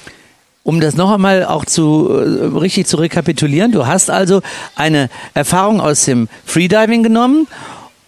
Um 0.64 0.80
das 0.80 0.96
noch 0.96 1.12
einmal 1.12 1.46
auch 1.46 1.66
zu 1.66 2.10
äh, 2.10 2.58
richtig 2.58 2.88
zu 2.88 2.98
rekapitulieren, 2.98 3.72
du 3.72 3.88
hast 3.88 4.10
also 4.12 4.42
eine 4.76 5.10
Erfahrung 5.34 5.82
aus 5.82 6.06
dem 6.06 6.30
Freediving 6.46 7.02
genommen 7.02 7.48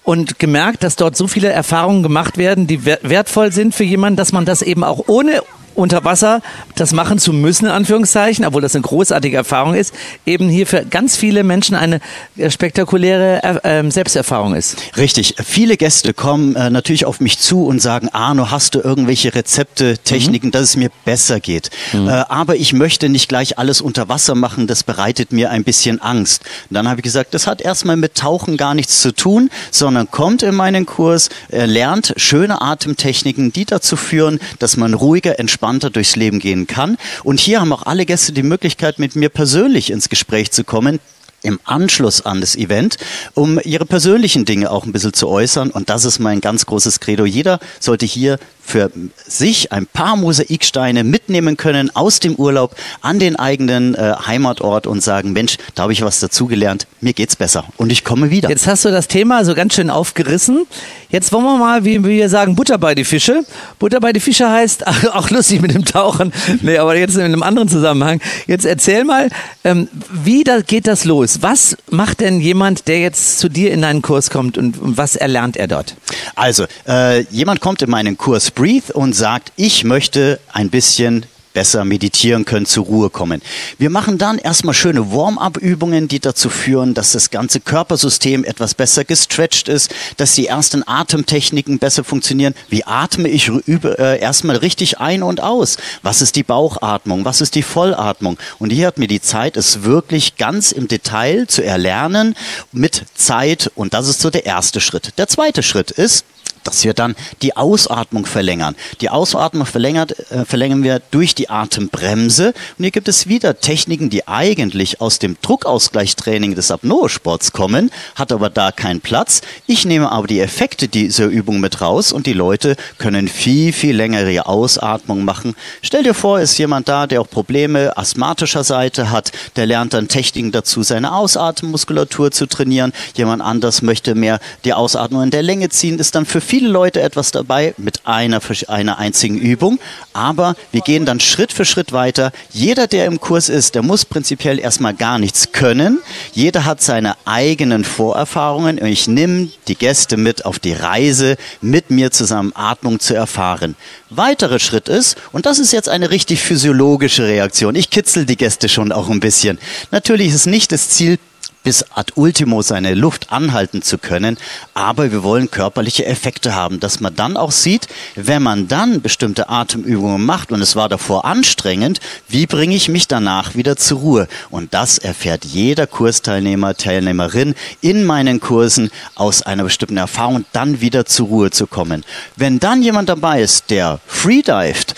und 0.04 0.38
gemerkt, 0.38 0.84
dass 0.84 0.96
dort 0.96 1.16
so 1.16 1.28
viele 1.28 1.50
Erfahrungen 1.50 2.04
gemacht 2.04 2.38
werden, 2.38 2.68
die 2.68 2.86
wertvoll 2.86 3.52
sind 3.52 3.74
für 3.74 3.84
jemanden, 3.84 4.18
dass 4.18 4.34
man 4.34 4.46
das 4.46 4.62
eben 4.62 4.84
auch 4.84 5.06
ohne 5.08 5.42
unter 5.76 6.04
Wasser 6.04 6.42
das 6.76 6.94
machen 6.94 7.20
zu 7.20 7.34
müssen, 7.34 7.66
in 7.66 7.72
Anführungszeichen, 7.72 8.46
obwohl 8.46 8.62
das 8.62 8.76
eine 8.76 8.82
großartige 8.82 9.38
Erfahrung 9.38 9.74
ist, 9.74 9.94
eben 10.26 10.50
hier 10.50 10.68
für 10.68 10.86
ganz 10.86 11.16
viele 11.16 11.44
Menschen 11.44 11.76
eine 11.76 12.00
äh, 12.38 12.50
spektakuläre 12.50 13.44
äh, 13.44 13.80
ähm, 13.80 13.92
Selbsterfahrung 13.92 14.56
ist. 14.56 14.78
Richtig. 14.98 15.36
Viele 15.44 15.78
Gäste 15.78 16.14
kommen 16.14 16.56
äh, 16.56 16.70
natürlich 16.70 17.06
auf 17.06 17.20
mich 17.20 17.40
zu 17.40 17.66
und 17.66 17.82
sagen, 17.82 18.10
Arno, 18.10 18.52
hast 18.52 18.76
du 18.76 18.80
irgendwelche 18.80 19.34
Rezepte, 19.36 19.98
Techniken, 19.98 20.48
mhm. 20.48 20.52
dass 20.52 20.62
es 20.62 20.78
mir 20.78 20.90
besser 21.06 21.40
geht? 21.40 21.70
Mhm. 21.94 22.08
Äh, 22.08 22.12
aber 22.30 22.56
ich 22.56 22.74
möchte 22.74 23.10
nicht 23.10 23.30
gleich 23.30 23.58
alles 23.58 23.82
unter 23.82 24.10
Wasser 24.10 24.36
machen, 24.36 24.68
das 24.68 24.84
bereitet 24.84 25.32
mir 25.32 25.52
ein 25.52 25.64
bisschen 25.64 26.02
Angst. 26.02 26.44
Und 26.70 26.76
dann 26.76 26.88
habe 26.88 27.00
ich 27.00 27.04
gesagt, 27.04 27.34
das 27.34 27.48
hat 27.48 27.62
erstmal 27.62 27.98
mit 27.98 28.16
Tauchen 28.16 28.58
gar 28.58 28.74
nichts 28.74 29.02
zu 29.02 29.14
tun, 29.14 29.50
sondern 29.72 30.10
kommt 30.10 30.44
in 30.44 30.56
meinen 30.56 30.86
Kurs, 30.86 31.30
lernt 31.50 32.14
schöne 32.18 32.62
Atemtechniken, 32.62 33.52
die 33.52 33.66
dazu 33.66 33.96
führen, 33.96 34.40
dass 34.60 34.78
man 34.78 34.94
ruhiger, 34.94 35.40
entspannter 35.40 35.63
entspannter 35.64 35.90
durchs 35.90 36.16
Leben 36.16 36.40
gehen 36.40 36.68
kann. 36.68 36.98
Und 37.24 37.40
hier 37.40 37.62
haben 37.62 37.72
auch 37.72 37.84
alle 37.84 38.06
Gäste 38.06 38.34
die 38.34 38.44
Möglichkeit, 38.44 39.00
mit 39.00 39.16
mir 39.16 39.30
persönlich 39.30 39.92
ins 39.92 40.10
Gespräch 40.10 40.52
zu 40.52 40.64
kommen 40.64 41.00
im 41.44 41.60
Anschluss 41.66 42.26
an 42.26 42.42
das 42.42 42.56
Event, 42.56 42.98
um 43.34 43.60
ihre 43.64 43.86
persönlichen 43.86 44.46
Dinge 44.46 44.72
auch 44.72 44.86
ein 44.86 44.92
bisschen 44.92 45.14
zu 45.14 45.28
äußern. 45.28 45.70
Und 45.70 45.90
das 45.90 46.06
ist 46.06 46.20
mein 46.20 46.42
ganz 46.42 46.66
großes 46.66 47.00
Credo. 47.00 47.26
Jeder 47.26 47.60
sollte 47.80 48.06
hier 48.06 48.40
für 48.66 48.92
sich 49.28 49.72
ein 49.72 49.86
paar 49.86 50.16
Mosaiksteine 50.16 51.04
mitnehmen 51.04 51.58
können 51.58 51.94
aus 51.96 52.20
dem 52.20 52.36
Urlaub 52.36 52.76
an 53.02 53.20
den 53.20 53.36
eigenen 53.36 53.94
äh, 53.94 54.14
Heimatort 54.26 54.88
und 54.88 55.04
sagen, 55.04 55.34
Mensch, 55.34 55.58
da 55.76 55.84
habe 55.84 55.94
ich 55.94 56.02
was 56.02 56.22
dazugelernt, 56.22 56.88
mir 57.02 57.14
geht's 57.14 57.36
besser 57.36 57.66
und 57.78 57.92
ich 57.92 58.04
komme 58.04 58.30
wieder. 58.30 58.50
Jetzt 58.50 58.66
hast 58.66 58.86
du 58.86 58.90
das 58.90 59.08
Thema 59.08 59.44
so 59.44 59.54
ganz 59.54 59.76
schön 59.76 59.90
aufgerissen. 59.90 60.66
Jetzt 61.10 61.32
wollen 61.34 61.44
wir 61.44 61.58
mal, 61.58 61.84
wie 61.84 62.04
wir 62.04 62.30
sagen, 62.30 62.56
Butter 62.56 62.78
bei 62.78 62.96
die 62.96 63.04
Fische. 63.04 63.44
Butter 63.80 64.00
bei 64.00 64.14
die 64.14 64.22
Fische 64.22 64.50
heißt, 64.50 64.88
auch 65.14 65.30
lustig 65.30 65.62
mit 65.62 65.74
dem 65.74 65.86
Tauchen, 65.86 66.32
nee, 66.62 66.78
aber 66.78 66.98
jetzt 66.98 67.16
in 67.16 67.22
einem 67.22 67.44
anderen 67.44 67.68
Zusammenhang. 67.68 68.22
Jetzt 68.48 68.66
erzähl 68.66 69.04
mal, 69.04 69.30
ähm, 69.66 69.90
wie 70.12 70.44
da 70.44 70.62
geht 70.62 70.88
das 70.88 71.04
los? 71.04 71.33
Was 71.42 71.78
macht 71.90 72.20
denn 72.20 72.40
jemand, 72.40 72.88
der 72.88 73.00
jetzt 73.00 73.40
zu 73.40 73.50
dir 73.50 73.72
in 73.72 73.82
deinen 73.82 74.02
Kurs 74.02 74.30
kommt 74.30 74.58
und, 74.58 74.78
und 74.80 74.98
was 74.98 75.16
erlernt 75.16 75.58
er 75.58 75.68
dort? 75.68 75.96
Also, 76.36 76.66
äh, 76.88 77.22
jemand 77.32 77.62
kommt 77.62 77.82
in 77.82 77.90
meinen 77.90 78.18
Kurs 78.18 78.52
Breathe 78.52 78.94
und 78.94 79.14
sagt, 79.14 79.52
ich 79.56 79.84
möchte 79.84 80.40
ein 80.52 80.70
bisschen 80.70 81.26
besser 81.54 81.86
meditieren 81.86 82.46
können, 82.46 82.66
zur 82.66 82.86
Ruhe 82.86 83.10
kommen. 83.10 83.42
Wir 83.78 83.90
machen 83.90 84.18
dann 84.18 84.38
erstmal 84.38 84.74
schöne 84.74 85.12
Warm-up-Übungen, 85.12 86.08
die 86.08 86.20
dazu 86.20 86.50
führen, 86.50 86.94
dass 86.94 87.12
das 87.12 87.30
ganze 87.30 87.60
Körpersystem 87.60 88.44
etwas 88.44 88.74
besser 88.74 89.06
gestretched 89.06 89.68
ist, 89.68 89.94
dass 90.18 90.36
die 90.36 90.48
ersten 90.48 90.88
Atemtechniken 90.88 91.80
besser 91.80 92.04
funktionieren. 92.04 92.56
Wie 92.70 92.84
atme 92.84 93.30
ich 93.30 93.52
äh, 93.68 94.20
erstmal 94.20 94.58
richtig 94.58 95.00
ein 95.00 95.24
und 95.24 95.42
aus? 95.42 95.78
Was 96.02 96.22
ist 96.22 96.36
die 96.36 96.44
Bauchatmung? 96.44 97.26
Was 97.26 97.42
ist 97.42 97.56
die 97.56 97.64
Vollatmung? 97.64 98.38
Und 98.60 98.72
hier 98.72 98.88
hat 98.88 98.98
mir 98.98 99.08
die 99.08 99.22
Zeit, 99.22 99.58
es 99.58 99.84
wirklich 99.84 100.38
ganz 100.38 100.72
im 100.72 100.88
Detail 100.88 101.48
zu 101.48 101.64
erlernen 101.64 102.36
mit 102.72 103.04
Zeit. 103.16 103.72
Und 103.76 103.94
das 103.94 104.08
ist 104.08 104.22
so 104.22 104.30
der 104.30 104.46
erste 104.46 104.82
Schritt. 104.82 105.14
Der 105.18 105.28
zweite 105.28 105.64
Schritt 105.64 105.92
ist, 105.92 106.26
dass 106.74 106.84
wir 106.84 106.94
dann 106.96 107.16
die 107.44 107.56
Ausatmung 107.56 108.26
verlängern. 108.26 108.76
Die 109.00 109.10
Ausatmung 109.10 109.68
verlängert, 109.68 110.20
äh, 110.32 110.44
verlängern 110.44 110.84
wir 110.84 111.02
durch 111.12 111.36
die 111.36 111.50
Atembremse. 111.50 112.48
Und 112.48 112.84
hier 112.84 112.92
gibt 112.92 113.08
es 113.08 113.28
wieder 113.28 113.60
Techniken, 113.60 114.10
die 114.10 114.28
eigentlich 114.28 115.00
aus 115.00 115.20
dem 115.20 115.38
Druckausgleichstraining 115.42 116.56
des 116.56 116.72
Apnoe-Sports 116.72 117.52
kommen, 117.52 117.92
hat 118.16 118.32
aber 118.32 118.50
da 118.50 118.72
keinen 118.72 119.02
Platz. 119.02 119.42
Ich 119.68 119.86
nehme 119.86 120.12
aber 120.12 120.26
die 120.26 120.40
Effekte 120.40 120.88
dieser 120.88 121.26
Übung 121.26 121.60
mit 121.60 121.80
raus 121.80 122.12
und 122.12 122.26
die 122.26 122.34
Leute 122.34 122.76
können 122.98 123.28
viel, 123.28 123.72
viel 123.72 123.96
längere 123.96 124.48
Ausatmung 124.48 125.24
machen. 125.26 125.56
Stell 125.84 126.02
dir 126.02 126.16
vor, 126.16 126.40
ist 126.40 126.58
jemand 126.58 126.88
da, 126.88 127.06
der 127.06 127.22
auch 127.22 127.30
Probleme 127.30 127.96
asthmatischer 127.96 128.64
Seite 128.64 129.12
hat, 129.12 129.32
der 129.58 129.68
lernt 129.68 129.94
dann 129.94 130.08
Techniken 130.08 130.52
dazu, 130.52 130.82
seine 130.82 131.14
Ausatmungsmuskulatur 131.14 132.32
zu 132.32 132.48
trainieren. 132.48 132.94
Jemand 133.16 133.44
anders 133.44 133.84
möchte 133.84 134.16
mehr 134.16 134.40
die 134.66 134.74
Ausatmung 134.74 135.22
in 135.22 135.30
der 135.30 135.44
Länge 135.44 135.70
ziehen, 135.70 136.00
ist 136.00 136.16
dann 136.16 136.26
für 136.26 136.42
viele 136.42 136.63
Leute 136.68 137.02
etwas 137.02 137.32
dabei 137.32 137.74
mit 137.78 138.06
einer, 138.06 138.42
einer 138.68 138.98
einzigen 138.98 139.38
Übung. 139.38 139.80
Aber 140.14 140.56
wir 140.72 140.82
gehen 140.82 141.06
dann 141.06 141.20
Schritt 141.20 141.54
für 141.54 141.66
Schritt 141.66 141.92
weiter. 141.92 142.32
Jeder, 142.52 142.88
der 142.88 143.06
im 143.06 143.20
Kurs 143.20 143.50
ist, 143.50 143.76
der 143.76 143.82
muss 143.82 144.06
prinzipiell 144.06 144.60
erstmal 144.60 144.94
gar 144.94 145.20
nichts 145.20 145.52
können. 145.52 146.00
Jeder 146.34 146.66
hat 146.66 146.82
seine 146.82 147.16
eigenen 147.26 147.84
Vorerfahrungen 147.84 148.80
und 148.80 148.88
ich 148.88 149.08
nehme 149.08 149.50
die 149.68 149.76
Gäste 149.76 150.18
mit 150.18 150.46
auf 150.46 150.60
die 150.60 150.74
Reise, 150.74 151.38
mit 151.62 151.90
mir 151.92 152.12
zusammen 152.12 152.54
Atmung 152.56 153.00
zu 153.00 153.14
erfahren. 153.14 153.76
Weiterer 154.10 154.60
Schritt 154.60 154.90
ist, 154.90 155.18
und 155.32 155.46
das 155.46 155.60
ist 155.60 155.72
jetzt 155.72 155.90
eine 155.90 156.10
richtig 156.12 156.42
physiologische 156.42 157.26
Reaktion, 157.26 157.76
ich 157.76 157.90
kitzel 157.90 158.26
die 158.26 158.38
Gäste 158.38 158.70
schon 158.70 158.92
auch 158.92 159.10
ein 159.10 159.20
bisschen. 159.20 159.60
Natürlich 159.92 160.34
ist 160.34 160.46
nicht 160.46 160.72
das 160.72 160.90
Ziel, 160.90 161.18
bis 161.64 161.84
ad 161.96 162.14
ultimo 162.16 162.62
seine 162.62 162.94
Luft 162.94 163.32
anhalten 163.32 163.82
zu 163.82 163.98
können. 163.98 164.38
Aber 164.74 165.12
wir 165.12 165.24
wollen 165.24 165.50
körperliche 165.50 166.06
Effekte 166.06 166.56
haben, 166.56 166.80
dass 166.80 167.00
man 167.00 167.16
dann 167.16 167.38
auch 167.38 167.52
sieht, 167.52 167.88
wenn 168.16 168.44
man 168.44 168.68
dann 168.68 169.02
bestimmte 169.02 169.50
Atemübungen 169.50 170.26
macht 170.26 170.52
und 170.52 170.62
es 170.62 170.76
war 170.76 170.90
davor 170.90 171.26
anstrengend, 171.26 172.00
wie 172.28 172.46
bringe 172.46 172.76
ich 172.76 172.90
mich 172.90 173.08
danach 173.08 173.56
wieder 173.56 173.76
zur 173.76 174.00
Ruhe? 174.00 174.28
Und 174.50 174.74
das 174.74 174.98
erfährt 174.98 175.46
jeder 175.46 175.88
Kursteilnehmer, 175.88 176.76
Teilnehmerin 176.76 177.56
in 177.82 178.04
meinen 178.04 178.40
Kursen 178.40 178.92
aus 179.16 179.42
einer 179.42 179.64
bestimmten 179.64 179.98
Erfahrung, 179.98 180.46
dann 180.52 180.82
wieder 180.82 181.06
zur 181.06 181.28
Ruhe 181.28 181.52
zu 181.52 181.68
kommen. 181.68 182.04
Wenn 182.36 182.60
dann 182.60 182.84
jemand 182.84 183.10
dabei 183.10 183.42
ist, 183.42 183.70
der 183.70 184.00
freedived, 184.06 184.96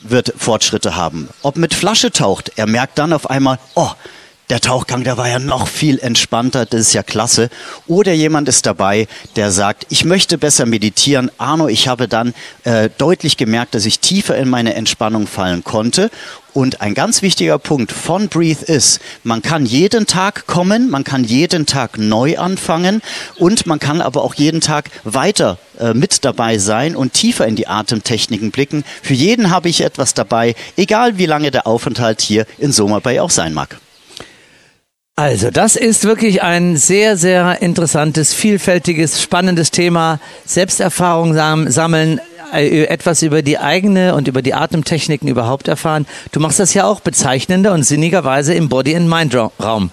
wird 0.00 0.32
Fortschritte 0.36 0.96
haben. 0.96 1.28
Ob 1.42 1.56
mit 1.56 1.74
Flasche 1.74 2.10
taucht, 2.10 2.52
er 2.56 2.66
merkt 2.66 2.98
dann 2.98 3.12
auf 3.12 3.30
einmal, 3.30 3.58
oh, 3.74 3.90
der 4.48 4.60
Tauchgang, 4.60 5.02
der 5.02 5.16
war 5.16 5.28
ja 5.28 5.38
noch 5.40 5.66
viel 5.66 5.98
entspannter, 5.98 6.66
das 6.66 6.82
ist 6.82 6.92
ja 6.92 7.02
klasse. 7.02 7.50
Oder 7.88 8.12
jemand 8.12 8.48
ist 8.48 8.64
dabei, 8.64 9.08
der 9.34 9.50
sagt, 9.50 9.86
ich 9.88 10.04
möchte 10.04 10.38
besser 10.38 10.66
meditieren. 10.66 11.30
Arno, 11.36 11.68
ich 11.68 11.88
habe 11.88 12.06
dann 12.06 12.32
äh, 12.64 12.88
deutlich 12.96 13.36
gemerkt, 13.36 13.74
dass 13.74 13.86
ich 13.86 13.98
tiefer 13.98 14.36
in 14.36 14.48
meine 14.48 14.74
Entspannung 14.74 15.26
fallen 15.26 15.64
konnte. 15.64 16.10
Und 16.52 16.80
ein 16.80 16.94
ganz 16.94 17.20
wichtiger 17.20 17.58
Punkt 17.58 17.92
von 17.92 18.28
Breathe 18.28 18.64
ist, 18.64 19.00
man 19.24 19.42
kann 19.42 19.66
jeden 19.66 20.06
Tag 20.06 20.46
kommen, 20.46 20.90
man 20.90 21.04
kann 21.04 21.24
jeden 21.24 21.66
Tag 21.66 21.98
neu 21.98 22.38
anfangen 22.38 23.02
und 23.36 23.66
man 23.66 23.78
kann 23.78 24.00
aber 24.00 24.22
auch 24.22 24.34
jeden 24.34 24.62
Tag 24.62 24.90
weiter 25.04 25.58
äh, 25.78 25.92
mit 25.92 26.24
dabei 26.24 26.56
sein 26.56 26.96
und 26.96 27.12
tiefer 27.12 27.46
in 27.46 27.56
die 27.56 27.66
Atemtechniken 27.66 28.52
blicken. 28.52 28.84
Für 29.02 29.12
jeden 29.12 29.50
habe 29.50 29.68
ich 29.68 29.82
etwas 29.82 30.14
dabei, 30.14 30.54
egal 30.76 31.18
wie 31.18 31.26
lange 31.26 31.50
der 31.50 31.66
Aufenthalt 31.66 32.22
hier 32.22 32.46
in 32.58 32.72
Soma 32.72 33.00
Bay 33.00 33.20
auch 33.20 33.30
sein 33.30 33.52
mag. 33.52 33.76
Also, 35.18 35.50
das 35.50 35.76
ist 35.76 36.04
wirklich 36.04 36.42
ein 36.42 36.76
sehr, 36.76 37.16
sehr 37.16 37.62
interessantes, 37.62 38.34
vielfältiges, 38.34 39.22
spannendes 39.22 39.70
Thema. 39.70 40.20
Selbsterfahrung 40.44 41.32
sam 41.32 41.70
sammeln, 41.70 42.20
äh, 42.52 42.84
etwas 42.84 43.22
über 43.22 43.40
die 43.40 43.58
eigene 43.58 44.14
und 44.14 44.28
über 44.28 44.42
die 44.42 44.52
Atemtechniken 44.52 45.26
überhaupt 45.26 45.68
erfahren. 45.68 46.04
Du 46.32 46.40
machst 46.40 46.60
das 46.60 46.74
ja 46.74 46.84
auch 46.84 47.00
bezeichnender 47.00 47.72
und 47.72 47.84
sinnigerweise 47.84 48.52
im 48.52 48.68
Body-and-Mind-Raum. 48.68 49.90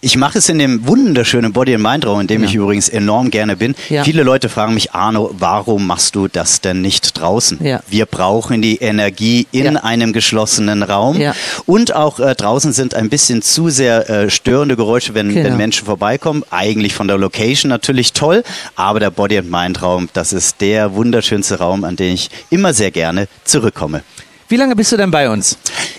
Ich 0.00 0.16
mache 0.16 0.38
es 0.38 0.48
in 0.48 0.58
dem 0.58 0.86
wunderschönen 0.86 1.52
Body 1.52 1.74
and 1.74 1.82
Mind 1.82 2.06
Raum, 2.06 2.20
in 2.20 2.26
dem 2.26 2.42
ja. 2.42 2.48
ich 2.48 2.54
übrigens 2.54 2.88
enorm 2.88 3.30
gerne 3.30 3.56
bin. 3.56 3.74
Ja. 3.88 4.04
Viele 4.04 4.22
Leute 4.22 4.48
fragen 4.48 4.74
mich, 4.74 4.92
Arno, 4.92 5.34
warum 5.38 5.86
machst 5.86 6.14
du 6.14 6.28
das 6.28 6.60
denn 6.60 6.80
nicht 6.80 7.18
draußen? 7.18 7.58
Ja. 7.62 7.80
Wir 7.88 8.06
brauchen 8.06 8.62
die 8.62 8.76
Energie 8.76 9.46
in 9.52 9.76
einem 9.76 10.12
geschlossenen 10.12 10.82
Raum. 10.82 11.18
Und 11.66 11.94
auch 11.94 12.20
äh, 12.20 12.34
draußen 12.34 12.72
sind 12.72 12.94
ein 12.94 13.08
bisschen 13.08 13.42
zu 13.42 13.68
sehr 13.68 14.08
äh, 14.08 14.30
störende 14.30 14.76
Geräusche, 14.76 15.14
wenn, 15.14 15.32
genau. 15.32 15.48
wenn 15.48 15.56
Menschen 15.56 15.86
vorbeikommen. 15.86 16.44
Eigentlich 16.50 16.94
von 16.94 17.08
der 17.08 17.18
Location 17.18 17.68
natürlich 17.68 18.12
toll, 18.12 18.42
aber 18.76 19.00
der 19.00 19.10
Body 19.10 19.38
and 19.38 19.50
Mind 19.50 19.82
Raum, 19.82 20.08
das 20.12 20.32
ist 20.32 20.60
der 20.60 20.94
wunderschönste 20.94 21.58
Raum, 21.58 21.84
an 21.84 21.96
den 21.96 22.14
ich 22.14 22.30
immer 22.50 22.72
sehr 22.72 22.90
gerne 22.90 23.28
zurückkomme. 23.44 24.02
Wie 24.50 24.56
lange 24.56 24.74
bist 24.74 24.92
du 24.92 24.96
denn 24.96 25.10
bei 25.10 25.28
uns? 25.28 25.58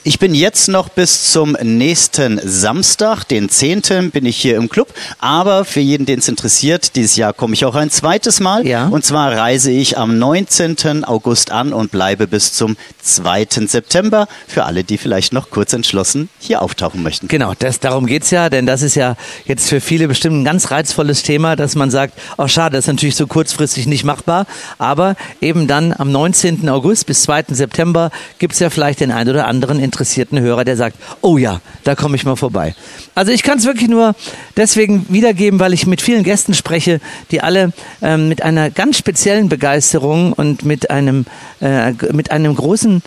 Ich 0.09 0.17
bin 0.17 0.33
jetzt 0.33 0.69
noch 0.69 0.89
bis 0.89 1.31
zum 1.31 1.55
nächsten 1.61 2.41
Samstag, 2.43 3.25
den 3.25 3.47
10. 3.47 4.09
bin 4.09 4.25
ich 4.25 4.37
hier 4.37 4.57
im 4.57 4.67
Club. 4.67 4.91
Aber 5.19 5.65
für 5.65 5.81
jeden, 5.81 6.07
den 6.07 6.17
es 6.17 6.27
interessiert, 6.27 6.95
dieses 6.95 7.15
Jahr 7.15 7.31
komme 7.31 7.53
ich 7.53 7.63
auch 7.63 7.75
ein 7.75 7.91
zweites 7.91 8.39
Mal. 8.39 8.65
Ja. 8.65 8.87
Und 8.87 9.05
zwar 9.05 9.31
reise 9.31 9.69
ich 9.69 9.99
am 9.99 10.17
19. 10.17 11.03
August 11.03 11.51
an 11.51 11.73
und 11.73 11.91
bleibe 11.91 12.25
bis 12.25 12.53
zum 12.53 12.75
2. 13.03 13.67
September. 13.67 14.27
Für 14.47 14.63
alle, 14.63 14.83
die 14.83 14.97
vielleicht 14.97 15.31
noch 15.31 15.51
kurz 15.51 15.73
entschlossen 15.73 16.29
hier 16.39 16.63
auftauchen 16.63 17.03
möchten. 17.03 17.27
Genau, 17.27 17.53
das, 17.59 17.79
darum 17.79 18.07
geht's 18.07 18.31
ja, 18.31 18.49
denn 18.49 18.65
das 18.65 18.81
ist 18.81 18.95
ja 18.95 19.15
jetzt 19.45 19.69
für 19.69 19.79
viele 19.79 20.07
bestimmt 20.07 20.37
ein 20.37 20.43
ganz 20.43 20.71
reizvolles 20.71 21.21
Thema, 21.21 21.55
dass 21.55 21.75
man 21.75 21.91
sagt, 21.91 22.15
oh 22.39 22.47
schade, 22.47 22.77
das 22.77 22.85
ist 22.85 22.93
natürlich 22.93 23.15
so 23.15 23.27
kurzfristig 23.27 23.85
nicht 23.85 24.05
machbar. 24.05 24.47
Aber 24.79 25.15
eben 25.39 25.67
dann 25.67 25.93
am 25.95 26.11
19. 26.11 26.67
August 26.67 27.05
bis 27.05 27.21
2. 27.21 27.43
September 27.49 28.09
gibt 28.39 28.55
es 28.55 28.59
ja 28.59 28.71
vielleicht 28.71 29.01
den 29.01 29.11
einen 29.11 29.29
oder 29.29 29.45
anderen 29.45 29.79
interessierten 29.99 30.39
Hörer, 30.39 30.63
der 30.63 30.77
sagt, 30.77 30.95
oh 31.21 31.37
ja, 31.37 31.59
da 31.83 31.93
komme 31.93 32.15
ich 32.15 32.23
mal 32.23 32.37
vorbei. 32.37 32.73
Also 33.15 33.33
ich 33.33 33.43
kann 33.43 33.57
es 33.57 33.65
wirklich 33.65 33.89
nur 33.89 34.15
deswegen 34.55 35.05
wiedergeben, 35.09 35.59
weil 35.59 35.73
ich 35.73 35.85
mit 35.87 36.01
vielen 36.01 36.23
Gästen 36.23 36.53
spreche, 36.53 37.01
die 37.31 37.41
alle 37.41 37.73
ähm, 38.01 38.29
mit 38.29 38.41
einer 38.41 38.69
ganz 38.69 38.97
speziellen 38.97 39.49
Begeisterung 39.49 40.31
und 40.31 40.63
mit 40.63 40.89
einem, 40.89 41.25
äh, 41.59 41.91
mit 42.13 42.31
einem 42.31 42.55
großen 42.55 43.01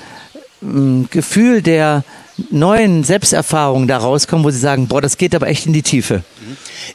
äh, 0.62 0.66
Gefühl 1.10 1.62
der 1.62 2.04
neuen 2.50 3.04
Selbsterfahrungen 3.04 3.88
da 3.88 3.98
rauskommen, 3.98 4.44
wo 4.44 4.50
sie 4.50 4.58
sagen, 4.58 4.88
boah, 4.88 5.00
das 5.00 5.16
geht 5.16 5.34
aber 5.34 5.48
echt 5.48 5.66
in 5.66 5.72
die 5.72 5.82
Tiefe. 5.82 6.22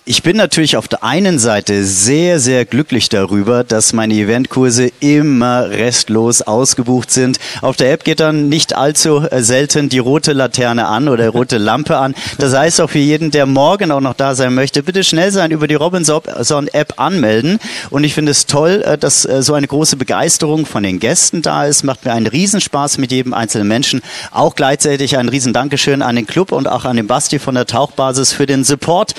Ich 0.06 0.24
bin 0.24 0.38
natürlich 0.38 0.78
auf 0.78 0.88
der 0.88 1.04
einen 1.04 1.39
Seite 1.39 1.84
sehr, 1.84 2.39
sehr 2.39 2.66
glücklich 2.66 3.10
darüber, 3.10 3.64
dass 3.64 3.93
meine 3.93 4.14
Eventkurse 4.14 4.91
immer 5.00 5.70
restlos 5.70 6.41
ausgebucht 6.41 7.12
sind. 7.12 7.39
Auf 7.62 7.76
der 7.78 7.91
App 7.91 8.04
geht 8.04 8.20
dann 8.20 8.50
nicht 8.50 8.76
allzu 8.76 9.20
äh, 9.20 9.41
selten 9.41 9.89
die 9.89 10.00
rote 10.00 10.34
Laterne 10.34 10.88
an 10.88 11.08
oder 11.08 11.30
rote 11.38 11.58
Lampe 11.58 11.98
an. 11.98 12.16
Das 12.38 12.54
heißt 12.54 12.82
auch 12.82 12.89
für 12.89 13.00
jeden, 13.00 13.32
der 13.32 13.45
morgen 13.45 13.91
auch 13.91 14.02
noch 14.02 14.14
da 14.14 14.36
sein 14.36 14.54
möchte, 14.54 14.84
bitte 14.84 15.04
schnell 15.04 15.32
sein 15.32 15.52
über 15.52 15.68
die 15.68 15.76
Robinson-App 15.76 16.93
anmelden. 16.98 17.60
Und 17.89 18.04
ich 18.04 18.14
finde 18.14 18.32
es 18.32 18.45
toll, 18.45 18.84
äh, 18.86 18.98
dass 18.98 19.26
äh, 19.26 19.41
so 19.41 19.54
eine 19.54 19.68
große 19.68 19.98
Begeisterung 19.98 20.66
von 20.66 20.84
den 20.84 21.00
Gästen 21.00 21.41
da 21.41 21.66
ist. 21.66 21.84
Macht 21.84 22.06
mir 22.06 22.14
einen 22.14 22.28
Riesenspaß 22.28 22.98
mit 22.98 23.12
jedem 23.12 23.34
einzelnen 23.34 23.68
Menschen. 23.68 24.02
Auch 24.32 24.56
gleichzeitig 24.56 25.18
ein 25.18 25.30
riesen 25.38 25.54
Dankeschön 25.54 26.02
an 26.02 26.16
den 26.16 26.26
Club 26.26 26.52
und 26.52 26.68
auch 26.68 26.84
an 26.84 26.96
den 26.96 27.06
Basti 27.06 27.38
von 27.38 27.54
der 27.54 27.68
Tauchbasis 27.68 28.34
für 28.34 28.48
den 28.48 28.64
Support, 28.64 29.14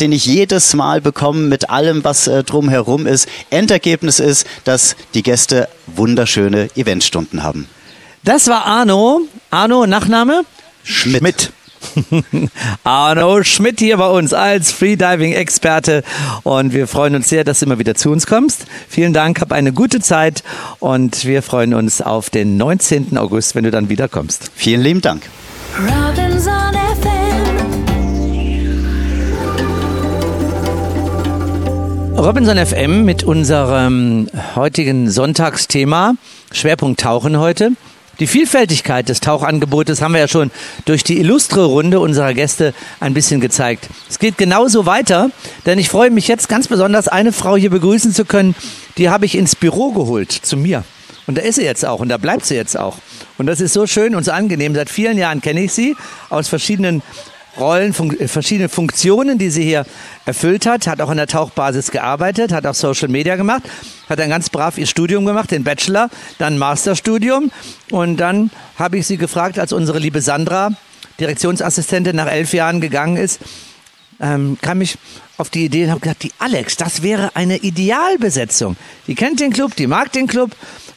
den 0.00 0.12
ich 0.12 0.26
jedes 0.26 0.74
Mal 0.74 1.00
bekommen 1.00 1.48
mit 1.48 1.70
allem, 1.70 2.04
was 2.04 2.26
äh, 2.26 2.44
drumherum 2.44 3.06
ist. 3.06 3.26
Endergebnis 3.48 4.20
ist, 4.20 4.46
dass 4.64 4.96
die 5.14 5.22
Gäste 5.22 5.70
wunderschöne 5.86 6.68
Eventstunden 6.76 7.42
haben. 7.42 7.68
Das 8.22 8.48
war 8.48 8.66
Arno. 8.66 9.22
Arno, 9.50 9.86
Nachname? 9.86 10.42
Schmidt. 10.84 11.20
Schmidt. 11.20 11.52
Arno 12.84 13.42
Schmidt 13.42 13.78
hier 13.80 13.96
bei 13.96 14.08
uns 14.08 14.34
als 14.34 14.72
Freediving-Experte 14.72 16.04
und 16.42 16.74
wir 16.74 16.86
freuen 16.86 17.14
uns 17.14 17.30
sehr, 17.30 17.44
dass 17.44 17.60
du 17.60 17.64
immer 17.64 17.78
wieder 17.78 17.94
zu 17.94 18.10
uns 18.10 18.26
kommst. 18.26 18.66
Vielen 18.90 19.14
Dank, 19.14 19.40
hab 19.40 19.52
eine 19.52 19.72
gute 19.72 20.00
Zeit 20.00 20.42
und 20.80 21.24
wir 21.24 21.42
freuen 21.42 21.72
uns 21.72 22.02
auf 22.02 22.28
den 22.28 22.58
19. 22.58 23.16
August, 23.16 23.54
wenn 23.54 23.64
du 23.64 23.70
dann 23.70 23.88
wieder 23.88 24.06
kommst. 24.06 24.50
Vielen 24.54 24.82
lieben 24.82 25.00
Dank. 25.00 25.22
Robinson 32.14 32.58
FM 32.58 33.04
mit 33.04 33.24
unserem 33.24 34.28
heutigen 34.54 35.10
Sonntagsthema, 35.10 36.14
Schwerpunkt 36.52 37.00
Tauchen 37.00 37.38
heute. 37.38 37.70
Die 38.20 38.26
Vielfältigkeit 38.26 39.08
des 39.08 39.20
Tauchangebotes 39.20 40.02
haben 40.02 40.12
wir 40.12 40.20
ja 40.20 40.28
schon 40.28 40.50
durch 40.84 41.04
die 41.04 41.18
illustre 41.18 41.64
Runde 41.64 42.00
unserer 42.00 42.34
Gäste 42.34 42.74
ein 43.00 43.14
bisschen 43.14 43.40
gezeigt. 43.40 43.88
Es 44.10 44.18
geht 44.18 44.36
genauso 44.36 44.84
weiter, 44.84 45.30
denn 45.64 45.78
ich 45.78 45.88
freue 45.88 46.10
mich 46.10 46.28
jetzt 46.28 46.50
ganz 46.50 46.68
besonders, 46.68 47.08
eine 47.08 47.32
Frau 47.32 47.56
hier 47.56 47.70
begrüßen 47.70 48.12
zu 48.12 48.26
können. 48.26 48.54
Die 48.98 49.08
habe 49.08 49.24
ich 49.24 49.38
ins 49.38 49.56
Büro 49.56 49.92
geholt, 49.92 50.32
zu 50.32 50.58
mir. 50.58 50.84
Und 51.26 51.38
da 51.38 51.42
ist 51.42 51.56
sie 51.56 51.64
jetzt 51.64 51.84
auch 51.84 52.00
und 52.00 52.08
da 52.08 52.16
bleibt 52.16 52.44
sie 52.44 52.54
jetzt 52.54 52.76
auch. 52.76 52.98
Und 53.38 53.46
das 53.46 53.60
ist 53.60 53.72
so 53.72 53.86
schön 53.86 54.14
und 54.14 54.24
so 54.24 54.32
angenehm. 54.32 54.74
Seit 54.74 54.90
vielen 54.90 55.18
Jahren 55.18 55.40
kenne 55.40 55.62
ich 55.62 55.72
sie 55.72 55.96
aus 56.30 56.48
verschiedenen 56.48 57.02
Rollen, 57.58 57.92
fun 57.92 58.18
äh, 58.18 58.28
verschiedene 58.28 58.68
Funktionen, 58.68 59.38
die 59.38 59.50
sie 59.50 59.62
hier 59.62 59.84
erfüllt 60.24 60.64
hat, 60.64 60.86
hat 60.86 61.00
auch 61.00 61.10
in 61.10 61.18
der 61.18 61.26
Tauchbasis 61.26 61.90
gearbeitet, 61.90 62.50
hat 62.50 62.66
auch 62.66 62.74
Social 62.74 63.08
Media 63.08 63.36
gemacht, 63.36 63.62
hat 64.08 64.18
dann 64.18 64.30
ganz 64.30 64.48
brav 64.48 64.78
ihr 64.78 64.86
Studium 64.86 65.26
gemacht, 65.26 65.50
den 65.50 65.62
Bachelor, 65.62 66.08
dann 66.38 66.56
Masterstudium 66.56 67.50
und 67.90 68.16
dann 68.16 68.50
habe 68.78 68.96
ich 68.98 69.06
sie 69.06 69.18
gefragt, 69.18 69.58
als 69.58 69.72
unsere 69.72 69.98
liebe 69.98 70.22
Sandra, 70.22 70.70
Direktionsassistentin, 71.20 72.16
nach 72.16 72.30
elf 72.30 72.54
Jahren 72.54 72.80
gegangen 72.80 73.18
ist, 73.18 73.38
ähm, 74.18 74.56
kam 74.62 74.80
ich 74.80 74.96
auf 75.36 75.50
die 75.50 75.66
Idee 75.66 75.84
und 75.84 75.90
habe 75.90 76.00
gedacht, 76.00 76.22
die 76.22 76.32
Alex, 76.38 76.76
das 76.76 77.02
wäre 77.02 77.32
eine 77.34 77.58
Idealbesetzung. 77.58 78.76
Die 79.06 79.14
kennt 79.14 79.40
den 79.40 79.52
Club, 79.52 79.76
die 79.76 79.86
mag 79.86 80.12
den 80.12 80.26
Club 80.26 80.52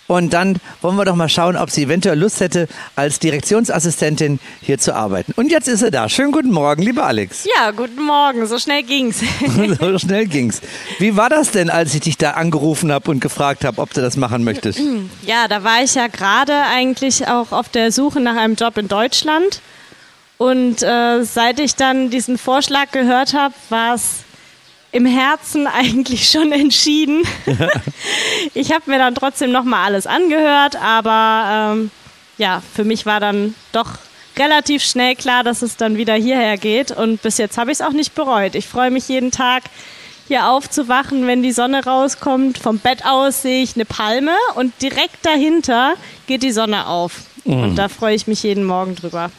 und 0.07 0.33
dann 0.33 0.57
wollen 0.81 0.97
wir 0.97 1.05
doch 1.05 1.15
mal 1.15 1.29
schauen, 1.29 1.57
ob 1.57 1.71
sie 1.71 1.83
eventuell 1.83 2.19
Lust 2.19 2.39
hätte, 2.39 2.67
als 2.95 3.19
Direktionsassistentin 3.19 4.39
hier 4.61 4.77
zu 4.77 4.93
arbeiten. 4.93 5.33
Und 5.35 5.51
jetzt 5.51 5.67
ist 5.67 5.79
sie 5.79 5.89
da. 5.89 6.09
Schönen 6.09 6.31
guten 6.31 6.51
Morgen, 6.51 6.83
liebe 6.83 7.03
Alex. 7.03 7.45
Ja, 7.45 7.71
guten 7.71 8.03
Morgen. 8.03 8.45
So 8.45 8.59
schnell 8.59 8.83
ging's. 8.83 9.21
so 9.79 9.97
schnell 9.97 10.27
ging's. 10.27 10.61
Wie 10.99 11.17
war 11.17 11.29
das 11.29 11.51
denn, 11.51 11.69
als 11.69 11.93
ich 11.95 12.01
dich 12.01 12.17
da 12.17 12.31
angerufen 12.31 12.91
habe 12.91 13.09
und 13.09 13.19
gefragt 13.19 13.65
habe, 13.65 13.81
ob 13.81 13.93
du 13.93 14.01
das 14.01 14.15
machen 14.17 14.43
möchtest? 14.43 14.79
Ja, 15.25 15.47
da 15.47 15.63
war 15.63 15.83
ich 15.83 15.95
ja 15.95 16.07
gerade 16.07 16.53
eigentlich 16.53 17.27
auch 17.27 17.51
auf 17.51 17.69
der 17.69 17.91
Suche 17.91 18.19
nach 18.19 18.35
einem 18.35 18.55
Job 18.55 18.77
in 18.77 18.87
Deutschland. 18.87 19.61
Und 20.37 20.83
äh, 20.83 21.23
seit 21.23 21.59
ich 21.59 21.75
dann 21.75 22.09
diesen 22.09 22.37
Vorschlag 22.37 22.91
gehört 22.91 23.33
habe, 23.33 23.53
war 23.69 23.95
es 23.95 24.24
im 24.95 25.05
Herzen 25.05 25.67
eigentlich 25.81 26.29
schon 26.29 26.51
entschieden. 26.53 27.23
ich 28.53 28.71
habe 28.71 28.89
mir 28.89 28.97
dann 28.97 29.13
trotzdem 29.13 29.51
nochmal 29.51 29.85
alles 29.85 30.07
angehört, 30.07 30.77
aber 30.77 31.73
ähm, 31.75 31.91
ja, 32.37 32.61
für 32.73 32.85
mich 32.85 33.05
war 33.05 33.19
dann 33.19 33.55
doch 33.73 33.97
relativ 34.37 34.83
schnell 34.83 35.15
klar, 35.15 35.43
dass 35.43 35.61
es 35.61 35.75
dann 35.75 35.97
wieder 35.97 36.13
hierher 36.13 36.57
geht. 36.57 36.91
Und 36.91 37.21
bis 37.21 37.37
jetzt 37.37 37.57
habe 37.57 37.71
ich 37.71 37.79
es 37.79 37.85
auch 37.85 37.91
nicht 37.91 38.15
bereut. 38.15 38.55
Ich 38.55 38.67
freue 38.67 38.89
mich 38.89 39.09
jeden 39.09 39.31
Tag, 39.31 39.63
hier 40.27 40.49
aufzuwachen, 40.49 41.27
wenn 41.27 41.43
die 41.43 41.51
Sonne 41.51 41.83
rauskommt. 41.83 42.57
Vom 42.57 42.79
Bett 42.79 43.05
aus 43.05 43.41
sehe 43.41 43.63
ich 43.63 43.75
eine 43.75 43.85
Palme 43.85 44.35
und 44.55 44.73
direkt 44.81 45.25
dahinter 45.25 45.93
geht 46.25 46.41
die 46.41 46.51
Sonne 46.51 46.87
auf. 46.87 47.23
Mhm. 47.43 47.63
Und 47.63 47.75
da 47.75 47.89
freue 47.89 48.15
ich 48.15 48.27
mich 48.27 48.43
jeden 48.43 48.63
Morgen 48.63 48.95
drüber. 48.95 49.29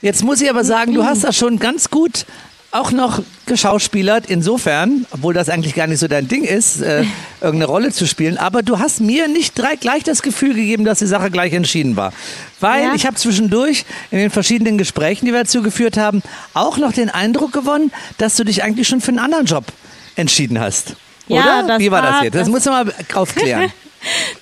Jetzt 0.00 0.24
muss 0.24 0.40
ich 0.40 0.50
aber 0.50 0.64
sagen, 0.64 0.92
du 0.94 1.04
hast 1.04 1.22
das 1.22 1.36
schon 1.36 1.60
ganz 1.60 1.88
gut 1.88 2.26
auch 2.72 2.90
noch 2.90 3.22
geschauspielert, 3.46 4.24
insofern, 4.28 5.06
obwohl 5.10 5.34
das 5.34 5.48
eigentlich 5.50 5.74
gar 5.74 5.86
nicht 5.86 5.98
so 5.98 6.08
dein 6.08 6.26
Ding 6.26 6.42
ist, 6.44 6.80
äh, 6.80 7.04
irgendeine 7.40 7.66
Rolle 7.66 7.92
zu 7.92 8.06
spielen, 8.06 8.38
aber 8.38 8.62
du 8.62 8.78
hast 8.78 9.00
mir 9.00 9.28
nicht 9.28 9.54
gleich 9.80 10.02
das 10.04 10.22
Gefühl 10.22 10.54
gegeben, 10.54 10.84
dass 10.84 10.98
die 10.98 11.06
Sache 11.06 11.30
gleich 11.30 11.52
entschieden 11.52 11.96
war. 11.96 12.12
Weil 12.60 12.84
Ja. 12.84 12.94
ich 12.94 13.04
habe 13.06 13.16
zwischendurch 13.16 13.84
in 14.10 14.18
den 14.18 14.30
verschiedenen 14.30 14.78
Gesprächen, 14.78 15.26
die 15.26 15.32
wir 15.32 15.40
dazu 15.44 15.62
geführt 15.62 15.96
haben, 15.98 16.22
auch 16.54 16.78
noch 16.78 16.92
den 16.92 17.10
Eindruck 17.10 17.52
gewonnen, 17.52 17.92
dass 18.18 18.36
du 18.36 18.44
dich 18.44 18.62
eigentlich 18.62 18.88
schon 18.88 19.00
für 19.02 19.10
einen 19.10 19.18
anderen 19.18 19.44
Job 19.46 19.64
entschieden 20.16 20.58
hast. 20.58 20.96
Ja, 21.28 21.62
Oder? 21.64 21.78
Wie 21.78 21.90
war, 21.90 22.02
das 22.02 22.22
jetzt? 22.22 22.34
Das, 22.34 22.40
das- 22.42 22.48
muss 22.48 22.64
man 22.64 22.86
mal 22.86 22.94
aufklären. 23.14 23.70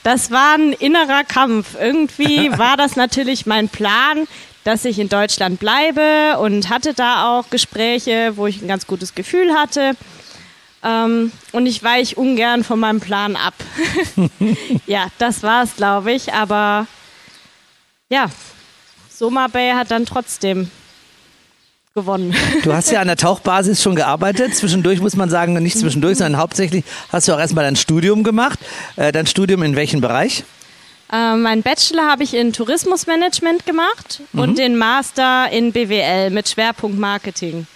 Das 0.05 0.31
war 0.31 0.55
ein 0.55 0.73
innerer 0.73 1.23
Kampf. 1.23 1.77
Irgendwie 1.79 2.51
war 2.59 2.79
das 2.79 2.97
natürlich 2.97 3.45
mein 3.45 3.69
Plan, 3.69 4.27
dass 4.65 4.85
ich 4.85 4.99
in 4.99 5.09
Deutschland 5.09 5.59
bleibe 5.59 6.39
und 6.41 6.69
hatte 6.69 6.95
da 6.95 7.39
auch 7.39 7.51
Gespräche, 7.51 8.33
wo 8.37 8.47
ich 8.47 8.61
ein 8.61 8.69
ganz 8.69 8.87
gutes 8.87 9.15
Gefühl 9.15 9.55
hatte. 9.55 9.97
Ähm, 10.83 11.33
und 11.53 11.67
ich 11.67 11.83
weiche 11.83 12.17
ungern 12.17 12.65
von 12.65 12.81
meinem 12.81 13.01
Plan 13.01 13.37
ab. 13.37 13.55
ja, 14.87 15.09
das 15.19 15.43
war 15.43 15.65
es, 15.65 15.77
glaube 15.77 16.13
ich. 16.13 16.33
Aber 16.33 16.87
ja, 18.09 18.27
Soma 19.11 19.49
Bay 19.49 19.73
hat 19.73 19.91
dann 19.91 20.07
trotzdem 20.07 20.71
gewonnen. 21.95 22.35
Du 22.63 22.73
hast 22.73 22.91
ja 22.91 23.01
an 23.01 23.09
der 23.09 23.17
Tauchbasis 23.17 23.83
schon 23.83 23.95
gearbeitet. 23.95 24.55
Zwischendurch 24.55 25.01
muss 25.01 25.17
man 25.17 25.29
sagen, 25.29 25.55
nicht 25.63 25.79
zwischendurch, 25.79 26.19
sondern 26.19 26.41
hauptsächlich 26.41 26.85
hast 27.11 27.29
du 27.29 27.35
auch 27.35 27.39
erstmal 27.39 27.65
dein 27.65 27.77
Studium 27.77 28.25
gemacht. 28.25 28.59
Äh, 28.97 29.13
dein 29.13 29.27
Studium 29.27 29.63
in 29.63 29.77
welchem 29.77 30.01
Bereich? 30.01 30.45
Ähm, 31.13 31.43
mein 31.43 31.63
Bachelor 31.63 32.07
habe 32.07 32.23
ich 32.23 32.35
in 32.35 32.53
Tourismusmanagement 32.53 33.67
gemacht 33.67 34.21
Mhm. 34.33 34.41
und 34.41 34.59
den 34.59 34.77
Master 34.77 35.51
in 35.51 35.73
BWL 35.73 36.31
mit 36.31 36.49
Schwerpunkt 36.49 36.99
Marketing. 36.99 37.67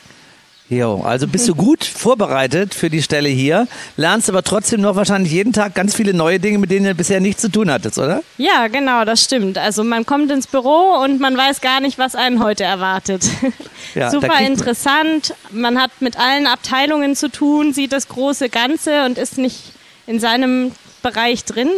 Jo, 0.70 1.02
also 1.04 1.26
bist 1.26 1.46
du 1.46 1.54
gut 1.56 1.84
vorbereitet 1.84 2.74
für 2.74 2.88
die 2.88 3.02
Stelle 3.02 3.28
hier, 3.28 3.68
lernst 3.98 4.30
aber 4.30 4.42
trotzdem 4.42 4.80
noch 4.80 4.96
wahrscheinlich 4.96 5.30
jeden 5.32 5.52
Tag 5.52 5.74
ganz 5.74 5.94
viele 5.94 6.14
neue 6.14 6.40
Dinge, 6.40 6.58
mit 6.58 6.70
denen 6.70 6.86
du 6.86 6.94
bisher 6.94 7.20
nichts 7.20 7.42
zu 7.42 7.50
tun 7.50 7.70
hattest, 7.70 7.98
oder? 7.98 8.22
Ja, 8.38 8.68
genau, 8.68 9.04
das 9.04 9.22
stimmt. 9.22 9.58
Also 9.58 9.84
man 9.84 10.06
kommt 10.06 10.30
ins 10.30 10.46
Büro 10.46 11.02
und 11.04 11.20
man 11.20 11.36
weiß 11.36 11.60
gar 11.60 11.80
nicht, 11.80 11.98
was 11.98 12.14
einen 12.14 12.42
heute 12.42 12.64
erwartet. 12.64 13.24
Ja, 13.94 14.10
Super 14.10 14.40
interessant. 14.40 15.34
Man 15.52 15.80
hat 15.80 15.90
mit 16.00 16.18
allen 16.18 16.48
Abteilungen 16.48 17.14
zu 17.14 17.28
tun, 17.30 17.72
sieht 17.72 17.92
das 17.92 18.08
große 18.08 18.48
Ganze 18.48 19.04
und 19.04 19.18
ist 19.18 19.38
nicht 19.38 19.60
in 20.08 20.18
seinem 20.18 20.72
Bereich 21.02 21.44
drin. 21.44 21.68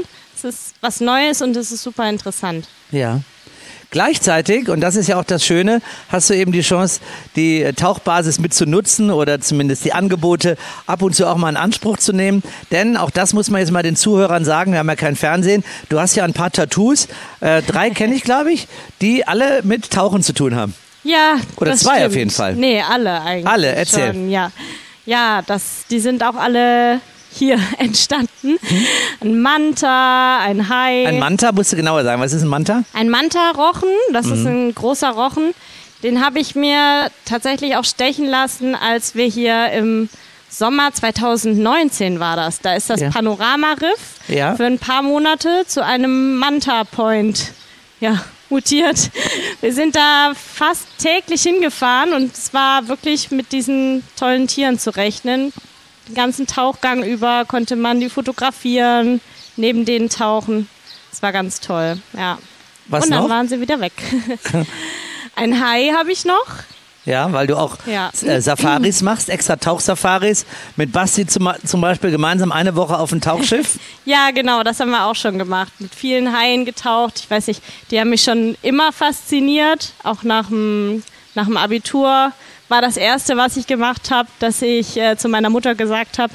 Ist 0.46 0.74
was 0.80 1.00
Neues 1.00 1.42
und 1.42 1.56
es 1.56 1.72
ist 1.72 1.82
super 1.82 2.08
interessant. 2.08 2.68
Ja. 2.92 3.20
Gleichzeitig, 3.90 4.68
und 4.68 4.80
das 4.80 4.96
ist 4.96 5.08
ja 5.08 5.18
auch 5.18 5.24
das 5.24 5.44
Schöne, 5.44 5.80
hast 6.08 6.28
du 6.28 6.34
eben 6.34 6.52
die 6.52 6.60
Chance, 6.60 7.00
die 7.36 7.62
äh, 7.62 7.72
Tauchbasis 7.72 8.38
mitzunutzen 8.38 9.10
oder 9.10 9.40
zumindest 9.40 9.84
die 9.84 9.92
Angebote 9.92 10.56
ab 10.86 11.02
und 11.02 11.14
zu 11.14 11.26
auch 11.26 11.36
mal 11.36 11.50
in 11.50 11.56
Anspruch 11.56 11.96
zu 11.96 12.12
nehmen. 12.12 12.42
Denn 12.72 12.96
auch 12.96 13.10
das 13.10 13.32
muss 13.32 13.48
man 13.48 13.60
jetzt 13.60 13.70
mal 13.70 13.82
den 13.82 13.96
Zuhörern 13.96 14.44
sagen, 14.44 14.72
wir 14.72 14.80
haben 14.80 14.88
ja 14.88 14.96
kein 14.96 15.16
Fernsehen. 15.16 15.64
Du 15.88 16.00
hast 16.00 16.16
ja 16.16 16.24
ein 16.24 16.32
paar 16.32 16.50
Tattoos, 16.50 17.08
äh, 17.40 17.62
drei 17.62 17.90
kenne 17.90 18.14
ich, 18.14 18.22
glaube 18.24 18.52
ich, 18.52 18.66
die 19.00 19.26
alle 19.26 19.62
mit 19.62 19.90
Tauchen 19.90 20.22
zu 20.22 20.32
tun 20.32 20.56
haben. 20.56 20.74
Ja, 21.04 21.36
Oder 21.56 21.70
das 21.70 21.80
zwei 21.80 21.94
stimmt. 21.94 22.06
auf 22.06 22.16
jeden 22.16 22.30
Fall. 22.30 22.54
Nee, 22.56 22.82
alle 22.82 23.20
eigentlich. 23.22 23.46
Alle, 23.46 23.68
erzähl. 23.68 24.12
Schon, 24.12 24.30
ja, 24.30 24.50
ja 25.06 25.42
das, 25.46 25.84
die 25.88 26.00
sind 26.00 26.24
auch 26.24 26.34
alle 26.34 27.00
hier 27.36 27.58
entstanden. 27.78 28.58
Ein 29.20 29.40
Manta, 29.40 30.38
ein 30.40 30.68
Hai. 30.68 31.06
Ein 31.06 31.18
Manta, 31.18 31.52
musst 31.52 31.72
du 31.72 31.76
genauer 31.76 32.02
sagen. 32.04 32.20
Was 32.20 32.32
ist 32.32 32.42
ein 32.42 32.48
Manta? 32.48 32.82
Ein 32.92 33.08
Manta-Rochen, 33.10 33.88
das 34.12 34.26
ist 34.26 34.40
Mhm. 34.40 34.46
ein 34.68 34.74
großer 34.74 35.10
Rochen. 35.10 35.52
Den 36.02 36.24
habe 36.24 36.38
ich 36.40 36.54
mir 36.54 37.10
tatsächlich 37.24 37.76
auch 37.76 37.84
stechen 37.84 38.26
lassen, 38.26 38.74
als 38.74 39.14
wir 39.14 39.26
hier 39.26 39.70
im 39.72 40.08
Sommer 40.50 40.92
2019 40.92 42.20
war 42.20 42.36
das. 42.36 42.60
Da 42.60 42.74
ist 42.74 42.90
das 42.90 43.00
Ja. 43.00 43.10
Panoramariff 43.10 44.20
Ja. 44.28 44.54
für 44.56 44.64
ein 44.66 44.78
paar 44.78 45.02
Monate 45.02 45.64
zu 45.66 45.84
einem 45.84 46.36
Manta-Point 46.36 47.52
ja, 48.00 48.22
mutiert. 48.50 49.10
Wir 49.62 49.72
sind 49.72 49.96
da 49.96 50.32
fast 50.34 50.86
täglich 50.98 51.42
hingefahren 51.42 52.12
und 52.12 52.32
es 52.36 52.52
war 52.52 52.88
wirklich 52.88 53.30
mit 53.30 53.52
diesen 53.52 54.04
tollen 54.18 54.46
Tieren 54.46 54.78
zu 54.78 54.90
rechnen. 54.94 55.52
Den 56.08 56.14
ganzen 56.14 56.46
Tauchgang 56.46 57.02
über 57.02 57.44
konnte 57.46 57.76
man 57.76 58.00
die 58.00 58.08
fotografieren, 58.08 59.20
neben 59.56 59.84
denen 59.84 60.08
tauchen. 60.08 60.68
Es 61.12 61.22
war 61.22 61.32
ganz 61.32 61.60
toll, 61.60 61.98
ja. 62.16 62.38
Was 62.88 63.04
und 63.04 63.10
dann 63.10 63.22
noch? 63.24 63.30
waren 63.30 63.48
sie 63.48 63.60
wieder 63.60 63.80
weg. 63.80 63.92
Ein 65.34 65.60
Hai 65.64 65.90
habe 65.96 66.12
ich 66.12 66.24
noch. 66.24 66.46
Ja, 67.04 67.32
weil 67.32 67.46
du 67.46 67.56
auch 67.56 67.76
Ja. 67.86 68.10
äh, 68.22 68.40
Safaris 68.40 69.00
machst, 69.02 69.28
extra 69.28 69.56
Tauchsafaris. 69.56 70.44
Mit 70.76 70.90
Basti 70.92 71.24
zum, 71.26 71.48
zum 71.64 71.80
Beispiel 71.80 72.10
gemeinsam 72.10 72.50
eine 72.50 72.74
Woche 72.74 72.98
auf 72.98 73.10
dem 73.10 73.20
Tauchschiff. 73.20 73.78
Ja, 74.04 74.30
genau, 74.32 74.62
das 74.62 74.78
haben 74.78 74.90
wir 74.90 75.04
auch 75.06 75.14
schon 75.16 75.36
gemacht. 75.38 75.72
Mit 75.80 75.92
vielen 75.94 76.32
Haien 76.36 76.64
getaucht. 76.64 77.14
Ich 77.18 77.30
weiß 77.30 77.48
nicht, 77.48 77.60
die 77.90 77.98
haben 78.00 78.10
mich 78.10 78.22
schon 78.22 78.56
immer 78.62 78.92
fasziniert. 78.92 79.92
Auch 80.04 80.22
nach 80.22 80.46
dem, 80.46 81.02
nach 81.34 81.46
dem 81.46 81.56
Abitur 81.56 82.30
war 82.68 82.80
das 82.82 82.96
Erste, 82.96 83.36
was 83.36 83.56
ich 83.56 83.66
gemacht 83.66 84.10
habe, 84.10 84.28
dass 84.38 84.62
ich 84.62 84.96
äh, 84.96 85.16
zu 85.16 85.28
meiner 85.28 85.50
Mutter 85.50 85.74
gesagt 85.74 86.18
habe, 86.18 86.32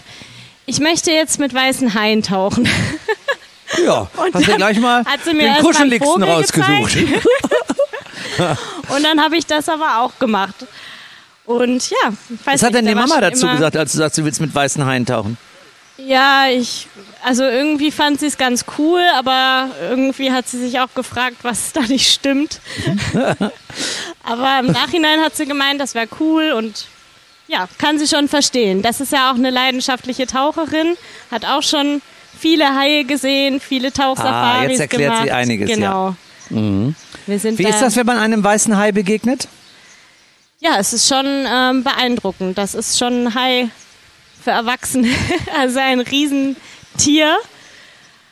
ich 0.66 0.80
möchte 0.80 1.12
jetzt 1.12 1.40
mit 1.40 1.54
weißen 1.54 1.94
Haien 1.94 2.24
tauchen. 2.24 2.68
Ja, 3.86 4.06
Und 4.18 4.34
hast 4.34 4.48
du 4.50 4.56
gleich 4.58 4.78
mal 4.82 5.06
hat 5.06 5.24
sie 5.24 5.34
mir 5.34 5.54
den 5.54 5.64
kuscheligsten 5.64 6.24
rausgesucht. 6.24 6.98
Und 8.90 9.04
dann 9.04 9.22
habe 9.22 9.38
ich 9.38 9.46
das 9.46 9.70
aber 9.70 10.00
auch 10.00 10.20
gemacht. 10.20 10.66
Und 11.46 11.90
ja, 11.90 12.12
Was 12.44 12.64
hat 12.64 12.74
denn 12.74 12.86
die 12.86 12.96
Mama 12.96 13.22
dazu 13.22 13.48
gesagt, 13.48 13.78
als 13.78 13.94
du 13.94 14.00
sagst, 14.00 14.18
du 14.18 14.26
willst 14.26 14.42
mit 14.42 14.54
weißen 14.54 14.86
Haien 14.86 15.06
tauchen? 15.06 15.38
Ja, 16.08 16.48
ich, 16.50 16.88
also 17.24 17.44
irgendwie 17.44 17.92
fand 17.92 18.20
sie 18.20 18.28
es 18.28 18.38
ganz 18.38 18.66
cool, 18.78 19.02
aber 19.16 19.70
irgendwie 19.90 20.32
hat 20.32 20.48
sie 20.48 20.60
sich 20.60 20.80
auch 20.80 20.94
gefragt, 20.96 21.38
was 21.44 21.74
da 21.74 21.82
nicht 21.82 22.12
stimmt. 22.12 22.60
aber 24.24 24.60
im 24.60 24.68
Nachhinein 24.72 25.20
hat 25.22 25.36
sie 25.36 25.46
gemeint, 25.46 25.80
das 25.80 25.96
wäre 25.96 26.08
cool 26.20 26.52
und 26.54 26.88
ja, 27.48 27.68
kann 27.78 28.00
sie 28.00 28.08
schon 28.08 28.28
verstehen. 28.28 28.82
Das 28.82 29.02
ist 29.02 29.12
ja 29.12 29.32
auch 29.32 29.36
eine 29.36 29.50
leidenschaftliche 29.50 30.26
Taucherin, 30.26 30.96
hat 31.30 31.46
auch 31.46 31.64
schon 31.64 32.02
viele 32.40 32.76
Haie 32.76 33.04
gesehen, 33.04 33.60
viele 33.60 33.92
Tauchsafaris 33.92 34.68
Ah, 34.68 34.70
jetzt 34.70 34.80
erklärt 34.80 35.12
gemacht. 35.12 35.24
sie 35.26 35.32
einiges, 35.32 35.70
ja. 35.70 35.76
Genau. 35.76 36.16
Mhm. 36.50 36.96
Wir 37.28 37.40
sind 37.40 37.60
Wie 37.60 37.64
da, 37.64 37.70
ist 37.70 37.82
das, 37.82 37.96
wenn 37.96 38.06
man 38.06 38.18
einem 38.18 38.44
weißen 38.44 38.76
Hai 38.78 38.92
begegnet? 38.92 39.48
Ja, 40.60 40.78
es 40.78 40.94
ist 40.94 41.08
schon 41.08 41.26
ähm, 41.26 41.84
beeindruckend. 41.84 42.58
Das 42.58 42.74
ist 42.76 42.98
schon 42.98 43.26
ein 43.28 43.36
Hai 43.36 43.70
für 44.42 44.52
Erwachsene. 44.52 45.10
also 45.60 45.80
ein 45.80 46.00
Riesentier. 46.00 47.38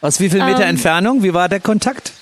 Aus 0.02 0.20
wie 0.20 0.30
viel 0.30 0.44
Meter 0.44 0.64
Ähm, 0.64 0.70
Entfernung? 0.70 1.24
Wie 1.24 1.34
war 1.34 1.50
der 1.50 1.60
Kontakt? 1.60 2.14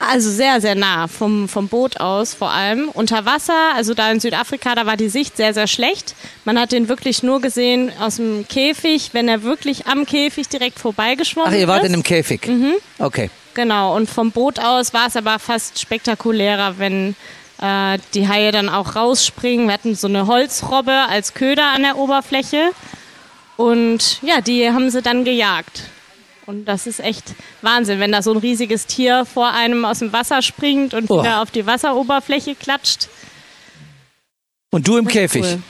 Also 0.00 0.28
sehr, 0.30 0.60
sehr 0.60 0.74
nah, 0.74 1.06
vom, 1.08 1.48
vom 1.48 1.68
Boot 1.68 2.00
aus 2.00 2.34
vor 2.34 2.50
allem. 2.50 2.88
Unter 2.92 3.24
Wasser, 3.24 3.74
also 3.74 3.94
da 3.94 4.10
in 4.10 4.20
Südafrika, 4.20 4.74
da 4.74 4.86
war 4.86 4.96
die 4.96 5.08
Sicht 5.08 5.36
sehr, 5.36 5.54
sehr 5.54 5.66
schlecht. 5.66 6.14
Man 6.44 6.58
hat 6.58 6.72
den 6.72 6.88
wirklich 6.88 7.22
nur 7.22 7.40
gesehen 7.40 7.90
aus 8.00 8.16
dem 8.16 8.46
Käfig, 8.48 9.10
wenn 9.12 9.28
er 9.28 9.44
wirklich 9.44 9.86
am 9.86 10.04
Käfig 10.04 10.48
direkt 10.48 10.78
vorbeigeschwommen 10.78 11.48
Ach, 11.48 11.54
ist. 11.54 11.60
ihr 11.60 11.68
wart 11.68 11.84
in 11.84 11.94
einem 11.94 12.02
Käfig. 12.02 12.46
Mhm. 12.46 12.74
Okay. 12.98 13.30
Genau, 13.54 13.94
und 13.96 14.10
vom 14.10 14.32
Boot 14.32 14.58
aus 14.58 14.92
war 14.92 15.06
es 15.06 15.16
aber 15.16 15.38
fast 15.38 15.78
spektakulärer, 15.80 16.74
wenn 16.78 17.14
äh, 17.62 17.98
die 18.14 18.28
Haie 18.28 18.50
dann 18.50 18.68
auch 18.68 18.96
rausspringen. 18.96 19.68
Wir 19.68 19.74
hatten 19.74 19.94
so 19.94 20.08
eine 20.08 20.26
Holzrobbe 20.26 20.92
als 21.08 21.34
Köder 21.34 21.68
an 21.68 21.82
der 21.82 21.96
Oberfläche. 21.96 22.72
Und 23.56 24.20
ja, 24.22 24.40
die 24.40 24.68
haben 24.70 24.90
sie 24.90 25.02
dann 25.02 25.24
gejagt. 25.24 25.84
Und 26.46 26.66
das 26.66 26.86
ist 26.86 27.00
echt 27.00 27.34
Wahnsinn, 27.62 28.00
wenn 28.00 28.12
da 28.12 28.20
so 28.20 28.32
ein 28.32 28.36
riesiges 28.36 28.86
Tier 28.86 29.24
vor 29.24 29.50
einem 29.52 29.84
aus 29.84 30.00
dem 30.00 30.12
Wasser 30.12 30.42
springt 30.42 30.92
und 30.92 31.10
Oh. 31.10 31.20
wieder 31.22 31.40
auf 31.40 31.50
die 31.50 31.66
Wasseroberfläche 31.66 32.54
klatscht. 32.54 33.08
Und 34.70 34.86
du 34.86 34.96
im 34.98 35.06
Käfig? 35.06 35.42
Cool. 35.42 35.62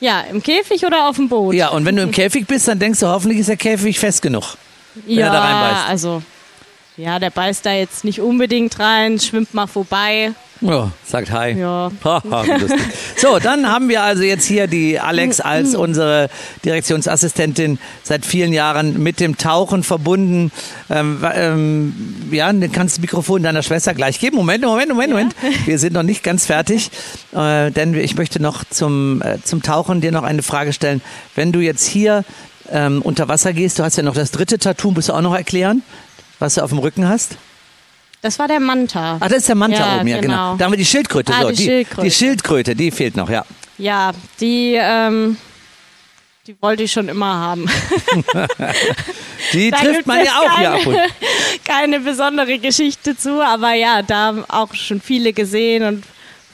Ja, 0.00 0.22
im 0.22 0.42
Käfig 0.42 0.84
oder 0.86 1.08
auf 1.08 1.16
dem 1.16 1.28
Boot? 1.28 1.54
Ja, 1.54 1.68
und 1.68 1.84
wenn 1.84 1.96
du 1.96 2.02
im 2.02 2.10
Käfig 2.12 2.46
bist, 2.46 2.68
dann 2.68 2.78
denkst 2.78 3.00
du, 3.00 3.06
hoffentlich 3.06 3.40
ist 3.40 3.48
der 3.48 3.56
Käfig 3.56 3.98
fest 3.98 4.22
genug. 4.22 4.56
Wenn 4.94 5.18
ja, 5.18 5.26
er 5.26 5.32
da 5.32 5.40
reinbeißt. 5.40 5.88
also 5.88 6.22
ja, 6.96 7.18
der 7.18 7.30
beißt 7.30 7.66
da 7.66 7.72
jetzt 7.72 8.04
nicht 8.04 8.20
unbedingt 8.20 8.78
rein, 8.78 9.18
schwimmt 9.18 9.52
mal 9.54 9.66
vorbei. 9.66 10.32
Ja, 10.64 10.90
sagt 11.06 11.30
Hi. 11.30 11.52
Ja. 11.52 11.92
So, 13.16 13.38
dann 13.38 13.70
haben 13.70 13.90
wir 13.90 14.02
also 14.02 14.22
jetzt 14.22 14.46
hier 14.46 14.66
die 14.66 14.98
Alex 14.98 15.40
als 15.40 15.74
unsere 15.74 16.30
Direktionsassistentin 16.64 17.78
seit 18.02 18.24
vielen 18.24 18.52
Jahren 18.52 19.02
mit 19.02 19.20
dem 19.20 19.36
Tauchen 19.36 19.82
verbunden. 19.82 20.50
Ähm, 20.88 21.22
ähm, 21.34 21.94
ja, 22.30 22.46
dann 22.46 22.72
kannst 22.72 22.96
du 22.96 23.00
das 23.00 23.02
Mikrofon 23.02 23.42
deiner 23.42 23.62
Schwester 23.62 23.92
gleich 23.92 24.18
geben. 24.18 24.36
Moment, 24.36 24.64
Moment, 24.64 24.88
Moment, 24.88 25.10
Moment. 25.10 25.36
Wir 25.66 25.78
sind 25.78 25.92
noch 25.92 26.02
nicht 26.02 26.22
ganz 26.22 26.46
fertig, 26.46 26.90
äh, 27.34 27.70
denn 27.70 27.92
ich 27.94 28.16
möchte 28.16 28.40
noch 28.40 28.64
zum, 28.64 29.20
äh, 29.20 29.42
zum 29.44 29.62
Tauchen 29.62 30.00
dir 30.00 30.12
noch 30.12 30.22
eine 30.22 30.42
Frage 30.42 30.72
stellen. 30.72 31.02
Wenn 31.34 31.52
du 31.52 31.60
jetzt 31.60 31.86
hier 31.86 32.24
ähm, 32.70 33.02
unter 33.02 33.28
Wasser 33.28 33.52
gehst, 33.52 33.78
du 33.78 33.82
hast 33.82 33.96
ja 33.96 34.02
noch 34.02 34.14
das 34.14 34.30
dritte 34.30 34.58
Tattoo, 34.58 34.92
musst 34.92 35.10
du 35.10 35.12
auch 35.12 35.20
noch 35.20 35.34
erklären, 35.34 35.82
was 36.38 36.54
du 36.54 36.62
auf 36.62 36.70
dem 36.70 36.78
Rücken 36.78 37.06
hast? 37.06 37.36
Das 38.24 38.38
war 38.38 38.48
der 38.48 38.58
Manta. 38.58 39.18
Ach, 39.20 39.28
das 39.28 39.40
ist 39.40 39.48
der 39.48 39.54
Manta 39.54 39.76
Ja, 39.76 40.00
oben, 40.00 40.08
ja, 40.08 40.18
genau. 40.18 40.34
genau. 40.34 40.56
Da 40.56 40.64
haben 40.64 40.72
wir 40.72 40.78
die 40.78 40.86
Schildkröte. 40.86 41.30
Ah, 41.34 41.42
so, 41.42 41.50
die 41.50 41.62
Schildkröte. 41.62 42.02
die 42.08 42.10
Schildkröte, 42.10 42.74
die 42.74 42.90
fehlt 42.90 43.18
noch, 43.18 43.28
ja. 43.28 43.44
Ja, 43.76 44.12
die, 44.40 44.78
ähm, 44.80 45.36
die 46.46 46.56
wollte 46.62 46.84
ich 46.84 46.92
schon 46.92 47.10
immer 47.10 47.34
haben. 47.34 47.68
Die 49.52 49.70
Da 49.70 49.76
trifft 49.76 50.06
man 50.06 50.24
ja 50.24 50.32
auch 50.40 50.58
hier 50.58 50.70
keine, 50.70 50.80
ab 50.80 50.86
und 50.86 50.98
keine 51.66 52.00
besondere 52.00 52.58
Geschichte 52.58 53.14
zu, 53.14 53.42
aber 53.44 53.74
ja, 53.74 54.00
da 54.00 54.14
haben 54.28 54.44
auch 54.48 54.72
schon 54.72 55.02
viele 55.02 55.34
gesehen 55.34 55.84
und 55.84 56.04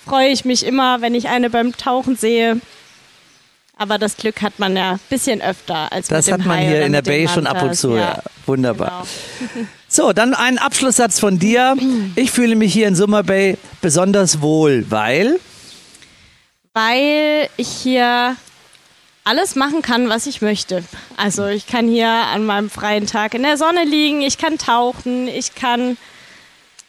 freue 0.05 0.31
ich 0.31 0.45
mich 0.45 0.67
immer, 0.67 1.01
wenn 1.03 1.15
ich 1.15 1.29
eine 1.29 1.51
beim 1.51 1.77
Tauchen 1.77 2.17
sehe. 2.17 2.61
Aber 3.77 3.99
das 3.99 4.17
Glück 4.17 4.43
hat 4.43 4.59
man 4.59 4.77
ja 4.77 4.93
ein 4.95 5.01
bisschen 5.09 5.41
öfter 5.41 5.93
als 5.93 6.09
Das 6.09 6.33
hat 6.33 6.45
man 6.45 6.59
Hai 6.59 6.67
hier 6.67 6.83
in 6.85 6.93
der 6.93 7.03
Bay 7.03 7.29
schon 7.29 7.47
ab 7.47 7.63
und 7.63 7.77
zu. 7.77 7.95
Ja. 7.95 8.21
Ja. 8.47 8.55
genau. 8.75 9.07
So, 9.93 10.13
dann 10.13 10.35
ein 10.35 10.59
Abschlusssatz 10.59 11.19
von 11.19 11.41
dir. 11.41 11.77
Ich 12.15 12.31
fühle 12.31 12.55
mich 12.55 12.73
hier 12.73 12.87
in 12.87 12.95
Summer 12.95 13.25
Bay 13.25 13.59
besonders 13.81 14.41
wohl, 14.41 14.87
weil 14.89 15.41
Weil 16.75 17.49
ich 17.57 17.67
hier 17.67 18.37
alles 19.25 19.57
machen 19.57 19.83
kann, 19.83 20.09
was 20.09 20.29
ich 20.29 20.43
möchte. 20.43 20.85
Also 21.17 21.47
ich 21.47 21.67
kann 21.67 21.89
hier 21.89 22.09
an 22.09 22.47
meinem 22.47 22.71
freien 22.71 23.09
Tag 23.09 23.35
in 23.35 23.43
der 23.43 23.57
Sonne 23.57 23.85
liegen, 23.85 24.23
ich 24.23 24.39
kann 24.39 24.59
tauchen, 24.59 25.27
ich 25.27 25.57
kann 25.57 25.97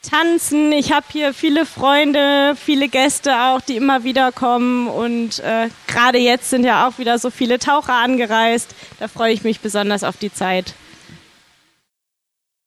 tanzen, 0.07 0.71
ich 0.71 0.91
habe 0.91 1.07
hier 1.11 1.33
viele 1.33 1.65
Freunde, 1.65 2.55
viele 2.55 2.87
Gäste 2.87 3.35
auch, 3.35 3.61
die 3.61 3.77
immer 3.77 4.03
wieder 4.03 4.31
kommen 4.31 4.87
und 4.87 5.39
äh, 5.39 5.69
gerade 5.87 6.19
jetzt 6.19 6.51
sind 6.51 6.65
ja 6.65 6.87
auch 6.87 6.99
wieder 6.99 7.17
so 7.17 7.31
viele 7.31 7.57
Taucher 7.57 7.95
angereist. 7.95 8.75
Da 8.99 9.07
freue 9.07 9.33
ich 9.33 9.43
mich 9.43 9.59
besonders 9.59 10.03
auf 10.03 10.17
die 10.17 10.31
Zeit. 10.31 10.75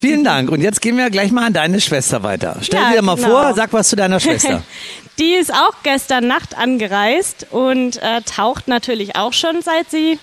Vielen 0.04 0.24
Dank. 0.24 0.50
Und 0.50 0.60
jetzt 0.60 0.80
gehen 0.82 0.96
wir 0.96 1.08
gleich 1.10 1.32
mal 1.32 1.46
an 1.46 1.52
deine 1.52 1.80
Schwester 1.80 2.22
weiter. 2.22 2.56
Stell 2.62 2.80
Ja, 2.80 2.92
dir 2.92 3.02
mal 3.02 3.16
genau. 3.16 3.28
vor, 3.28 3.54
sag 3.54 3.72
was 3.72 3.88
zu 3.88 3.96
deiner 3.96 4.20
Schwester. 4.20 4.62
Die 5.18 5.32
ist 5.34 5.52
auch 5.52 5.74
gestern 5.84 6.26
Nacht 6.26 6.58
angereist 6.58 7.46
und 7.50 8.02
äh, 8.02 8.20
taucht 8.22 8.66
natürlich 8.68 9.14
auch 9.16 9.32
schon 9.32 9.62
seit 9.62 9.90
sie 9.90 10.18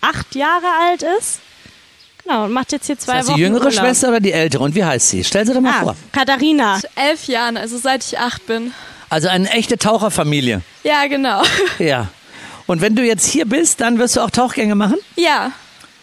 acht 0.00 0.34
Jahre 0.34 0.66
alt 0.88 1.02
ist. 1.18 1.38
Genau, 2.24 2.44
und 2.44 2.52
macht 2.52 2.72
jetzt 2.72 2.86
hier 2.86 2.98
zwei 2.98 3.14
Ist 3.14 3.20
das 3.20 3.28
Wochen 3.28 3.36
die 3.36 3.42
jüngere 3.42 3.60
Urlaub. 3.66 3.72
Schwester 3.74 4.08
oder 4.08 4.20
die 4.20 4.32
ältere? 4.32 4.62
Und 4.64 4.74
wie 4.74 4.84
heißt 4.84 5.10
sie? 5.10 5.24
Stell 5.24 5.46
sie 5.46 5.54
doch 5.54 5.60
mal 5.60 5.74
Ah, 5.78 5.82
vor. 5.82 5.96
Katharina. 6.12 6.78
Zu 6.80 6.88
elf 6.96 7.26
Jahren, 7.26 7.56
also 7.56 7.78
seit 7.78 8.04
ich 8.04 8.18
acht 8.18 8.46
bin. 8.46 8.72
Also 9.10 9.28
eine 9.28 9.48
echte 9.50 9.78
Taucherfamilie. 9.78 10.62
Ja, 10.84 11.06
genau. 11.06 11.42
Ja. 11.78 12.08
Und 12.66 12.80
wenn 12.80 12.94
du 12.94 13.02
jetzt 13.04 13.26
hier 13.26 13.44
bist, 13.44 13.80
dann 13.80 13.98
wirst 13.98 14.16
du 14.16 14.20
auch 14.20 14.30
Tauchgänge 14.30 14.74
machen? 14.76 14.96
Ja, 15.16 15.50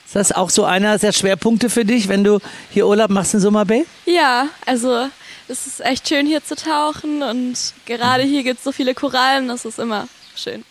Ist 0.10 0.16
das 0.16 0.32
auch 0.32 0.50
so 0.50 0.66
einer 0.66 0.98
der 0.98 1.12
Schwerpunkte 1.12 1.70
für 1.70 1.86
dich, 1.86 2.08
wenn 2.08 2.24
du 2.24 2.40
hier 2.72 2.88
Urlaub 2.88 3.12
machst 3.12 3.36
in 3.36 3.40
Summer 3.42 3.64
Bay? 3.64 3.86
ja, 4.08 4.48
also 4.66 5.08
es 5.48 5.68
ist 5.68 5.82
echt 5.86 6.10
schön 6.10 6.26
hier 6.26 6.44
zu 6.44 6.56
tauchen 6.56 7.22
und 7.22 7.56
gerade 7.86 8.24
hier 8.24 8.42
gibt 8.42 8.58
es 8.58 8.64
so 8.64 8.72
viele 8.72 8.96
Korallen, 8.96 9.48
das 9.48 9.66
ist 9.66 9.78
immer 9.78 10.08
schön. 10.36 10.66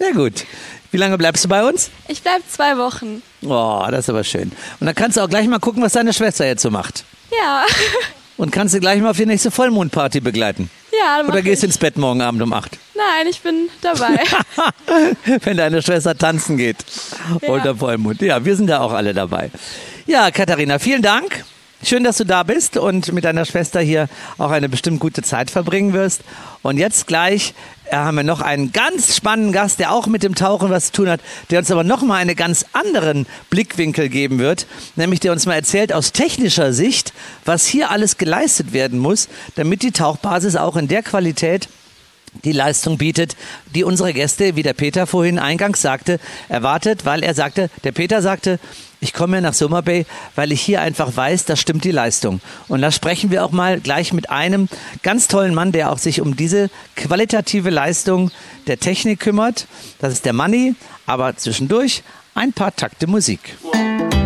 Sehr 0.00 0.12
gut. 0.12 0.44
Wie 0.90 0.96
lange 0.96 1.16
bleibst 1.18 1.44
du 1.44 1.48
bei 1.48 1.64
uns? 1.68 1.90
Ich 2.08 2.20
bleibe 2.20 2.42
zwei 2.50 2.76
Wochen. 2.78 3.22
Oh, 3.44 3.86
das 3.90 4.00
ist 4.00 4.10
aber 4.10 4.24
schön. 4.24 4.50
Und 4.80 4.86
dann 4.86 4.94
kannst 4.96 5.16
du 5.16 5.20
auch 5.20 5.28
gleich 5.28 5.46
mal 5.46 5.60
gucken, 5.60 5.80
was 5.82 5.92
deine 5.92 6.12
Schwester 6.12 6.44
jetzt 6.46 6.62
so 6.62 6.70
macht. 6.72 7.04
Ja, 7.30 7.64
Und 8.36 8.50
kannst 8.50 8.74
du 8.74 8.80
gleich 8.80 9.00
mal 9.00 9.10
auf 9.10 9.16
die 9.16 9.24
nächste 9.26 9.52
Vollmondparty 9.52 10.18
begleiten. 10.20 10.68
Ja. 10.98 11.24
Oder 11.26 11.42
gehst 11.42 11.62
ich. 11.62 11.68
ins 11.68 11.78
Bett 11.78 11.96
morgen 11.96 12.20
Abend 12.22 12.42
um 12.42 12.52
8, 12.52 12.78
Nein, 12.94 13.26
ich 13.28 13.40
bin 13.40 13.68
dabei. 13.82 14.20
wenn 15.42 15.56
deine 15.56 15.82
Schwester 15.82 16.16
tanzen 16.16 16.56
geht. 16.56 16.76
Ja. 17.42 17.48
Unter 17.50 17.76
Vollmond. 17.76 18.22
Ja, 18.22 18.44
wir 18.44 18.56
sind 18.56 18.68
da 18.68 18.80
auch 18.80 18.92
alle 18.92 19.12
dabei. 19.12 19.50
Ja, 20.06 20.30
Katharina, 20.30 20.78
vielen 20.78 21.02
Dank. 21.02 21.44
Schön, 21.82 22.04
dass 22.04 22.16
du 22.16 22.24
da 22.24 22.42
bist 22.42 22.78
und 22.78 23.12
mit 23.12 23.24
deiner 23.24 23.44
Schwester 23.44 23.80
hier 23.80 24.08
auch 24.38 24.50
eine 24.50 24.68
bestimmt 24.68 24.98
gute 24.98 25.22
Zeit 25.22 25.50
verbringen 25.50 25.92
wirst. 25.92 26.22
Und 26.62 26.78
jetzt 26.78 27.06
gleich 27.06 27.54
haben 27.90 28.16
wir 28.16 28.24
noch 28.24 28.40
einen 28.40 28.72
ganz 28.72 29.16
spannenden 29.16 29.52
Gast, 29.52 29.78
der 29.78 29.92
auch 29.92 30.06
mit 30.06 30.22
dem 30.22 30.34
Tauchen 30.34 30.70
was 30.70 30.86
zu 30.86 30.92
tun 30.92 31.08
hat, 31.08 31.20
der 31.50 31.58
uns 31.58 31.70
aber 31.70 31.84
noch 31.84 32.02
mal 32.02 32.16
einen 32.16 32.36
ganz 32.36 32.66
anderen 32.72 33.26
Blickwinkel 33.50 34.08
geben 34.08 34.38
wird, 34.38 34.66
nämlich 34.96 35.20
der 35.20 35.32
uns 35.32 35.46
mal 35.46 35.54
erzählt 35.54 35.92
aus 35.92 36.12
technischer 36.12 36.72
Sicht, 36.72 37.12
was 37.44 37.66
hier 37.66 37.90
alles 37.90 38.18
geleistet 38.18 38.72
werden 38.72 38.98
muss, 38.98 39.28
damit 39.54 39.82
die 39.82 39.92
Tauchbasis 39.92 40.56
auch 40.56 40.76
in 40.76 40.88
der 40.88 41.02
Qualität 41.02 41.68
die 42.44 42.52
Leistung 42.52 42.98
bietet, 42.98 43.36
die 43.74 43.84
unsere 43.84 44.12
Gäste, 44.12 44.56
wie 44.56 44.62
der 44.62 44.72
Peter 44.72 45.06
vorhin 45.06 45.38
eingangs 45.38 45.82
sagte, 45.82 46.18
erwartet, 46.48 47.04
weil 47.04 47.22
er 47.22 47.34
sagte, 47.34 47.70
der 47.84 47.92
Peter 47.92 48.22
sagte, 48.22 48.58
ich 49.00 49.12
komme 49.12 49.42
nach 49.42 49.54
Summer 49.54 49.82
Bay, 49.82 50.06
weil 50.34 50.52
ich 50.52 50.60
hier 50.60 50.80
einfach 50.80 51.16
weiß, 51.16 51.44
da 51.44 51.54
stimmt 51.54 51.84
die 51.84 51.90
Leistung. 51.90 52.40
Und 52.68 52.82
da 52.82 52.90
sprechen 52.90 53.30
wir 53.30 53.44
auch 53.44 53.52
mal 53.52 53.78
gleich 53.80 54.12
mit 54.12 54.30
einem 54.30 54.68
ganz 55.02 55.28
tollen 55.28 55.54
Mann, 55.54 55.72
der 55.72 55.92
auch 55.92 55.98
sich 55.98 56.20
um 56.20 56.36
diese 56.36 56.70
qualitative 56.96 57.70
Leistung 57.70 58.30
der 58.66 58.78
Technik 58.78 59.20
kümmert. 59.20 59.66
Das 59.98 60.12
ist 60.12 60.24
der 60.24 60.32
Manni, 60.32 60.74
aber 61.04 61.36
zwischendurch 61.36 62.02
ein 62.34 62.52
paar 62.52 62.74
Takte 62.74 63.06
Musik. 63.06 63.56
Robinson 63.62 64.25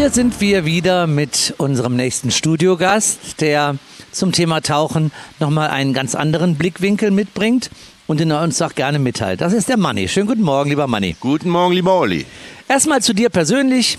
Hier 0.00 0.08
sind 0.08 0.40
wir 0.40 0.64
wieder 0.64 1.06
mit 1.06 1.52
unserem 1.58 1.94
nächsten 1.94 2.30
Studiogast, 2.30 3.38
der 3.42 3.76
zum 4.12 4.32
Thema 4.32 4.62
Tauchen 4.62 5.12
nochmal 5.40 5.68
einen 5.68 5.92
ganz 5.92 6.14
anderen 6.14 6.54
Blickwinkel 6.54 7.10
mitbringt 7.10 7.68
und 8.06 8.18
den 8.18 8.30
er 8.30 8.40
uns 8.40 8.62
auch 8.62 8.74
gerne 8.74 8.98
mitteilt. 8.98 9.42
Das 9.42 9.52
ist 9.52 9.68
der 9.68 9.76
Manni. 9.76 10.08
Schönen 10.08 10.26
guten 10.26 10.40
Morgen, 10.40 10.70
lieber 10.70 10.86
Manni. 10.86 11.16
Guten 11.20 11.50
Morgen, 11.50 11.74
lieber 11.74 11.98
Olli. 11.98 12.24
Erstmal 12.66 13.02
zu 13.02 13.12
dir 13.12 13.28
persönlich. 13.28 13.98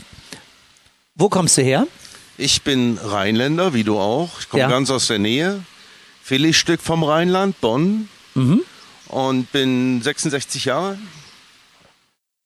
Wo 1.13 1.29
kommst 1.29 1.59
du 1.59 1.61
her? 1.61 1.85
Ich 2.35 2.63
bin 2.63 2.97
Rheinländer, 2.97 3.75
wie 3.75 3.83
du 3.83 3.99
auch. 3.99 4.39
Ich 4.39 4.49
komme 4.49 4.61
Ja. 4.61 4.69
ganz 4.69 4.89
aus 4.89 5.05
der 5.05 5.19
Nähe. 5.19 5.63
Filetstück 6.23 6.81
vom 6.81 7.03
Rheinland, 7.03 7.61
Bonn. 7.61 8.09
Mhm. 8.33 8.61
Und 9.07 9.51
bin 9.51 10.01
66 10.01 10.65
Jahre. 10.65 10.97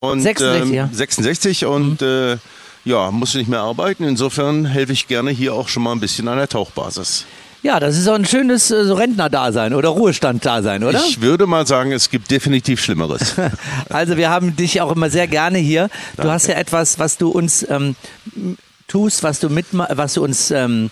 Und, 0.01 0.19
66, 0.19 0.61
ähm, 0.61 0.73
ja. 0.73 0.87
Mhm. 0.87 0.93
66 0.93 1.65
und 1.65 2.01
äh, 2.01 2.35
ja, 2.85 3.11
muss 3.11 3.33
nicht 3.33 3.49
mehr 3.49 3.61
arbeiten. 3.61 4.03
Insofern 4.03 4.65
helfe 4.65 4.93
ich 4.93 5.07
gerne 5.07 5.31
hier 5.31 5.53
auch 5.53 5.67
schon 5.67 5.83
mal 5.83 5.91
ein 5.91 5.99
bisschen 5.99 6.27
an 6.27 6.37
der 6.37 6.47
Tauchbasis. 6.47 7.25
Ja, 7.63 7.79
das 7.79 7.97
ist 7.97 8.07
auch 8.07 8.13
ein 8.13 8.25
schönes 8.25 8.69
äh, 8.69 8.85
so 8.85 8.93
Rentnerdasein 8.93 9.73
oder 9.73 9.89
Ruhestanddasein, 9.89 10.83
oder? 10.83 11.03
Ich 11.03 11.21
würde 11.21 11.47
mal 11.47 11.65
sagen, 11.65 11.91
es 11.91 12.11
gibt 12.11 12.29
definitiv 12.29 12.79
Schlimmeres. 12.79 13.33
Also 13.89 14.17
wir 14.17 14.29
haben 14.29 14.55
dich 14.55 14.81
auch 14.81 14.95
immer 14.95 15.09
sehr 15.09 15.27
gerne 15.27 15.57
hier. 15.57 15.89
Du 16.17 16.29
hast 16.29 16.47
ja 16.47 16.55
etwas, 16.55 16.99
was 16.99 17.17
du 17.17 17.29
uns 17.29 17.65
ähm, 17.67 17.95
tust, 18.87 19.23
was 19.23 19.39
du 19.39 19.49
mit, 19.49 19.65
was 19.71 20.13
du 20.13 20.23
uns 20.23 20.51
ähm, 20.51 20.91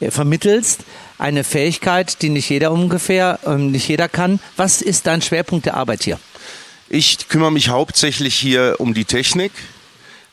äh, 0.00 0.10
vermittelst, 0.10 0.80
eine 1.18 1.44
Fähigkeit, 1.44 2.22
die 2.22 2.30
nicht 2.30 2.48
jeder 2.48 2.72
ungefähr, 2.72 3.38
ähm, 3.46 3.70
nicht 3.70 3.86
jeder 3.86 4.08
kann. 4.08 4.40
Was 4.56 4.82
ist 4.82 5.06
dein 5.06 5.22
Schwerpunkt 5.22 5.66
der 5.66 5.76
Arbeit 5.76 6.02
hier? 6.02 6.18
Ich 6.88 7.28
kümmere 7.28 7.52
mich 7.52 7.68
hauptsächlich 7.68 8.34
hier 8.34 8.76
um 8.78 8.94
die 8.94 9.04
Technik. 9.04 9.52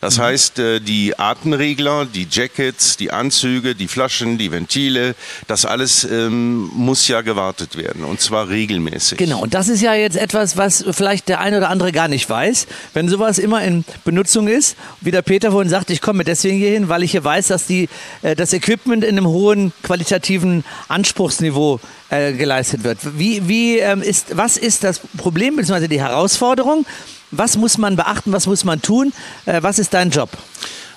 Das 0.07 0.19
heißt, 0.19 0.59
äh, 0.59 0.79
die 0.79 1.19
Artenregler, 1.19 2.05
die 2.05 2.29
Jackets, 2.31 2.95
die 2.95 3.11
Anzüge, 3.11 3.75
die 3.75 3.89
Flaschen, 3.89 4.37
die 4.37 4.53
Ventile, 4.53 5.15
das 5.47 5.65
alles 5.65 6.05
ähm, 6.05 6.71
muss 6.73 7.09
ja 7.09 7.19
gewartet 7.19 7.75
werden 7.75 8.05
und 8.05 8.21
zwar 8.21 8.47
regelmäßig. 8.47 9.17
Genau, 9.17 9.41
und 9.41 9.53
das 9.53 9.67
ist 9.67 9.81
ja 9.81 9.95
jetzt 9.95 10.15
etwas, 10.15 10.55
was 10.55 10.85
vielleicht 10.91 11.27
der 11.27 11.41
eine 11.41 11.57
oder 11.57 11.69
andere 11.69 11.91
gar 11.91 12.07
nicht 12.07 12.29
weiß. 12.29 12.67
Wenn 12.93 13.09
sowas 13.09 13.37
immer 13.37 13.61
in 13.65 13.83
Benutzung 14.05 14.47
ist, 14.47 14.77
wie 15.01 15.11
der 15.11 15.23
Peter 15.23 15.51
vorhin 15.51 15.69
sagt, 15.69 15.89
ich 15.89 15.99
komme 15.99 16.23
deswegen 16.23 16.57
hier 16.57 16.71
hin, 16.71 16.87
weil 16.87 17.03
ich 17.03 17.11
hier 17.11 17.25
weiß, 17.25 17.47
dass 17.47 17.65
die, 17.65 17.89
äh, 18.21 18.33
das 18.33 18.53
Equipment 18.53 19.03
in 19.03 19.17
einem 19.17 19.27
hohen 19.27 19.73
qualitativen 19.83 20.63
Anspruchsniveau 20.87 21.81
äh, 22.11 22.31
geleistet 22.31 22.85
wird. 22.85 22.99
Wie, 23.19 23.45
wie 23.49 23.79
ähm, 23.79 24.01
ist, 24.01 24.37
was 24.37 24.55
ist 24.55 24.85
das 24.85 25.01
Problem 25.17 25.57
bzw. 25.57 25.89
die 25.89 25.99
Herausforderung? 25.99 26.85
Was 27.31 27.57
muss 27.57 27.77
man 27.77 27.95
beachten? 27.95 28.31
Was 28.31 28.47
muss 28.47 28.63
man 28.63 28.81
tun? 28.81 29.13
Äh, 29.45 29.61
was 29.61 29.79
ist 29.79 29.93
dein 29.93 30.11
Job? 30.11 30.29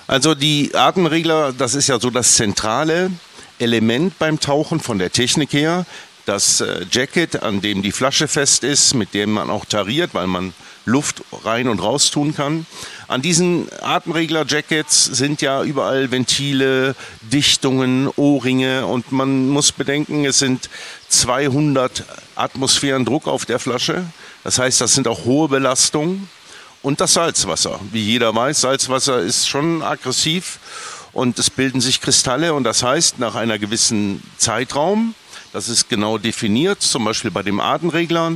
Also 0.07 0.35
die 0.35 0.73
Artenregler, 0.73 1.53
das 1.53 1.75
ist 1.75 1.87
ja 1.87 1.99
so 1.99 2.09
das 2.09 2.35
zentrale 2.35 3.11
Element 3.59 4.17
beim 4.19 4.39
Tauchen 4.39 4.79
von 4.79 4.97
der 4.97 5.11
Technik 5.11 5.53
her. 5.53 5.85
Das 6.25 6.61
äh, 6.61 6.85
Jacket, 6.91 7.43
an 7.43 7.61
dem 7.61 7.81
die 7.81 7.91
Flasche 7.91 8.27
fest 8.27 8.63
ist, 8.63 8.93
mit 8.93 9.13
dem 9.13 9.31
man 9.31 9.49
auch 9.49 9.65
tariert, 9.65 10.13
weil 10.13 10.27
man 10.27 10.53
Luft 10.85 11.23
rein 11.43 11.67
und 11.67 11.79
raus 11.79 12.11
tun 12.11 12.35
kann. 12.35 12.65
An 13.11 13.21
diesen 13.21 13.67
Atemregler-Jackets 13.81 15.03
sind 15.03 15.41
ja 15.41 15.63
überall 15.63 16.11
Ventile, 16.11 16.95
Dichtungen, 17.21 18.07
Ohrringe 18.15 18.85
und 18.85 19.11
man 19.11 19.49
muss 19.49 19.73
bedenken, 19.73 20.23
es 20.23 20.39
sind 20.39 20.69
200 21.09 22.05
Atmosphären 22.35 23.03
Druck 23.03 23.27
auf 23.27 23.45
der 23.45 23.59
Flasche. 23.59 24.05
Das 24.45 24.59
heißt, 24.59 24.79
das 24.79 24.93
sind 24.93 25.09
auch 25.09 25.25
hohe 25.25 25.49
Belastungen. 25.49 26.29
Und 26.83 27.01
das 27.01 27.15
Salzwasser. 27.15 27.81
Wie 27.91 28.01
jeder 28.01 28.33
weiß, 28.33 28.61
Salzwasser 28.61 29.19
ist 29.19 29.49
schon 29.49 29.83
aggressiv 29.83 30.59
und 31.11 31.37
es 31.37 31.49
bilden 31.49 31.81
sich 31.81 31.99
Kristalle 31.99 32.53
und 32.53 32.63
das 32.63 32.81
heißt, 32.81 33.19
nach 33.19 33.35
einer 33.35 33.59
gewissen 33.59 34.23
Zeitraum, 34.37 35.15
das 35.51 35.67
ist 35.67 35.89
genau 35.89 36.17
definiert, 36.17 36.81
zum 36.81 37.03
Beispiel 37.03 37.29
bei 37.29 37.43
dem 37.43 37.59
Artenregler, 37.59 38.31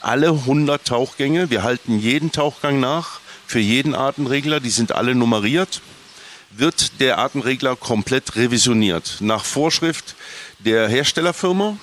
alle 0.00 0.28
100 0.28 0.84
Tauchgänge, 0.84 1.50
wir 1.50 1.64
halten 1.64 1.98
jeden 1.98 2.30
Tauchgang 2.30 2.78
nach, 2.78 3.18
für 3.50 3.58
jeden 3.58 3.96
Artenregler, 3.96 4.60
die 4.60 4.70
sind 4.70 4.92
alle 4.92 5.16
nummeriert. 5.16 5.82
wird 6.52 7.00
der 7.00 7.18
Atemregler 7.18 7.76
komplett 7.76 8.34
revisioniert. 8.36 9.18
Nach 9.20 9.44
Vorschrift 9.44 10.16
der 10.58 10.88
Herstellerfirma. 10.88 11.76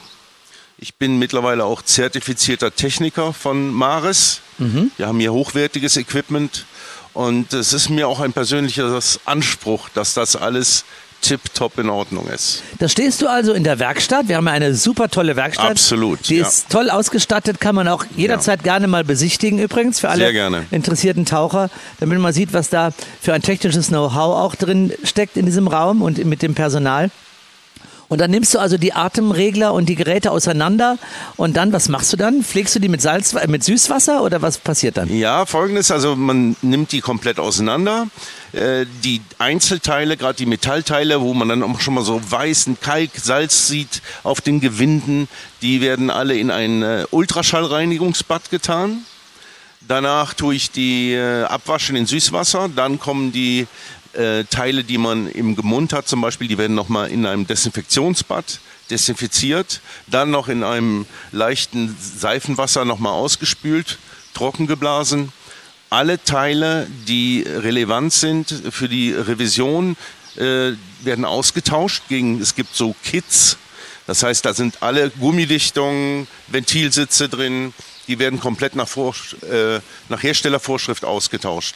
Ich 0.78 0.96
bin 0.96 1.20
mittlerweile 1.20 1.64
auch 1.66 1.82
zertifizierter 1.82 2.74
Techniker 2.76 3.34
von 3.34 3.74
Maris. 3.74 4.42
Mhm. 4.58 4.92
Wir 4.98 5.08
haben 5.08 5.20
hier 5.20 5.34
hochwertiges 5.34 5.96
Equipment 5.98 6.66
und 7.14 7.54
es 7.54 7.74
ist 7.74 7.90
mir 7.90 8.08
auch 8.08 8.20
ein 8.20 8.34
persönlicher 8.34 9.00
Anspruch, 9.26 9.90
dass 9.90 10.14
das 10.14 10.36
alles 10.36 10.86
tipptopp 11.22 11.80
in 11.80 11.90
Ordnung 11.90 12.28
ist. 12.28 12.64
Da 12.80 12.88
stehst 12.88 13.22
du 13.22 13.28
also 13.28 13.54
in 13.54 13.64
der 13.64 13.80
Werkstatt. 13.80 14.28
Wir 14.28 14.38
haben 14.38 14.46
ja 14.46 14.54
eine 14.54 14.74
super 14.76 15.10
tolle 15.10 15.36
Werkstatt. 15.36 15.72
Absolut, 15.72 16.30
Die 16.30 16.38
ja. 16.38 16.48
ist 16.48 16.70
toll 16.70 16.90
ausgestattet, 16.90 17.60
kann 17.60 17.76
man 17.76 17.88
auch 17.88 18.06
jederzeit 18.16 18.64
gerne 18.64 18.88
mal 18.88 19.04
besichtigen 19.04 19.60
übrigens 19.60 20.00
für 20.00 20.10
alle 20.10 20.66
interessierten 20.72 21.26
Taucher, 21.26 21.70
damit 22.00 22.20
man 22.20 22.34
sieht, 22.34 22.54
was 22.54 22.70
da 22.70 22.92
für 23.22 23.34
ein 23.34 23.42
technisches 23.42 23.88
Know-how 23.88 24.38
auch 24.38 24.56
drin 24.56 24.94
steckt 25.04 25.38
in 25.38 25.46
diesem 25.46 25.68
Raum 25.68 26.02
und 26.02 26.24
mit 26.26 26.42
dem 26.42 26.56
Personal. 26.56 27.12
Und 28.10 28.22
dann 28.22 28.32
nimmst 28.32 28.54
du 28.54 28.60
also 28.60 28.78
die 28.78 28.94
Atemregler 28.94 29.74
und 29.74 29.90
die 29.90 29.96
Geräte 29.96 30.32
auseinander 30.32 30.98
und 31.36 31.58
dann, 31.58 31.74
was 31.74 31.90
machst 31.90 32.14
du 32.14 32.18
dann? 32.18 32.42
Pflegst 32.42 32.74
du 32.76 32.80
die 32.80 32.88
mit 32.88 33.02
Salz, 33.02 33.34
äh, 33.34 33.48
mit 33.48 33.66
Süßwasser 33.66 34.24
oder 34.24 34.42
was 34.42 34.60
passiert 34.60 34.96
dann? 34.96 35.14
Ja, 35.14 35.46
folgendes, 35.46 35.92
also 35.92 36.16
man 36.16 36.56
nimmt 36.62 36.94
die 36.94 37.02
komplett 37.02 37.38
auseinander. 37.38 38.08
Äh, 38.54 38.86
Die 39.04 39.22
Einzelteile, 39.40 40.16
gerade 40.16 40.38
die 40.38 40.46
Metallteile, 40.46 41.20
wo 41.20 41.34
man 41.34 41.50
dann 41.50 41.64
auch 41.64 41.82
schon 41.82 41.96
mal 41.96 42.04
so 42.06 42.22
weißen 42.32 42.80
Kalk, 42.80 43.12
Salz 43.16 43.68
sieht 43.68 44.02
auf 44.24 44.40
den 44.40 44.62
Gewinden, 44.62 45.28
die 45.62 45.82
werden 45.82 46.10
alle 46.10 46.38
in 46.38 46.50
ein 46.50 46.84
äh, 46.84 47.06
Ultraschallreinigungsbad 47.12 48.50
getan. 48.50 49.00
Danach 49.88 50.34
tue 50.34 50.56
ich 50.56 50.72
die 50.72 51.18
abwaschen 51.48 51.96
in 51.96 52.06
Süßwasser. 52.06 52.70
Dann 52.76 53.00
kommen 53.00 53.32
die 53.32 53.68
äh, 54.18 54.44
Teile, 54.46 54.84
die 54.84 54.98
man 54.98 55.28
im 55.28 55.56
Mund 55.62 55.94
hat, 55.94 56.08
zum 56.08 56.22
Beispiel, 56.22 56.48
die 56.48 56.58
werden 56.58 56.76
nochmal 56.76 57.10
in 57.12 57.26
einem 57.26 57.46
Desinfektionsbad 57.46 58.60
desinfiziert. 58.90 59.82
Dann 60.08 60.32
noch 60.32 60.48
in 60.48 60.64
einem 60.64 61.06
leichten 61.32 61.96
Seifenwasser 62.00 62.86
nochmal 62.86 63.14
ausgespült, 63.14 64.00
trocken 64.34 64.68
geblasen. 64.68 65.32
Alle 65.90 66.22
Teile, 66.24 66.88
die 67.08 67.46
relevant 67.48 68.12
sind 68.12 68.54
für 68.72 68.90
die 68.90 69.14
Revision, 69.14 69.96
äh, 70.36 70.72
werden 71.02 71.26
ausgetauscht 71.26 72.04
gegen, 72.10 72.42
es 72.42 72.56
gibt 72.56 72.76
so 72.76 72.96
Kits. 73.04 73.58
Das 74.06 74.24
heißt, 74.24 74.46
da 74.46 74.54
sind 74.54 74.82
alle 74.82 75.10
Gummidichtungen, 75.12 76.28
Ventilsitze 76.48 77.30
drin, 77.30 77.74
die 78.08 78.20
werden 78.20 78.40
komplett 78.40 78.76
nach, 78.76 78.88
Vor 78.88 79.14
äh, 79.50 79.80
nach 80.10 80.24
Herstellervorschrift 80.24 81.04
ausgetauscht. 81.06 81.76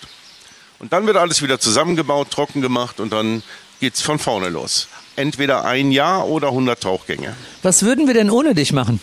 Und 0.82 0.92
dann 0.94 1.06
wird 1.06 1.16
alles 1.16 1.44
wieder 1.44 1.60
zusammengebaut, 1.60 2.32
trocken 2.32 2.62
gemacht 2.62 3.00
und 3.00 3.14
dann 3.14 3.44
geht's 3.80 4.02
von 4.02 4.18
vorne 4.18 4.50
los. 4.50 4.88
Entweder 5.16 5.64
ein 5.64 5.92
Jahr 5.92 6.28
oder 6.28 6.48
100 6.48 6.82
Tauchgänge. 6.82 7.36
Was 7.62 7.84
würden 7.84 8.08
wir 8.08 8.16
denn 8.16 8.32
ohne 8.32 8.56
dich 8.56 8.74
machen? 8.74 9.00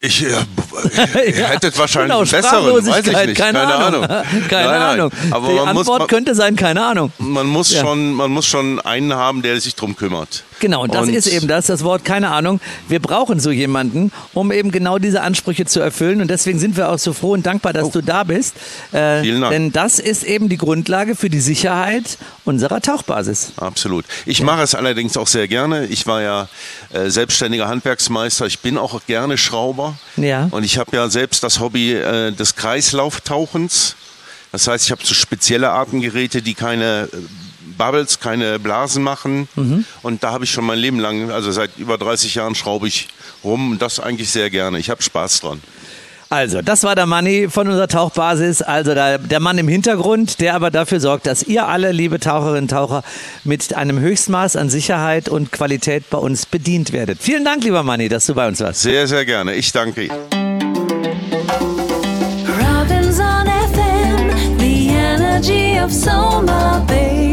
Ich, 0.00 0.22
äh, 0.22 0.28
ihr 1.26 1.48
hättet 1.48 1.78
wahrscheinlich 1.78 2.12
genau, 2.12 2.20
besseren, 2.30 2.86
weiß 2.86 3.06
ich 3.06 3.26
nicht. 3.28 3.38
Keine, 3.38 3.62
Ahnung. 3.62 4.02
keine 4.06 4.24
Nein, 4.28 4.50
nein. 4.50 4.82
Ahnung. 4.82 5.10
Aber 5.30 5.48
Die 5.48 5.54
man 5.54 5.64
muss, 5.74 5.80
Antwort 5.80 5.98
man, 6.00 6.08
könnte 6.08 6.34
sein, 6.34 6.54
keine 6.54 6.84
Ahnung. 6.84 7.12
man 7.18 7.46
muss 7.46 7.72
Ja. 7.72 7.80
schon, 7.80 8.12
man 8.12 8.30
muss 8.30 8.44
schon 8.46 8.78
einen 8.80 9.14
haben, 9.14 9.40
der 9.40 9.58
sich 9.58 9.74
drum 9.74 9.96
kümmert. 9.96 10.44
Genau, 10.60 10.82
und 10.82 10.94
das 10.94 11.08
ist 11.08 11.26
eben 11.26 11.48
das, 11.48 11.66
das 11.66 11.82
Wort 11.84 12.04
keine 12.04 12.30
Ahnung. 12.30 12.60
Wir 12.88 13.00
brauchen 13.00 13.40
so 13.40 13.50
jemanden, 13.50 14.12
um 14.34 14.52
eben 14.52 14.70
genau 14.70 14.98
diese 14.98 15.20
Ansprüche 15.22 15.66
zu 15.66 15.80
erfüllen. 15.80 16.20
Und 16.20 16.28
deswegen 16.28 16.58
sind 16.58 16.76
wir 16.76 16.90
auch 16.90 16.98
so 16.98 17.12
froh 17.12 17.32
und 17.32 17.44
dankbar, 17.44 17.72
dass 17.72 17.90
du 17.90 18.02
da 18.02 18.24
bist. 18.24 18.54
Äh, 18.92 19.16
Oh. 19.16 19.22
Vielen 19.22 19.40
Dank. 19.40 19.52
Denn 19.52 19.72
das 19.72 19.98
ist 19.98 20.24
eben 20.24 20.48
die 20.48 20.56
Grundlage 20.56 21.14
für 21.16 21.30
die 21.30 21.40
Sicherheit 21.40 22.18
unserer 22.44 22.80
Tauchbasis. 22.80 23.52
Absolut. 23.56 24.04
Ich 24.24 24.42
mache 24.42 24.62
es 24.62 24.74
allerdings 24.74 25.16
auch 25.16 25.26
sehr 25.26 25.48
gerne. 25.48 25.86
Ich 25.86 26.06
war 26.06 26.22
ja 26.22 26.48
äh, 26.92 27.08
selbstständiger 27.08 27.68
Handwerksmeister. 27.68 28.46
Ich 28.46 28.60
bin 28.60 28.78
auch 28.78 29.00
gerne 29.06 29.38
Schrauber. 29.38 29.96
Ja. 30.16 30.48
Und 30.50 30.64
ich 30.64 30.78
habe 30.78 30.96
ja 30.96 31.08
selbst 31.08 31.42
das 31.44 31.60
Hobby 31.60 31.92
äh, 31.92 32.32
des 32.32 32.56
Kreislauftauchens. 32.56 33.96
Das 34.52 34.66
heißt, 34.68 34.84
ich 34.86 34.90
habe 34.90 35.04
so 35.04 35.14
spezielle 35.14 35.70
Atemgeräte, 35.70 36.42
die 36.42 36.54
keine 36.54 37.08
äh, 37.12 37.16
Bubbles, 37.76 38.20
keine 38.20 38.58
Blasen 38.58 39.02
machen. 39.02 39.48
Mhm. 39.56 39.84
Und 40.02 40.22
da 40.22 40.32
habe 40.32 40.44
ich 40.44 40.50
schon 40.50 40.64
mein 40.64 40.78
Leben 40.78 40.98
lang, 40.98 41.30
also 41.30 41.50
seit 41.52 41.76
über 41.78 41.98
30 41.98 42.34
Jahren 42.34 42.54
schraube 42.54 42.88
ich 42.88 43.08
rum. 43.44 43.72
Und 43.72 43.82
das 43.82 44.00
eigentlich 44.00 44.30
sehr 44.30 44.50
gerne. 44.50 44.78
Ich 44.78 44.90
habe 44.90 45.02
Spaß 45.02 45.40
dran. 45.40 45.60
Also, 46.28 46.60
das 46.60 46.82
war 46.82 46.96
der 46.96 47.06
Manni 47.06 47.48
von 47.48 47.68
unserer 47.68 47.86
Tauchbasis, 47.86 48.60
also 48.60 48.94
der, 48.94 49.18
der 49.18 49.38
Mann 49.38 49.58
im 49.58 49.68
Hintergrund, 49.68 50.40
der 50.40 50.54
aber 50.54 50.72
dafür 50.72 50.98
sorgt, 50.98 51.26
dass 51.26 51.44
ihr 51.44 51.68
alle, 51.68 51.92
liebe 51.92 52.18
Taucherinnen 52.18 52.62
und 52.62 52.70
Taucher, 52.70 53.04
mit 53.44 53.74
einem 53.74 54.00
Höchstmaß 54.00 54.56
an 54.56 54.68
Sicherheit 54.68 55.28
und 55.28 55.52
Qualität 55.52 56.10
bei 56.10 56.18
uns 56.18 56.44
bedient 56.44 56.92
werdet. 56.92 57.18
Vielen 57.20 57.44
Dank, 57.44 57.62
lieber 57.62 57.84
Manni, 57.84 58.08
dass 58.08 58.26
du 58.26 58.34
bei 58.34 58.48
uns 58.48 58.58
warst. 58.58 58.82
Sehr, 58.82 59.06
sehr 59.06 59.24
gerne. 59.24 59.54
Ich 59.54 59.70
danke. 59.70 60.08
Robinson 62.58 63.46
FM, 63.72 64.58
the 64.58 64.88
energy 64.88 65.78
of 65.80 65.92
Soma 65.92 66.84
Bay. 66.88 67.25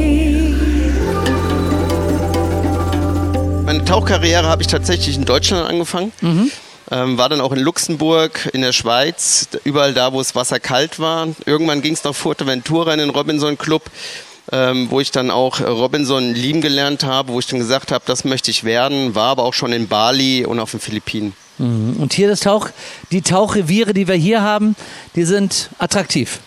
Meine 3.74 3.86
Tauchkarriere 3.86 4.43
habe 4.43 4.61
ich 4.61 4.67
tatsächlich 4.67 5.15
in 5.15 5.26
Deutschland 5.26 5.67
angefangen. 5.67 6.11
Ähm, 6.91 7.17
war 7.17 7.28
dann 7.28 7.41
auch 7.41 7.51
in 7.53 7.57
Luxemburg, 7.57 8.47
in 8.53 8.61
der 8.61 8.71
Schweiz, 8.71 9.47
überall 9.63 9.95
da, 9.95 10.13
wo 10.13 10.21
es 10.21 10.36
Wasser 10.36 10.59
kalt 10.59 10.99
war. 10.99 11.30
Irgendwann 11.47 11.82
ging 11.82 11.93
es 11.93 12.03
nach 12.03 12.13
Fuerteventura 12.13 12.93
in 12.93 12.99
den 12.99 13.09
Robinson 13.09 13.57
Club, 13.57 13.89
ähm, 14.51 14.91
wo 14.91 14.99
ich 14.99 15.09
dann 15.09 15.32
auch 15.32 15.59
äh, 15.59 15.63
Robinson 15.63 16.36
lieben 16.36 16.61
gelernt 16.61 17.03
habe, 17.03 17.34
wo 17.34 17.39
ich 17.39 17.47
dann 17.47 17.57
gesagt 17.57 17.91
habe, 17.91 18.03
das 18.05 18.26
möchte 18.26 18.51
ich 18.51 18.63
werden. 18.63 19.15
War 19.15 19.32
aber 19.32 19.43
auch 19.43 19.55
schon 19.55 19.74
in 19.74 19.88
Bali 19.88 20.45
und 20.45 20.59
auf 20.59 20.69
den 20.69 20.80
Philippinen. 20.80 21.34
Mhm. 21.57 21.95
Und 21.97 22.13
hier 22.13 22.28
das 22.28 22.41
Tauch, 22.41 22.69
die 23.11 23.24
Tauchreviere, 23.24 23.95
die 23.95 24.07
wir 24.07 24.13
hier 24.13 24.43
haben, 24.43 24.76
die 25.15 25.24
sind 25.24 25.71
attraktiv. 25.80 26.41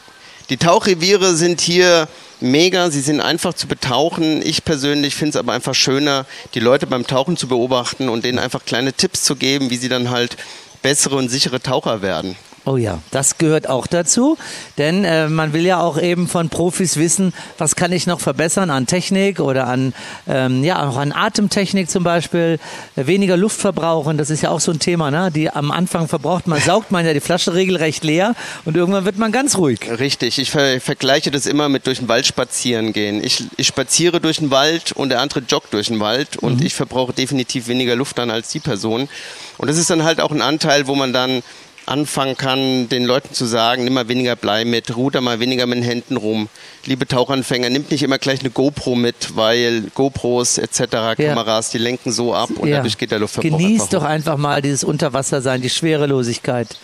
Die 0.49 0.59
Tauchreviere 0.59 1.35
sind 1.35 1.61
hier 1.61 2.07
mega, 2.41 2.91
sie 2.91 3.01
sind 3.01 3.20
einfach 3.20 3.55
zu 3.55 3.66
betauchen. 3.66 4.43
Ich 4.43 4.64
persönlich 4.64 5.14
finde 5.14 5.30
es 5.30 5.37
aber 5.37 5.53
einfach 5.53 5.74
schöner, 5.74 6.26
die 6.55 6.61
Leute 6.61 6.87
beim 6.87 7.07
Tauchen 7.07 7.37
zu 7.37 7.49
beobachten 7.49 8.09
und 8.09 8.24
denen 8.24 8.39
einfach 8.39 8.64
kleine 8.64 8.93
Tipps 8.93 9.22
zu 9.22 9.37
geben, 9.37 9.70
wie 9.70 9.76
sie 9.76 9.89
dann 9.89 10.11
halt 10.11 10.37
bessere 10.82 11.16
und 11.16 11.28
sichere 11.28 11.61
Taucher 11.61 12.03
werden. 12.03 12.37
Oh 12.69 12.77
ja, 12.77 12.99
das 13.12 13.39
gehört 13.39 13.69
auch 13.69 13.87
dazu, 13.87 14.37
denn 14.77 15.05
äh, 15.05 15.29
man 15.29 15.53
will 15.53 15.64
ja 15.64 15.79
auch 15.79 16.03
eben 16.03 16.27
von 16.27 16.49
Profis 16.49 16.97
wissen, 16.97 17.33
was 17.59 17.77
kann 17.77 17.93
ich 17.93 18.09
noch 18.09 18.19
verbessern 18.19 18.71
an 18.71 18.89
Technik 18.89 19.39
oder 19.39 19.69
an 19.69 19.95
ähm, 20.27 20.64
ja 20.64 20.89
auch 20.89 20.97
an 20.97 21.12
Atemtechnik 21.12 21.89
zum 21.89 22.03
Beispiel, 22.03 22.59
äh, 22.97 23.07
weniger 23.07 23.37
Luft 23.37 23.61
verbrauchen. 23.61 24.19
Das 24.19 24.31
ist 24.31 24.43
ja 24.43 24.51
auch 24.51 24.59
so 24.59 24.73
ein 24.73 24.81
Thema, 24.81 25.12
ne? 25.12 25.31
Die 25.31 25.49
am 25.49 25.71
Anfang 25.71 26.09
verbraucht 26.09 26.49
man, 26.49 26.61
saugt 26.61 26.91
man 26.91 27.07
ja 27.07 27.14
die 27.14 27.21
Flasche 27.21 27.55
regelrecht 27.55 28.03
leer 28.03 28.35
und 28.64 28.77
irgendwann 28.77 29.05
wird 29.05 29.17
man 29.17 29.31
ganz 29.31 29.57
ruhig. 29.57 29.79
Richtig, 30.01 30.41
ich 30.41 30.51
ver 30.51 30.81
vergleiche 30.81 31.31
das 31.31 31.47
immer 31.47 31.69
mit 31.69 31.87
durch 31.87 31.99
den 31.99 32.09
Wald 32.09 32.27
spazieren 32.27 32.93
gehen. 32.93 33.23
Ich, 33.23 33.45
ich 33.59 33.69
spaziere 33.69 34.21
durch 34.21 34.39
den 34.39 34.51
Wald 34.51 34.91
und 34.91 35.11
der 35.11 35.21
andere 35.21 35.39
joggt 35.49 35.73
durch 35.73 35.87
den 35.87 36.01
Wald 36.01 36.37
und 36.39 36.64
ich 36.64 36.75
verbrauche 36.75 37.12
definitiv 37.12 37.69
weniger 37.69 37.95
Luft 37.95 38.19
dann 38.19 38.33
als 38.33 38.49
die 38.49 38.59
Person. 38.59 39.09
Und 39.57 39.69
das 39.71 39.77
ist 39.77 39.89
dann 39.89 40.03
halt 40.03 40.21
auch 40.21 40.33
ein 40.33 40.43
Anteil, 40.43 40.89
wo 40.89 40.97
man 40.97 41.12
dann 41.12 41.45
anfangen 41.87 42.37
kann, 42.37 42.89
den 42.89 43.05
Leuten 43.05 43.32
zu 43.32 43.47
sagen, 43.47 43.84
nimm 43.84 43.95
mal 43.95 44.09
weniger 44.09 44.37
Blei 44.37 44.64
mit, 44.64 44.97
ruder 44.97 45.20
mal 45.20 45.41
weniger 45.41 45.66
mit 45.66 45.78
den 45.78 45.84
Händen 45.84 46.16
rum. 46.16 46.49
Liebe 46.84 47.07
Tauchanfänger, 47.07 47.70
nimmt 47.70 47.91
nicht 47.91 48.03
immer 48.03 48.18
gleich 48.18 48.41
eine 48.41 48.51
GoPro 48.51 48.95
mit, 48.97 49.37
weil 49.37 49.82
GoPros 49.95 50.59
etc., 50.59 51.16
Kameras, 51.16 51.70
die 51.70 51.78
lenken 51.78 52.12
so 52.12 52.34
ab 52.34 52.51
und 52.59 52.68
Ja. 52.68 52.76
dadurch 52.78 52.99
geht 52.99 53.11
der 53.12 53.20
Luftverbrauch 53.20 53.59
Genießt 53.59 53.80
einfach 53.82 53.91
doch 53.91 54.03
hoch. 54.03 54.09
einfach 54.09 54.37
mal 54.37 54.62
dieses 54.62 54.84
Unterwassersein, 54.84 55.62
die 55.62 55.70
Schwerelosigkeit. 55.70 56.76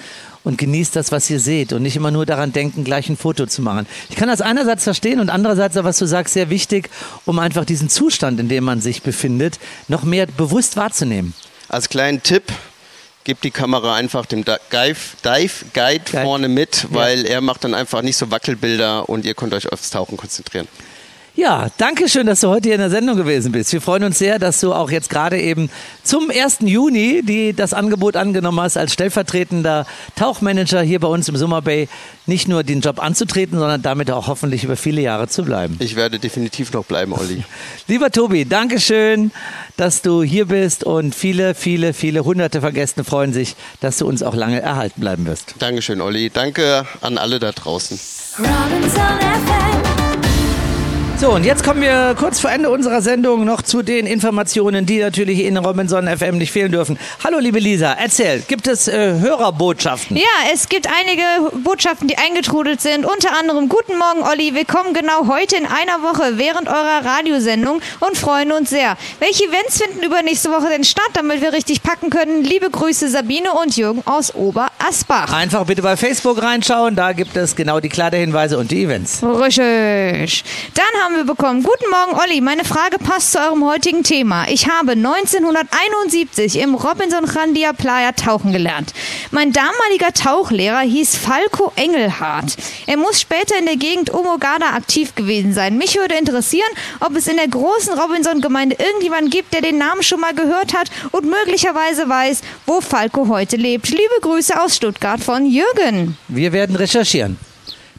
Und 0.45 0.59
genießt 0.59 0.97
das, 0.97 1.13
was 1.13 1.31
ihr 1.31 1.39
seht 1.39 1.73
und 1.73 1.83
nicht 1.83 1.95
immer 1.95 2.11
nur 2.11 2.27
daran 2.27 2.53
denken, 2.53 2.83
gleich 2.83 3.09
ein 3.09 3.17
Foto 3.17 3.47
zu 3.47 3.63
machen. 3.63 3.87
Ich 4.11 4.17
kann 4.17 4.27
das 4.27 4.41
einerseits 4.41 4.83
verstehen 4.83 5.21
und 5.21 5.31
andererseits, 5.31 5.77
was 5.77 5.99
du 5.99 6.07
sagst, 6.07 6.35
sehr 6.35 6.51
wichtig, 6.51 6.91
um 7.27 7.39
einfach 7.39 7.65
diesen 7.65 7.89
Zustand, 7.89 8.41
in 8.41 8.49
dem 8.49 8.65
man 8.65 8.81
sich 8.81 9.03
befindet, 9.03 9.61
noch 9.87 10.03
mehr 10.03 10.27
bewusst 10.27 10.77
wahrzunehmen. 10.77 11.33
Als 11.69 11.89
kleinen 11.89 12.25
Tipp, 12.25 12.43
gebt 13.25 13.45
die 13.45 13.51
Kamera 13.51 13.95
einfach 13.95 14.27
dem 14.27 14.45
Di- 14.45 14.57
Dive, 14.73 14.97
Dive 15.25 15.65
Guide 15.73 16.05
vorne 16.23 16.49
mit, 16.49 16.87
weil 16.91 17.25
er 17.27 17.41
macht 17.41 17.65
dann 17.65 17.75
einfach 17.75 18.03
nicht 18.03 18.17
so 18.17 18.31
Wackelbilder 18.31 19.09
und 19.09 19.25
ihr 19.25 19.35
könnt 19.35 19.55
euch 19.55 19.71
aufs 19.73 19.91
Tauchen 19.91 20.17
konzentrieren. 20.17 20.69
Ja, 21.35 21.69
danke 21.79 22.11
schön, 22.11 22.27
dass 22.27 22.41
du 22.41 22.49
heute 22.49 22.69
hier 22.69 22.75
in 22.75 22.81
der 22.81 22.91
Sendung 22.91 23.17
gewesen 23.17 23.53
bist. 23.53 23.73
Wir 23.73 23.81
freuen 23.81 24.05
uns 24.05 24.19
sehr, 24.19 24.39
dass 24.39 24.61
du 24.61 24.75
auch 24.75 24.91
jetzt 24.91 25.09
gerade 25.09 25.41
eben 25.41 25.71
zum 26.05 26.31
1. 26.31 26.59
Juni 26.61 27.23
die, 27.23 27.55
das 27.55 27.73
Angebot 27.73 28.17
angenommen 28.17 28.61
hast, 28.61 28.77
als 28.77 28.93
stellvertretender 28.93 29.87
Tauchmanager 30.15 30.83
hier 30.83 31.01
bei 31.01 31.09
uns 31.09 31.31
im 31.31 31.37
Summer 31.37 31.63
Bay 31.63 31.89
nicht 32.27 32.49
nur 32.49 32.65
den 32.65 32.83
Job 32.83 33.03
anzutreten, 33.03 33.59
sondern 33.59 33.81
damit 33.81 34.11
auch 34.11 34.27
hoffentlich 34.27 34.65
über 34.65 34.77
viele 34.77 35.01
Jahre 35.01 35.27
zu 35.27 35.43
bleiben. 35.43 35.77
Ich 35.81 35.97
werde 35.97 36.19
definitiv 36.19 36.71
noch 36.75 36.85
bleiben, 36.85 37.15
Olli. 37.15 37.43
Lieber 37.89 38.11
Tobi, 38.11 38.45
danke 38.45 38.79
schön, 38.79 39.31
dass 39.79 40.03
du 40.03 40.23
hier 40.23 40.49
bist 40.49 40.85
und 40.85 41.15
viele, 41.15 41.55
viele, 41.55 41.95
viele 41.95 42.27
hunderte 42.27 42.61
von 42.61 42.75
Gästen 42.75 43.05
freuen 43.05 43.33
sich, 43.33 43.57
dass 43.81 43.97
du 43.97 44.07
uns 44.07 44.23
auch 44.23 44.35
lange 44.35 44.61
erhalten 44.61 45.01
bleiben 45.01 45.25
wirst. 45.25 45.55
Dankeschön, 45.61 46.03
Olli. 46.03 46.29
Danke 46.29 46.87
an 47.01 47.17
alle 47.17 47.39
da 47.39 47.53
draußen. 47.53 47.99
Robinson 48.39 49.19
FM. 49.19 49.92
So, 51.23 51.31
und 51.31 51.45
jetzt 51.45 51.63
kommen 51.63 51.81
wir 51.81 52.17
kurz 52.19 52.41
vor 52.41 52.51
Ende 52.51 52.69
unserer 52.69 53.01
Sendung 53.01 53.45
noch 53.45 53.63
zu 53.63 53.83
den 53.83 54.09
Informationen, 54.09 54.87
die 54.87 54.99
natürlich 54.99 55.45
in 55.45 55.57
Robinson 55.57 56.09
FM 56.09 56.39
nicht 56.39 56.51
fehlen 56.51 56.73
dürfen. 56.73 56.99
Hallo, 57.23 57.39
liebe 57.39 57.61
Lisa, 57.61 57.93
erzähl, 57.93 58.41
gibt 58.41 58.67
es 58.67 58.89
äh, 58.89 59.21
Hörerbotschaften? 59.21 60.17
Ja, 60.17 60.25
es 60.53 60.69
gibt 60.69 60.89
einige 60.89 61.57
Botschaften, 61.63 62.09
die 62.09 62.19
eingetrudelt 62.19 62.81
sind. 62.81 63.07
Unter 63.07 63.39
anderem 63.39 63.69
Guten 63.69 63.97
Morgen, 63.99 64.25
Olli. 64.29 64.57
Wir 64.57 64.65
kommen 64.65 64.95
genau 64.95 65.29
heute 65.29 65.55
in 65.55 65.65
einer 65.65 66.03
Woche 66.03 66.39
während 66.39 66.67
eurer 66.67 67.05
Radiosendung 67.05 67.81
und 68.01 68.19
freuen 68.19 68.51
uns 68.51 68.71
sehr. 68.71 68.97
Welche 69.21 69.45
Events 69.45 69.81
finden 69.81 70.05
übernächste 70.05 70.51
Woche 70.51 70.71
denn 70.71 70.83
statt, 70.83 71.11
damit 71.13 71.41
wir 71.41 71.53
richtig 71.53 71.85
packen 71.85 72.11
können? 72.11 72.43
Liebe 72.43 72.69
Grüße, 72.69 73.09
Sabine 73.09 73.53
und 73.53 73.77
Jürgen 73.77 74.03
aus 74.07 74.35
Oberasbach. 74.35 75.33
Einfach 75.33 75.67
bitte 75.67 75.83
bei 75.83 75.97
Facebook 75.97 76.43
reinschauen, 76.43 76.97
da 76.97 77.13
gibt 77.13 77.37
es 77.37 77.55
genau 77.55 77.79
die 77.79 77.91
Kleiderhinweise 77.91 78.59
und 78.59 78.73
die 78.73 78.83
Events. 78.83 79.23
Richtig. 79.23 80.43
Dann 80.75 81.01
haben 81.01 81.12
wir 81.17 81.25
bekommen. 81.25 81.63
Guten 81.63 81.91
Morgen, 81.91 82.21
Olli. 82.21 82.41
Meine 82.41 82.65
Frage 82.65 82.99
passt 82.99 83.33
zu 83.33 83.39
eurem 83.39 83.65
heutigen 83.65 84.03
Thema. 84.03 84.49
Ich 84.49 84.69
habe 84.69 84.93
1971 84.93 86.59
im 86.59 86.75
Robinson 86.75 87.27
Chandia 87.27 87.73
Playa 87.73 88.13
tauchen 88.13 88.53
gelernt. 88.53 88.93
Mein 89.31 89.53
damaliger 89.53 90.13
Tauchlehrer 90.13 90.81
hieß 90.81 91.17
Falco 91.17 91.73
Engelhardt. 91.77 92.57
Er 92.87 92.97
muss 92.97 93.21
später 93.21 93.59
in 93.59 93.67
der 93.67 93.77
Gegend 93.77 94.11
um 94.11 94.27
Ogada 94.27 94.75
aktiv 94.75 95.15
gewesen 95.15 95.53
sein. 95.53 95.79
Mich 95.79 95.97
würde 95.97 96.15
interessieren, 96.15 96.71
ob 97.01 97.17
es 97.17 97.27
in 97.27 97.37
der 97.37 97.49
großen 97.49 97.99
Robinson-Gemeinde 97.99 98.77
irgendjemanden 98.79 99.31
gibt, 99.31 99.53
der 99.53 99.61
den 99.61 99.79
Namen 99.79 100.03
schon 100.03 100.21
mal 100.21 100.35
gehört 100.35 100.73
hat 100.75 100.91
und 101.11 101.25
möglicherweise 101.25 102.09
weiß, 102.09 102.43
wo 102.67 102.81
Falco 102.81 103.29
heute 103.29 103.57
lebt. 103.57 103.89
Liebe 103.89 104.21
Grüße 104.21 104.61
aus 104.61 104.77
Stuttgart 104.77 105.21
von 105.21 105.47
Jürgen. 105.47 106.17
Wir 106.29 106.53
werden 106.53 106.77
recherchieren. 106.77 107.39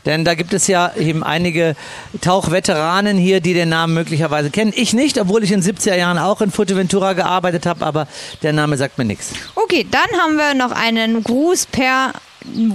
Denn 0.06 0.26
da 0.26 0.36
gibt 0.36 0.54
es 0.54 0.68
ja 0.68 0.94
eben 0.98 1.24
einige 1.24 1.76
Tauchveteranen 2.22 3.18
hier, 3.18 3.40
die 3.40 3.54
den 3.54 3.70
Namen 3.70 3.94
möglicherweise 3.94 4.50
kennen. 4.50 4.74
Ich 4.76 4.94
nicht, 4.94 5.20
obwohl 5.20 5.44
ich 5.44 5.52
in 5.52 5.62
den 5.62 5.76
70er 5.76 5.96
Jahren 5.96 6.18
auch 6.18 6.42
in 6.42 6.52
Fuerteventura 6.52 7.14
gearbeitet 7.14 7.66
habe, 7.66 7.86
aber 7.86 8.08
der 8.42 8.54
Name 8.54 8.78
sagt 8.78 8.98
mir 8.98 9.06
nichts. 9.06 9.32
Okay, 9.56 9.86
dann 9.90 10.20
haben 10.20 10.36
wir 10.36 10.54
noch 10.54 10.72
einen 10.72 11.24
Gruß 11.24 11.68
per 11.68 12.14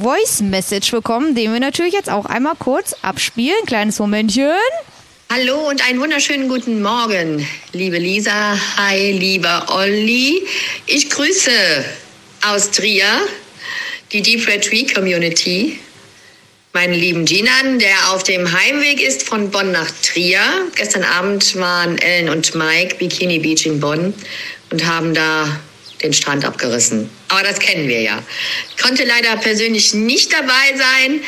Voice 0.00 0.40
Message 0.40 0.90
bekommen, 0.90 1.34
den 1.34 1.52
wir 1.52 1.60
natürlich 1.60 1.92
jetzt 1.92 2.10
auch 2.10 2.24
einmal 2.24 2.54
kurz 2.58 2.94
abspielen. 3.02 3.58
Kleines 3.66 3.98
Momentchen. 3.98 4.50
Hallo 5.30 5.68
und 5.68 5.86
einen 5.86 6.00
wunderschönen 6.00 6.48
guten 6.48 6.80
Morgen, 6.80 7.46
liebe 7.74 7.98
Lisa. 7.98 8.58
Hi, 8.78 9.12
lieber 9.12 9.66
Olli. 9.68 10.42
Ich 10.86 11.10
grüße 11.10 11.50
aus 12.46 12.70
Trier 12.70 13.04
die 14.12 14.22
Deep 14.22 14.48
Red 14.48 14.64
Tree 14.64 14.86
Community. 14.86 15.78
Meinen 16.74 16.94
lieben 16.94 17.24
Ginan, 17.24 17.78
der 17.78 18.12
auf 18.12 18.24
dem 18.24 18.52
Heimweg 18.52 19.00
ist 19.00 19.22
von 19.22 19.50
Bonn 19.50 19.72
nach 19.72 19.90
Trier. 20.02 20.40
Gestern 20.74 21.02
Abend 21.02 21.56
waren 21.56 21.96
Ellen 21.98 22.28
und 22.28 22.54
Mike 22.54 22.96
Bikini 22.96 23.38
Beach 23.38 23.64
in 23.64 23.80
Bonn 23.80 24.12
und 24.70 24.84
haben 24.84 25.14
da 25.14 25.60
den 26.02 26.12
Strand 26.12 26.44
abgerissen. 26.44 27.08
Aber 27.28 27.42
das 27.42 27.58
kennen 27.58 27.88
wir 27.88 28.02
ja. 28.02 28.22
Konnte 28.82 29.04
leider 29.04 29.36
persönlich 29.38 29.94
nicht 29.94 30.32
dabei 30.32 30.76
sein, 30.76 31.20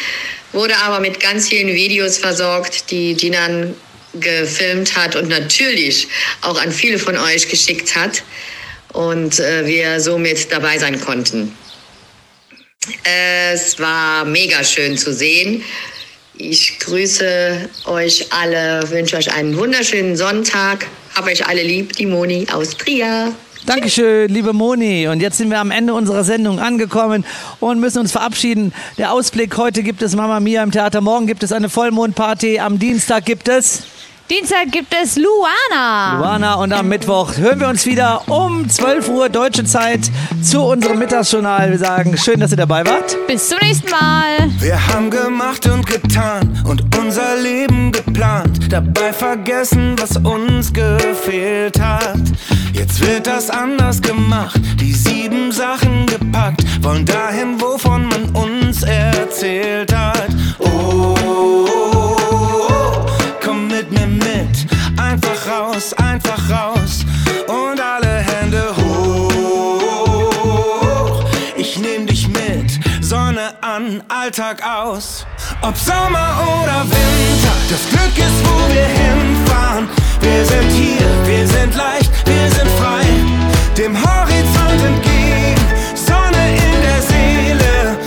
wurde 0.53 0.77
aber 0.77 1.01
mit 1.01 1.21
ganz 1.21 1.49
vielen 1.49 1.69
Videos 1.69 2.19
versorgt, 2.19 2.91
die 2.91 3.15
Ginan 3.15 3.75
gefilmt 4.15 4.95
hat 4.97 5.17
und 5.17 5.29
natürlich 5.29 6.09
auch 6.43 6.61
an 6.61 6.71
viele 6.71 6.99
von 6.99 7.17
euch 7.17 7.49
geschickt 7.49 7.97
hat 7.97 8.23
und 8.93 9.39
äh, 9.39 9.67
wir 9.67 10.01
somit 10.01 10.53
dabei 10.53 10.79
sein 10.79 11.01
konnten. 11.01 11.57
Es 13.05 13.79
war 13.79 14.25
mega 14.25 14.65
schön 14.65 14.97
zu 14.97 15.13
sehen. 15.13 15.63
Ich 16.35 16.79
grüße 16.79 17.69
euch 17.85 18.27
alle, 18.31 18.89
wünsche 18.91 19.17
euch 19.17 19.33
einen 19.33 19.57
wunderschönen 19.57 20.17
Sonntag. 20.17 20.87
Hab 21.15 21.27
euch 21.27 21.47
alle 21.47 21.63
lieb, 21.63 21.93
die 21.95 22.07
Moni 22.07 22.47
aus 22.51 22.77
Trier. 22.77 23.35
Dankeschön, 23.67 24.33
liebe 24.33 24.55
Moni. 24.55 25.09
Und 25.09 25.21
jetzt 25.21 25.37
sind 25.37 25.51
wir 25.51 25.59
am 25.59 25.71
Ende 25.71 25.93
unserer 25.93 26.25
Sendung 26.25 26.59
angekommen 26.59 27.27
und 27.61 27.81
müssen 27.81 27.99
uns 27.99 28.13
verabschieden. 28.13 28.73
Der 28.97 29.13
Ausblick, 29.13 29.57
heute 29.59 29.83
gibt 29.83 30.01
es 30.01 30.17
Mama 30.17 30.41
Mia 30.41 30.63
im 30.63 30.71
Theater, 30.71 31.03
morgen 31.03 31.27
gibt 31.27 31.43
es 31.43 31.53
eine 31.53 31.69
Vollmondparty, 31.69 32.61
am 32.61 32.79
Dienstag 32.79 33.27
gibt 33.27 33.49
es... 33.49 33.83
Dienstag 34.31 34.71
gibt 34.71 34.95
es 34.95 35.17
Luana. 35.17 36.19
Luana 36.21 36.55
und 36.55 36.73
am 36.73 36.87
Mittwoch 36.87 37.37
hören 37.37 37.59
wir 37.59 37.67
uns 37.67 37.85
wieder 37.85 38.29
um 38.29 38.69
12 38.69 39.09
Uhr 39.09 39.29
deutsche 39.29 39.65
Zeit 39.65 40.09
zu 40.41 40.63
unserem 40.63 41.01
Mittagsjournal. 41.01 41.73
Wir 41.73 41.79
sagen, 41.79 42.17
schön, 42.17 42.39
dass 42.39 42.53
ihr 42.53 42.57
dabei 42.57 42.87
wart. 42.87 43.17
Bis 43.27 43.49
zum 43.49 43.59
nächsten 43.61 43.91
Mal. 43.91 44.49
Wir 44.61 44.87
haben 44.87 45.11
gemacht 45.11 45.67
und 45.67 45.85
getan 45.85 46.63
und 46.65 46.97
unser 46.97 47.39
Leben 47.43 47.91
geplant, 47.91 48.73
dabei 48.73 49.13
vergessen, 49.13 49.97
was 49.99 50.17
uns 50.19 50.73
gefehlt 50.73 51.81
hat. 51.81 52.21
Jetzt 52.73 53.05
wird 53.05 53.27
das 53.27 53.51
anders 53.51 54.01
gemacht, 54.01 54.61
die 54.79 54.93
sieben 54.93 55.51
Sachen 55.51 56.07
gepackt, 56.07 56.63
wollen 56.85 57.05
dahin, 57.05 57.61
wovon 57.61 58.07
man 58.07 58.31
uns 58.37 58.85
erzählt 58.85 59.93
hat. 59.93 60.29
Oh, 60.61 61.17
oh, 61.27 61.67
oh, 61.95 62.00
mit 63.91 64.01
mir 64.01 64.07
mit, 64.07 64.67
einfach 64.97 65.47
raus, 65.49 65.93
einfach 65.95 66.39
raus 66.51 67.05
und 67.47 67.81
alle 67.81 68.19
Hände 68.19 68.75
hoch. 68.77 69.33
Ich 71.57 71.79
nehm 71.79 72.07
dich 72.07 72.29
mit, 72.29 72.79
Sonne 73.01 73.55
an, 73.61 74.03
Alltag 74.09 74.63
aus. 74.63 75.27
Ob 75.63 75.77
Sommer 75.77 76.43
oder 76.63 76.85
Winter, 76.85 77.53
das 77.69 77.89
Glück 77.89 78.17
ist, 78.19 78.45
wo 78.45 78.69
wir 78.73 78.87
hinfahren. 78.87 79.89
Wir 80.21 80.45
sind 80.45 80.71
hier, 80.71 81.09
wir 81.25 81.47
sind 81.47 81.75
leicht, 81.75 82.11
wir 82.27 82.51
sind 82.51 82.69
frei. 82.79 83.03
Dem 83.77 83.97
Horizont 83.97 84.83
entgegen, 84.85 85.61
Sonne 85.95 86.57
in 86.57 86.83
der 86.83 87.03
Seele. 87.03 87.99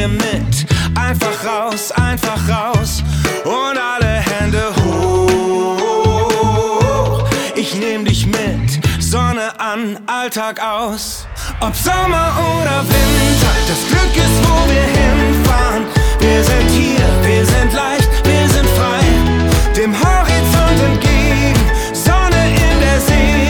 Mir 0.00 0.08
mit, 0.08 0.66
einfach 0.94 1.44
raus, 1.44 1.92
einfach 1.92 2.40
raus 2.48 3.02
und 3.44 3.76
alle 3.78 4.24
Hände 4.30 4.62
hoch. 4.82 5.98
Ich 7.54 7.74
nehm 7.74 8.06
dich 8.06 8.26
mit, 8.26 8.80
Sonne 8.98 9.60
an, 9.60 9.98
Alltag 10.06 10.58
aus. 10.62 11.26
Ob 11.60 11.76
Sommer 11.76 12.32
oder 12.56 12.82
Winter, 12.88 13.52
das 13.68 13.86
Glück 13.90 14.16
ist, 14.16 14.42
wo 14.46 14.54
wir 14.72 14.86
hinfahren. 15.00 15.84
Wir 16.18 16.42
sind 16.44 16.70
hier, 16.70 17.06
wir 17.22 17.44
sind 17.44 17.72
leicht, 17.74 18.08
wir 18.24 18.48
sind 18.48 18.68
frei. 18.78 19.04
Dem 19.76 19.92
Horizont 19.94 20.80
entgegen, 20.82 21.60
Sonne 21.92 22.42
in 22.48 22.80
der 22.80 23.00
Seele. 23.00 23.49